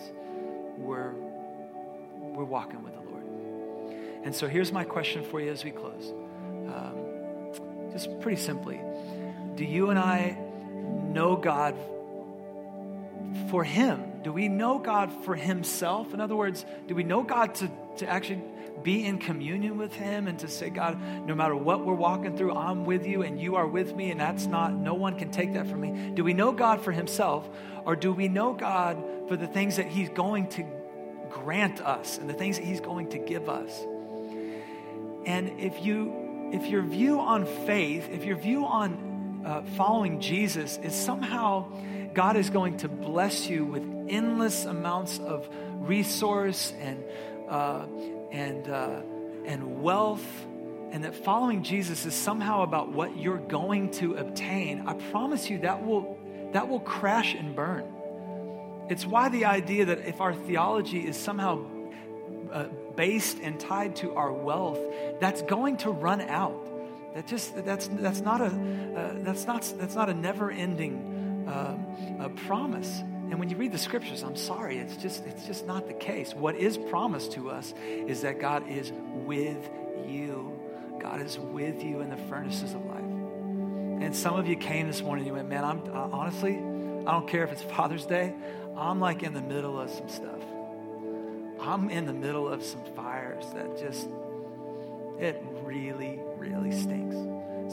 we're 0.77 1.13
we're 2.39 2.45
walking 2.45 2.85
with 2.85 2.95
the 2.95 3.01
Lord. 3.01 3.25
And 4.23 4.33
so 4.33 4.47
here's 4.47 4.71
my 4.71 4.85
question 4.85 5.25
for 5.25 5.41
you 5.41 5.51
as 5.51 5.65
we 5.65 5.73
close. 5.73 6.15
Um, 6.69 7.91
just 7.91 8.21
pretty 8.21 8.41
simply 8.41 8.81
Do 9.57 9.65
you 9.65 9.91
and 9.91 9.99
I 9.99 10.39
know 11.09 11.35
God 11.35 11.75
for 13.51 13.65
Him? 13.65 14.23
Do 14.23 14.33
we 14.33 14.49
know 14.49 14.79
God 14.79 15.11
for 15.25 15.35
Himself? 15.35 16.15
In 16.15 16.21
other 16.21 16.37
words, 16.37 16.65
do 16.87 16.95
we 16.95 17.03
know 17.03 17.25
God 17.25 17.57
to, 17.57 17.71
to 17.97 18.09
actually 18.09 18.43
be 18.85 19.05
in 19.05 19.19
communion 19.19 19.77
with 19.77 19.93
Him 19.93 20.29
and 20.29 20.39
to 20.39 20.47
say, 20.49 20.71
God, 20.71 21.01
no 21.27 21.35
matter 21.35 21.57
what 21.57 21.85
we're 21.85 21.95
walking 21.95 22.37
through, 22.37 22.53
I'm 22.53 22.85
with 22.85 23.05
you 23.05 23.23
and 23.23 23.41
you 23.41 23.57
are 23.57 23.67
with 23.67 23.97
me, 23.97 24.13
and 24.13 24.21
that's 24.21 24.47
not, 24.47 24.73
no 24.73 24.95
one 24.95 25.19
can 25.19 25.33
take 25.33 25.55
that 25.55 25.67
from 25.67 25.81
me? 25.81 26.13
Do 26.15 26.23
we 26.23 26.35
know 26.35 26.53
God 26.53 26.83
for 26.83 26.93
Himself, 26.93 27.49
or 27.85 27.97
do 27.97 28.13
we 28.13 28.29
know 28.29 28.53
God 28.53 29.03
for 29.27 29.37
the 29.37 29.49
things 29.49 29.77
that 29.77 29.87
He's 29.87 30.09
going 30.11 30.49
to 30.51 30.78
grant 31.31 31.81
us 31.81 32.19
and 32.19 32.29
the 32.29 32.35
things 32.35 32.59
that 32.59 32.65
he's 32.65 32.81
going 32.81 33.11
to 33.11 33.19
give 33.19 33.49
us. 33.49 33.71
And 35.27 35.61
if 35.61 35.85
you 35.85 36.51
if 36.53 36.67
your 36.67 36.83
view 36.83 37.21
on 37.21 37.45
faith, 37.67 38.09
if 38.11 38.25
your 38.25 38.37
view 38.37 38.65
on 38.65 39.43
uh, 39.45 39.63
following 39.77 40.21
Jesus 40.21 40.79
is 40.79 40.95
somehow 40.95 41.71
God 42.15 42.37
is 42.37 42.51
going 42.51 42.79
to 42.79 42.89
bless 42.89 43.49
you 43.49 43.65
with 43.65 43.83
endless 44.09 44.65
amounts 44.65 45.19
of 45.19 45.49
resource 45.75 46.73
and 46.81 47.05
uh, 47.49 47.87
and 48.33 48.69
uh, 48.69 49.01
and 49.45 49.83
wealth, 49.83 50.27
and 50.91 51.05
that 51.05 51.15
following 51.15 51.63
Jesus 51.63 52.07
is 52.07 52.15
somehow 52.15 52.63
about 52.63 52.93
what 52.93 53.17
you're 53.17 53.39
going 53.39 53.91
to 53.93 54.15
obtain, 54.15 54.87
I 54.87 54.95
promise 55.11 55.49
you 55.49 55.59
that 55.61 55.85
will 55.85 56.19
that 56.53 56.69
will 56.69 56.81
crash 56.81 57.35
and 57.35 57.55
burn. 57.55 57.85
It's 58.91 59.07
why 59.07 59.29
the 59.29 59.45
idea 59.45 59.87
that 59.87 60.07
if 60.07 60.21
our 60.21 60.35
theology 60.35 61.07
is 61.07 61.17
somehow 61.17 61.65
uh, 62.53 62.65
based 62.97 63.39
and 63.41 63.59
tied 63.61 63.97
to 63.97 64.15
our 64.15 64.33
wealth, 64.33 64.79
that's 65.21 65.43
going 65.43 65.77
to 65.79 65.91
run 65.91 66.21
out. 66.21 66.65
That 67.15 67.27
just 67.27 67.65
that's 67.65 67.89
that's 67.89 68.21
not 68.21 68.41
a 68.41 68.47
uh, 68.47 69.15
that's 69.23 69.47
not 69.47 69.73
that's 69.79 69.95
not 69.95 70.09
a 70.09 70.15
never-ending 70.15 71.47
uh, 71.49 72.29
promise. 72.47 73.03
And 73.31 73.39
when 73.39 73.51
you 73.51 73.57
read 73.57 73.73
the 73.73 73.79
scriptures, 73.79 74.23
I'm 74.23 74.37
sorry, 74.37 74.79
it's 74.79 74.97
just 74.97 75.27
it's 75.27 75.47
just 75.47 75.67
not 75.67 75.87
the 75.87 75.95
case. 75.95 76.35
What 76.35 76.57
is 76.57 76.79
promised 76.79 77.33
to 77.33 77.51
us 77.51 77.75
is 77.87 78.23
that 78.23 78.41
God 78.41 78.69
is 78.69 78.93
with 79.27 79.69
you. 80.07 80.59
God 80.99 81.21
is 81.21 81.39
with 81.39 81.83
you 81.83 82.01
in 82.01 82.11
the 82.11 82.17
furnaces 82.17 82.75
of 82.75 82.85
life. 82.87 82.99
And 84.01 84.15
some 84.15 84.37
of 84.37 84.47
you 84.47 84.57
came 84.57 84.87
this 84.87 85.03
morning 85.03 85.27
and 85.27 85.29
you 85.29 85.35
went, 85.35 85.49
man, 85.49 85.65
I'm 85.65 85.81
uh, 85.89 86.17
honestly, 86.17 86.55
I 86.57 87.13
don't 87.13 87.29
care 87.29 87.45
if 87.45 87.53
it's 87.53 87.63
Father's 87.75 88.07
Day. 88.07 88.35
I'm 88.79 89.01
like 89.01 89.25
in 89.25 89.35
the 89.35 89.43
middle 89.43 89.81
of 89.81 89.91
some 89.91 90.09
stuff. 90.09 90.41
I'm 91.61 91.91
in 91.91 92.07
the 92.07 92.13
middle 92.13 92.49
of 92.49 92.63
some 92.63 92.85
fires 92.95 93.45
that 93.53 93.77
just, 93.77 94.09
it 95.19 95.43
really, 95.65 96.21
really 96.37 96.71
stinks. 96.71 97.17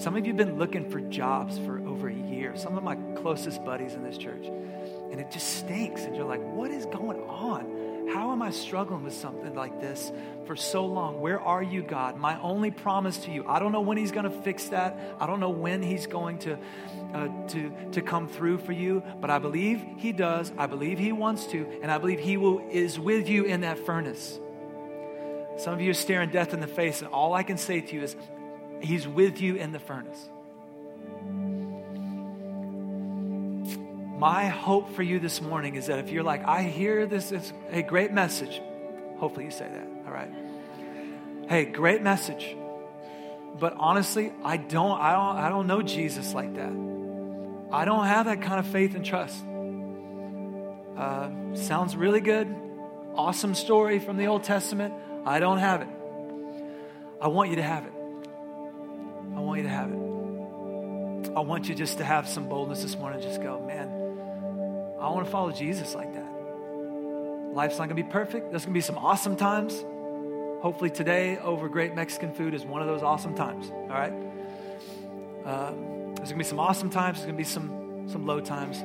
Some 0.02 0.16
of 0.16 0.26
you 0.26 0.34
have 0.34 0.38
been 0.38 0.58
looking 0.58 0.90
for 0.90 1.00
jobs 1.00 1.60
for 1.60 1.80
over 1.88 2.10
a 2.10 2.14
year. 2.14 2.58
Some 2.58 2.76
of 2.76 2.84
my 2.84 2.96
closest 3.22 3.64
buddies 3.64 3.94
in 3.94 4.04
this 4.04 4.18
church. 4.18 4.48
And 5.12 5.22
it 5.22 5.30
just 5.30 5.60
stinks. 5.60 6.02
And 6.02 6.16
you're 6.16 6.26
like, 6.26 6.42
what 6.42 6.72
is 6.72 6.88
going 6.88 7.22
on? 7.22 7.85
I 8.46 8.52
struggling 8.52 9.04
with 9.04 9.14
something 9.14 9.56
like 9.56 9.82
this 9.82 10.12
for 10.46 10.56
so 10.56 10.86
long? 10.86 11.20
Where 11.20 11.40
are 11.40 11.64
you, 11.64 11.82
God? 11.82 12.18
My 12.18 12.40
only 12.42 12.72
promise 12.72 13.18
to 13.20 13.32
you. 13.32 13.46
I 13.48 13.60
don't 13.60 13.72
know 13.72 13.82
when 13.82 13.98
He's 13.98 14.12
going 14.12 14.26
to 14.26 14.42
fix 14.42 14.66
that. 14.70 14.98
I 15.20 15.26
don't 15.26 15.40
know 15.40 15.50
when 15.50 15.82
He's 15.82 16.08
going 16.08 16.40
to 16.40 16.58
uh, 17.14 17.28
to, 17.48 17.72
to 17.94 18.02
come 18.02 18.28
through 18.28 18.60
for 18.60 18.72
you, 18.72 19.02
but 19.20 19.30
I 19.30 19.40
believe 19.40 19.84
He 19.98 20.12
does. 20.12 20.52
I 20.58 20.68
believe 20.68 21.00
He 21.00 21.12
wants 21.12 21.46
to, 21.48 21.80
and 21.82 21.92
I 21.92 21.98
believe 21.98 22.20
He 22.20 22.38
will, 22.38 22.60
is 22.70 23.00
with 23.00 23.28
you 23.28 23.46
in 23.46 23.62
that 23.62 23.80
furnace. 23.86 24.40
Some 25.58 25.74
of 25.74 25.82
you 25.82 25.92
are 25.92 25.96
staring 25.96 26.30
death 26.30 26.54
in 26.54 26.60
the 26.60 26.68
face, 26.68 27.02
and 27.02 27.10
all 27.12 27.34
I 27.34 27.44
can 27.44 27.58
say 27.58 27.82
to 27.82 27.96
you 27.96 28.04
is, 28.04 28.16
He's 28.82 29.08
with 29.08 29.42
you 29.42 29.56
in 29.56 29.72
the 29.72 29.80
furnace. 29.80 30.30
My 34.18 34.48
hope 34.48 34.96
for 34.96 35.04
you 35.04 35.20
this 35.20 35.42
morning 35.42 35.76
is 35.76 35.88
that 35.88 36.00
if 36.00 36.10
you're 36.10 36.24
like, 36.24 36.46
I 36.46 36.64
hear 36.64 37.06
this 37.06 37.34
is 37.34 37.52
a 37.70 37.82
great 37.82 38.14
message, 38.14 38.62
hopefully 39.18 39.44
you 39.44 39.52
say 39.52 39.68
that, 39.68 39.88
all 40.08 40.14
right? 40.14 40.32
Hey, 41.50 41.66
great 41.66 42.02
message. 42.02 42.56
But 43.60 43.76
honestly, 43.78 44.32
I 44.44 44.56
don't, 44.56 45.00
I 45.02 45.12
don't, 45.12 45.36
I 45.38 45.50
don't 45.50 45.68
know 45.68 45.82
Jesus 45.82 46.34
like 46.34 46.56
that. 46.56 46.72
I 47.74 47.84
don't 47.84 48.06
have 48.06 48.28
that 48.28 48.42
kind 48.42 48.60
of 48.60 48.68
faith 48.68 48.96
and 48.96 49.04
trust. 49.04 49.44
Uh, 50.98 51.56
sounds 51.56 51.98
really 51.98 52.22
good. 52.22 52.48
Awesome 53.16 53.54
story 53.54 54.00
from 54.00 54.16
the 54.16 54.28
Old 54.28 54.44
Testament. 54.44 54.94
I 55.26 55.40
don't 55.40 55.58
have 55.58 55.82
it. 55.82 55.90
I 57.22 57.28
want 57.28 57.50
you 57.50 57.58
to 57.58 57.64
have 57.64 57.86
it. 57.86 57.92
I 59.36 59.40
want 59.40 59.58
you 59.58 59.64
to 59.64 59.70
have 59.70 59.92
it. 59.92 61.32
I 61.36 61.42
want 61.42 61.68
you 61.68 61.76
just 61.76 61.98
to 61.98 62.06
have 62.06 62.30
some 62.30 62.48
boldness 62.48 62.82
this 62.82 62.98
morning. 62.98 63.22
Just 63.22 63.42
go, 63.42 63.60
man, 63.60 64.05
I 65.00 65.10
want 65.10 65.26
to 65.26 65.32
follow 65.32 65.52
Jesus 65.52 65.94
like 65.94 66.14
that. 66.14 66.32
Life's 67.54 67.78
not 67.78 67.88
going 67.88 67.98
to 67.98 68.04
be 68.04 68.10
perfect. 68.10 68.52
There's 68.52 68.66
going 68.66 68.74
to 68.74 68.78
be 68.78 68.82
some 68.82 68.98
awesome 68.98 69.36
times. 69.36 69.84
Hopefully, 70.62 70.90
today 70.90 71.38
over 71.38 71.70
great 71.70 71.96
Mexican 71.96 72.34
food 72.34 72.54
is 72.54 72.66
one 72.66 72.82
of 72.82 72.88
those 72.88 73.04
awesome 73.04 73.36
times. 73.36 73.70
All 73.72 73.88
right? 73.88 74.14
Uh, 75.46 75.72
there's 76.16 76.30
going 76.30 76.30
to 76.30 76.36
be 76.36 76.44
some 76.44 76.60
awesome 76.60 76.90
times, 76.90 77.18
there's 77.20 77.28
going 77.28 77.36
to 77.36 77.38
be 77.38 77.44
some, 77.44 78.10
some 78.10 78.26
low 78.26 78.40
times. 78.40 78.84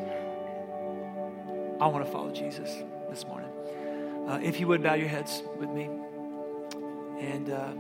I 1.80 1.86
want 1.86 2.04
to 2.04 2.12
follow 2.12 2.30
Jesus 2.32 2.70
this 3.08 3.24
morning. 3.24 3.50
Uh, 4.28 4.38
if 4.42 4.61
you 4.61 4.68
would 4.68 4.82
bow 4.82 4.94
your 4.94 5.08
heads 5.08 5.42
with 5.58 5.70
me. 5.70 5.88
And 7.18 7.50
uh, 7.50 7.72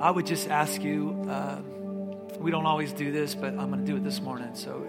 I 0.00 0.10
would 0.10 0.26
just 0.26 0.48
ask 0.48 0.82
you, 0.82 1.24
uh, 1.28 1.60
we 2.40 2.50
don't 2.50 2.66
always 2.66 2.92
do 2.92 3.12
this, 3.12 3.34
but 3.34 3.48
I'm 3.58 3.70
going 3.70 3.84
to 3.84 3.86
do 3.86 3.96
it 3.96 4.04
this 4.04 4.20
morning. 4.20 4.54
So 4.54 4.86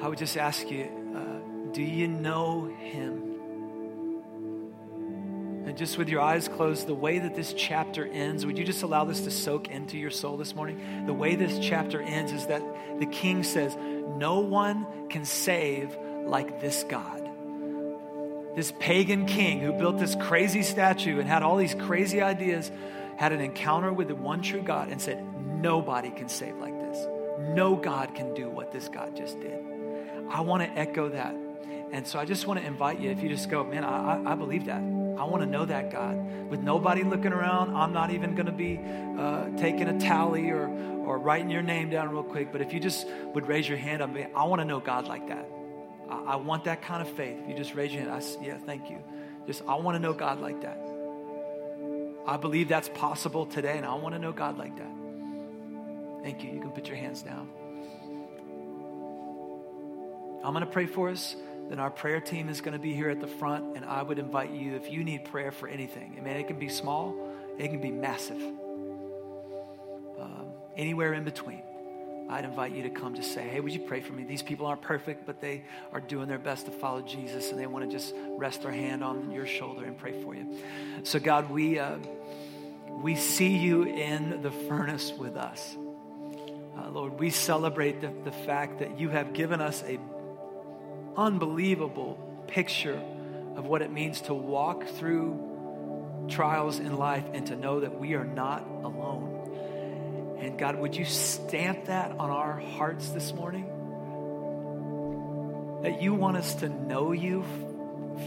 I 0.00 0.08
would 0.08 0.18
just 0.18 0.36
ask 0.36 0.70
you 0.70 0.88
uh, 1.14 1.72
do 1.72 1.82
you 1.82 2.08
know 2.08 2.64
Him? 2.78 3.22
And 5.66 5.76
just 5.76 5.98
with 5.98 6.08
your 6.08 6.20
eyes 6.20 6.46
closed, 6.48 6.86
the 6.86 6.94
way 6.94 7.18
that 7.18 7.34
this 7.34 7.52
chapter 7.52 8.06
ends, 8.06 8.46
would 8.46 8.56
you 8.56 8.64
just 8.64 8.84
allow 8.84 9.04
this 9.04 9.22
to 9.22 9.32
soak 9.32 9.68
into 9.68 9.98
your 9.98 10.10
soul 10.10 10.36
this 10.36 10.54
morning? 10.54 11.06
The 11.06 11.12
way 11.12 11.34
this 11.34 11.58
chapter 11.58 12.00
ends 12.00 12.30
is 12.30 12.46
that 12.46 12.62
the 13.00 13.06
king 13.06 13.42
says, 13.42 13.76
No 13.76 14.40
one 14.40 14.86
can 15.10 15.24
save 15.24 15.96
like 16.24 16.60
this 16.60 16.84
God. 16.84 17.28
This 18.54 18.72
pagan 18.78 19.26
king 19.26 19.60
who 19.60 19.72
built 19.72 19.98
this 19.98 20.14
crazy 20.14 20.62
statue 20.62 21.18
and 21.18 21.28
had 21.28 21.42
all 21.42 21.56
these 21.56 21.74
crazy 21.74 22.22
ideas 22.22 22.70
had 23.16 23.32
an 23.32 23.40
encounter 23.40 23.92
with 23.92 24.08
the 24.08 24.14
one 24.14 24.42
true 24.42 24.62
God 24.62 24.88
and 24.88 25.00
said, 25.00 25.22
Nobody 25.66 26.10
can 26.10 26.28
save 26.28 26.56
like 26.58 26.78
this. 26.78 27.08
No 27.40 27.74
God 27.74 28.14
can 28.14 28.34
do 28.34 28.48
what 28.48 28.70
this 28.70 28.88
God 28.88 29.16
just 29.16 29.40
did. 29.40 29.58
I 30.30 30.40
want 30.42 30.62
to 30.62 30.70
echo 30.78 31.08
that. 31.08 31.34
And 31.90 32.06
so 32.06 32.20
I 32.20 32.24
just 32.24 32.46
want 32.46 32.60
to 32.60 32.66
invite 32.66 33.00
you, 33.00 33.10
if 33.10 33.20
you 33.20 33.28
just 33.28 33.50
go, 33.50 33.64
man, 33.64 33.82
I, 33.82 34.32
I 34.32 34.36
believe 34.36 34.66
that. 34.66 34.78
I 34.78 35.24
want 35.24 35.42
to 35.42 35.46
know 35.46 35.64
that 35.64 35.90
God. 35.90 36.48
With 36.48 36.60
nobody 36.60 37.02
looking 37.02 37.32
around, 37.32 37.74
I'm 37.74 37.92
not 37.92 38.12
even 38.12 38.36
going 38.36 38.46
to 38.46 38.52
be 38.52 38.78
uh, 39.18 39.58
taking 39.58 39.88
a 39.88 39.98
tally 39.98 40.50
or, 40.50 40.68
or 40.68 41.18
writing 41.18 41.50
your 41.50 41.62
name 41.62 41.90
down 41.90 42.10
real 42.10 42.22
quick. 42.22 42.52
But 42.52 42.60
if 42.60 42.72
you 42.72 42.78
just 42.78 43.04
would 43.34 43.48
raise 43.48 43.68
your 43.68 43.78
hand, 43.78 44.04
I, 44.04 44.06
mean, 44.06 44.28
I 44.36 44.44
want 44.44 44.60
to 44.60 44.64
know 44.64 44.78
God 44.78 45.08
like 45.08 45.26
that. 45.26 45.50
I, 46.08 46.34
I, 46.34 46.36
want 46.36 46.62
that 46.66 46.82
kind 46.82 47.02
of 47.02 47.08
faith. 47.08 47.38
You 47.48 47.56
just 47.56 47.74
raise 47.74 47.92
your 47.92 48.04
hand. 48.04 48.12
I, 48.12 48.22
yeah, 48.40 48.56
thank 48.58 48.88
you. 48.88 48.98
Just, 49.48 49.62
I 49.66 49.74
want 49.74 49.96
to 49.96 49.98
know 49.98 50.12
God 50.12 50.40
like 50.40 50.60
that. 50.60 50.78
I 52.24 52.36
believe 52.36 52.68
that's 52.68 52.88
possible 52.90 53.46
today, 53.46 53.76
and 53.76 53.84
I 53.84 53.94
want 53.94 54.14
to 54.14 54.20
know 54.20 54.30
God 54.30 54.58
like 54.58 54.76
that. 54.76 55.05
Thank 56.22 56.42
you. 56.42 56.50
You 56.52 56.60
can 56.60 56.70
put 56.70 56.88
your 56.88 56.96
hands 56.96 57.22
down. 57.22 57.48
I'm 60.44 60.52
going 60.52 60.64
to 60.64 60.70
pray 60.70 60.86
for 60.86 61.10
us. 61.10 61.34
Then 61.68 61.80
our 61.80 61.90
prayer 61.90 62.20
team 62.20 62.48
is 62.48 62.60
going 62.60 62.74
to 62.74 62.78
be 62.78 62.94
here 62.94 63.10
at 63.10 63.20
the 63.20 63.26
front, 63.26 63.76
and 63.76 63.84
I 63.84 64.02
would 64.02 64.20
invite 64.20 64.52
you 64.52 64.76
if 64.76 64.90
you 64.90 65.02
need 65.02 65.24
prayer 65.24 65.50
for 65.50 65.66
anything. 65.66 66.14
I 66.16 66.20
mean, 66.20 66.36
it 66.36 66.46
can 66.46 66.60
be 66.60 66.68
small, 66.68 67.16
it 67.58 67.68
can 67.68 67.80
be 67.80 67.90
massive, 67.90 68.40
um, 70.20 70.46
anywhere 70.76 71.12
in 71.14 71.24
between. 71.24 71.62
I'd 72.28 72.44
invite 72.44 72.72
you 72.72 72.84
to 72.84 72.90
come 72.90 73.14
to 73.14 73.22
say, 73.22 73.48
hey, 73.48 73.58
would 73.58 73.72
you 73.72 73.80
pray 73.80 74.00
for 74.00 74.12
me? 74.12 74.22
These 74.22 74.42
people 74.42 74.66
aren't 74.66 74.82
perfect, 74.82 75.26
but 75.26 75.40
they 75.40 75.64
are 75.92 76.00
doing 76.00 76.28
their 76.28 76.38
best 76.38 76.66
to 76.66 76.72
follow 76.72 77.02
Jesus, 77.02 77.50
and 77.50 77.58
they 77.58 77.66
want 77.66 77.84
to 77.84 77.90
just 77.90 78.14
rest 78.36 78.62
their 78.62 78.72
hand 78.72 79.02
on 79.02 79.32
your 79.32 79.46
shoulder 79.46 79.84
and 79.84 79.98
pray 79.98 80.22
for 80.22 80.36
you. 80.36 80.56
So, 81.02 81.18
God, 81.18 81.50
we, 81.50 81.80
uh, 81.80 81.98
we 83.02 83.16
see 83.16 83.56
you 83.56 83.84
in 83.84 84.42
the 84.42 84.50
furnace 84.50 85.12
with 85.12 85.36
us. 85.36 85.76
Lord, 86.96 87.20
we 87.20 87.28
celebrate 87.28 88.00
the, 88.00 88.10
the 88.24 88.32
fact 88.32 88.78
that 88.78 88.98
you 88.98 89.10
have 89.10 89.34
given 89.34 89.60
us 89.60 89.84
a 89.86 89.98
unbelievable 91.14 92.18
picture 92.46 92.98
of 93.54 93.66
what 93.66 93.82
it 93.82 93.92
means 93.92 94.22
to 94.22 94.32
walk 94.32 94.86
through 94.86 96.26
trials 96.30 96.78
in 96.78 96.96
life 96.96 97.24
and 97.34 97.46
to 97.48 97.54
know 97.54 97.80
that 97.80 98.00
we 98.00 98.14
are 98.14 98.24
not 98.24 98.66
alone. 98.82 100.38
And 100.40 100.58
God, 100.58 100.76
would 100.76 100.96
you 100.96 101.04
stamp 101.04 101.84
that 101.84 102.12
on 102.12 102.30
our 102.30 102.58
hearts 102.58 103.10
this 103.10 103.30
morning? 103.34 103.66
That 105.82 106.00
you 106.00 106.14
want 106.14 106.38
us 106.38 106.54
to 106.54 106.70
know 106.70 107.12
you 107.12 107.44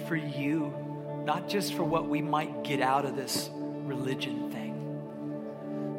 for 0.07 0.15
you, 0.15 0.71
not 1.25 1.49
just 1.49 1.73
for 1.73 1.83
what 1.83 2.07
we 2.07 2.21
might 2.21 2.63
get 2.63 2.81
out 2.81 3.05
of 3.05 3.15
this 3.15 3.49
religion 3.55 4.51
thing. 4.51 4.58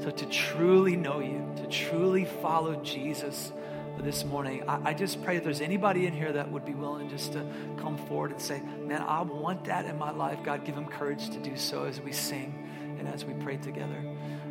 So 0.00 0.10
to 0.10 0.26
truly 0.26 0.96
know 0.96 1.20
you, 1.20 1.46
to 1.56 1.66
truly 1.66 2.24
follow 2.24 2.82
Jesus 2.82 3.52
this 3.98 4.24
morning, 4.24 4.66
I, 4.66 4.90
I, 4.90 4.94
just 4.94 5.22
pray 5.22 5.36
if 5.36 5.44
there's 5.44 5.60
anybody 5.60 6.06
in 6.06 6.14
here 6.14 6.32
that 6.32 6.50
would 6.50 6.64
be 6.64 6.72
willing 6.72 7.10
just 7.10 7.34
to 7.34 7.44
come 7.76 7.98
forward 8.06 8.30
and 8.30 8.40
say, 8.40 8.62
Man, 8.86 9.02
I 9.02 9.20
want 9.20 9.66
that 9.66 9.84
in 9.84 9.98
my 9.98 10.10
life. 10.10 10.38
God, 10.42 10.64
give 10.64 10.74
them 10.74 10.86
courage 10.86 11.28
to 11.30 11.38
do 11.38 11.54
so 11.54 11.84
as 11.84 12.00
we 12.00 12.12
sing 12.12 12.66
and 12.98 13.06
as 13.06 13.26
we 13.26 13.34
pray 13.34 13.58
together. 13.58 13.98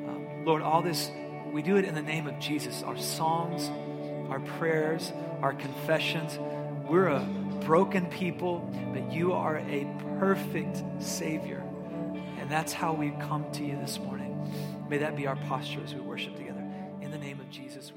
Um, 0.07 0.45
Lord, 0.45 0.61
all 0.61 0.83
this, 0.83 1.09
we 1.51 1.63
do 1.63 1.77
it 1.77 1.85
in 1.85 1.95
the 1.95 2.03
name 2.03 2.27
of 2.27 2.37
Jesus. 2.39 2.83
Our 2.83 2.97
songs, 2.97 3.71
our 4.29 4.39
prayers, 4.39 5.11
our 5.41 5.53
confessions. 5.53 6.37
We're 6.87 7.07
a 7.07 7.27
broken 7.65 8.05
people, 8.05 8.69
but 8.93 9.11
you 9.11 9.33
are 9.33 9.57
a 9.57 9.87
perfect 10.19 10.83
Savior. 10.99 11.63
And 12.37 12.51
that's 12.51 12.71
how 12.71 12.93
we 12.93 13.09
come 13.19 13.51
to 13.53 13.65
you 13.65 13.77
this 13.77 13.97
morning. 13.97 14.28
May 14.89 14.97
that 14.97 15.15
be 15.15 15.27
our 15.27 15.35
posture 15.35 15.81
as 15.83 15.93
we 15.93 16.01
worship 16.01 16.35
together. 16.35 16.63
In 17.01 17.11
the 17.11 17.17
name 17.17 17.39
of 17.39 17.49
Jesus, 17.51 17.93